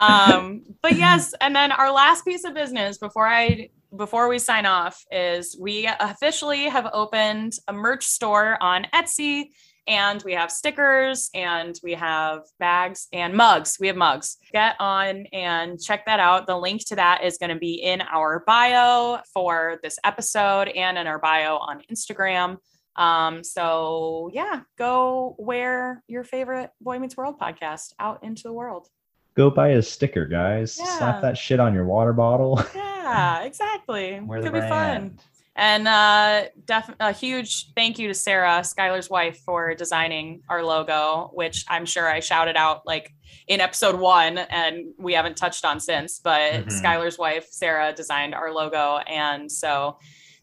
um 0.00 0.62
but 0.82 0.96
yes 0.96 1.34
and 1.40 1.54
then 1.54 1.70
our 1.70 1.92
last 1.92 2.24
piece 2.24 2.44
of 2.44 2.52
business 2.52 2.98
before 2.98 3.28
i 3.28 3.68
before 3.96 4.28
we 4.28 4.38
sign 4.38 4.66
off 4.66 5.04
is 5.12 5.56
we 5.60 5.88
officially 6.00 6.64
have 6.64 6.88
opened 6.92 7.52
a 7.68 7.72
merch 7.72 8.04
store 8.04 8.60
on 8.60 8.86
etsy 8.92 9.50
and 9.86 10.22
we 10.24 10.32
have 10.32 10.50
stickers 10.50 11.30
and 11.34 11.78
we 11.82 11.92
have 11.92 12.40
bags 12.58 13.06
and 13.12 13.34
mugs 13.34 13.76
we 13.78 13.86
have 13.86 13.96
mugs 13.96 14.38
get 14.52 14.74
on 14.80 15.26
and 15.32 15.80
check 15.80 16.04
that 16.06 16.20
out 16.20 16.46
the 16.46 16.56
link 16.56 16.84
to 16.86 16.96
that 16.96 17.22
is 17.22 17.38
going 17.38 17.50
to 17.50 17.58
be 17.58 17.74
in 17.74 18.00
our 18.00 18.42
bio 18.46 19.18
for 19.32 19.78
this 19.82 19.98
episode 20.04 20.68
and 20.68 20.98
in 20.98 21.06
our 21.06 21.18
bio 21.18 21.56
on 21.56 21.82
instagram 21.92 22.56
um 22.96 23.42
so 23.42 24.30
yeah 24.32 24.60
go 24.78 25.34
wear 25.38 26.02
your 26.06 26.22
favorite 26.24 26.70
boy 26.80 26.98
meets 26.98 27.16
world 27.16 27.38
podcast 27.38 27.92
out 27.98 28.22
into 28.22 28.42
the 28.44 28.52
world 28.52 28.88
Go 29.36 29.50
buy 29.50 29.70
a 29.70 29.82
sticker, 29.82 30.26
guys. 30.26 30.78
Yeah. 30.78 30.96
Slap 30.98 31.22
that 31.22 31.36
shit 31.36 31.58
on 31.58 31.74
your 31.74 31.84
water 31.86 32.12
bottle. 32.12 32.62
Yeah, 32.74 33.42
exactly. 33.42 34.22
Could 34.30 34.52
be 34.52 34.60
fun. 34.60 35.18
And 35.56 35.88
uh, 35.88 36.44
def- 36.64 36.94
a 37.00 37.12
huge 37.12 37.72
thank 37.74 37.98
you 37.98 38.06
to 38.08 38.14
Sarah, 38.14 38.60
Skylar's 38.62 39.10
wife, 39.10 39.38
for 39.44 39.74
designing 39.74 40.42
our 40.48 40.64
logo, 40.64 41.30
which 41.34 41.64
I'm 41.68 41.84
sure 41.84 42.08
I 42.08 42.20
shouted 42.20 42.56
out 42.56 42.86
like 42.86 43.12
in 43.48 43.60
episode 43.60 43.96
one, 43.96 44.38
and 44.38 44.94
we 44.98 45.14
haven't 45.14 45.36
touched 45.36 45.64
on 45.64 45.80
since. 45.80 46.18
But 46.20 46.66
Mhm. 46.66 46.82
Skylar's 46.82 47.18
wife, 47.18 47.48
Sarah, 47.50 47.92
designed 47.92 48.34
our 48.36 48.52
logo, 48.52 48.98
and 48.98 49.50
so 49.50 49.98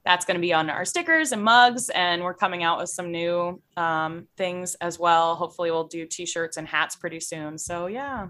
that's 0.05 0.25
going 0.25 0.35
to 0.35 0.41
be 0.41 0.53
on 0.53 0.69
our 0.69 0.85
stickers 0.85 1.31
and 1.31 1.43
mugs. 1.43 1.89
And 1.89 2.23
we're 2.23 2.33
coming 2.33 2.63
out 2.63 2.79
with 2.79 2.89
some 2.89 3.11
new 3.11 3.61
um, 3.77 4.27
things 4.37 4.75
as 4.81 4.97
well. 4.99 5.35
Hopefully, 5.35 5.71
we'll 5.71 5.87
do 5.87 6.05
T-shirts 6.05 6.57
and 6.57 6.67
hats 6.67 6.95
pretty 6.95 7.19
soon. 7.19 7.57
So 7.57 7.87
yeah, 7.87 8.27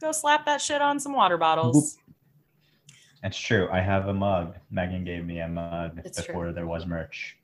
go 0.00 0.12
slap 0.12 0.44
that 0.46 0.60
shit 0.60 0.82
on 0.82 0.98
some 0.98 1.12
water 1.12 1.36
bottles. 1.38 1.96
That's 3.22 3.38
true. 3.38 3.68
I 3.72 3.80
have 3.80 4.08
a 4.08 4.14
mug. 4.14 4.56
Megan 4.70 5.04
gave 5.04 5.24
me 5.24 5.40
a 5.40 5.48
mug 5.48 6.00
It's 6.04 6.18
true. 6.22 6.26
before 6.26 6.52
there 6.52 6.66
was 6.66 6.86
merch. 6.86 7.36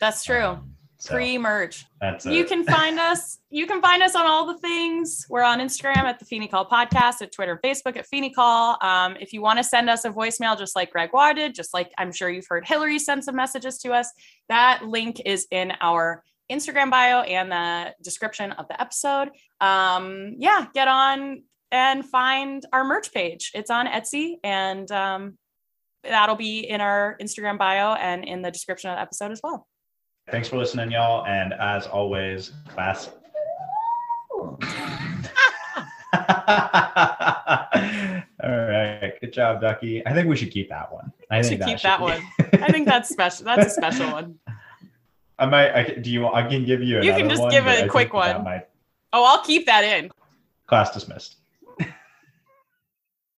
That's 0.00 0.24
true. 0.24 0.44
Um, 0.44 0.74
So 1.00 1.14
Free 1.14 1.38
merch. 1.38 1.86
that's 1.98 2.26
You 2.26 2.42
it. 2.44 2.48
can 2.48 2.62
find 2.62 2.98
us. 3.10 3.38
You 3.48 3.66
can 3.66 3.80
find 3.80 4.02
us 4.02 4.14
on 4.14 4.26
all 4.26 4.44
the 4.46 4.58
things. 4.58 5.24
We're 5.30 5.42
on 5.42 5.58
Instagram 5.58 5.96
at 6.04 6.18
the 6.18 6.26
Feeny 6.26 6.46
Call 6.46 6.68
Podcast, 6.68 7.22
at 7.22 7.32
Twitter, 7.32 7.58
Facebook 7.64 7.96
at 7.96 8.06
Feeny 8.06 8.30
Call. 8.30 8.76
Um, 8.82 9.16
if 9.18 9.32
you 9.32 9.40
want 9.40 9.58
to 9.58 9.64
send 9.64 9.88
us 9.88 10.04
a 10.04 10.10
voicemail, 10.10 10.58
just 10.58 10.76
like 10.76 10.90
Greg 10.92 11.10
Gregoire 11.10 11.32
did, 11.32 11.54
just 11.54 11.72
like 11.72 11.90
I'm 11.96 12.12
sure 12.12 12.28
you've 12.28 12.46
heard 12.48 12.68
Hillary 12.68 12.98
send 12.98 13.24
some 13.24 13.34
messages 13.34 13.78
to 13.78 13.92
us, 13.92 14.12
that 14.50 14.84
link 14.84 15.22
is 15.24 15.46
in 15.50 15.72
our 15.80 16.22
Instagram 16.52 16.90
bio 16.90 17.22
and 17.22 17.50
the 17.50 17.94
description 18.02 18.52
of 18.52 18.68
the 18.68 18.78
episode. 18.78 19.30
Um, 19.62 20.34
yeah, 20.36 20.66
get 20.74 20.86
on 20.86 21.44
and 21.72 22.04
find 22.04 22.66
our 22.74 22.84
merch 22.84 23.10
page. 23.14 23.52
It's 23.54 23.70
on 23.70 23.86
Etsy, 23.86 24.34
and 24.44 24.90
um, 24.92 25.38
that'll 26.04 26.36
be 26.36 26.58
in 26.60 26.82
our 26.82 27.16
Instagram 27.22 27.56
bio 27.56 27.94
and 27.94 28.22
in 28.22 28.42
the 28.42 28.50
description 28.50 28.90
of 28.90 28.96
the 28.96 29.00
episode 29.00 29.30
as 29.32 29.40
well. 29.42 29.66
Thanks 30.28 30.48
for 30.48 30.56
listening, 30.58 30.90
y'all. 30.92 31.24
And 31.26 31.52
as 31.54 31.86
always, 31.86 32.52
class. 32.68 33.10
All 38.42 38.50
right. 38.50 39.12
Good 39.20 39.32
job, 39.32 39.60
Ducky. 39.60 40.06
I 40.06 40.12
think 40.14 40.28
we 40.28 40.36
should 40.36 40.50
keep 40.50 40.68
that 40.68 40.92
one. 40.92 41.12
I 41.30 41.42
think 41.42 41.60
should 41.60 41.66
keep 41.68 41.78
should 41.78 41.88
that 41.88 41.98
be- 41.98 42.04
one. 42.04 42.22
I 42.62 42.70
think 42.72 42.86
that's 42.86 43.08
special. 43.08 43.44
That's 43.44 43.66
a 43.66 43.70
special 43.70 44.10
one. 44.12 44.38
I 45.38 45.46
might. 45.46 45.72
I, 45.74 45.84
can- 45.84 46.02
do 46.02 46.10
you? 46.10 46.26
I 46.28 46.42
can 46.48 46.64
give 46.64 46.82
you. 46.82 47.00
You 47.02 47.12
can 47.12 47.28
just 47.28 47.42
one, 47.42 47.50
give 47.50 47.66
a 47.66 47.84
I 47.84 47.88
quick 47.88 48.12
that 48.12 48.36
one. 48.36 48.44
might- 48.44 48.66
Oh, 49.12 49.24
I'll 49.24 49.42
keep 49.42 49.66
that 49.66 49.82
in. 49.82 50.10
class 50.68 50.92
dismissed. 50.92 51.36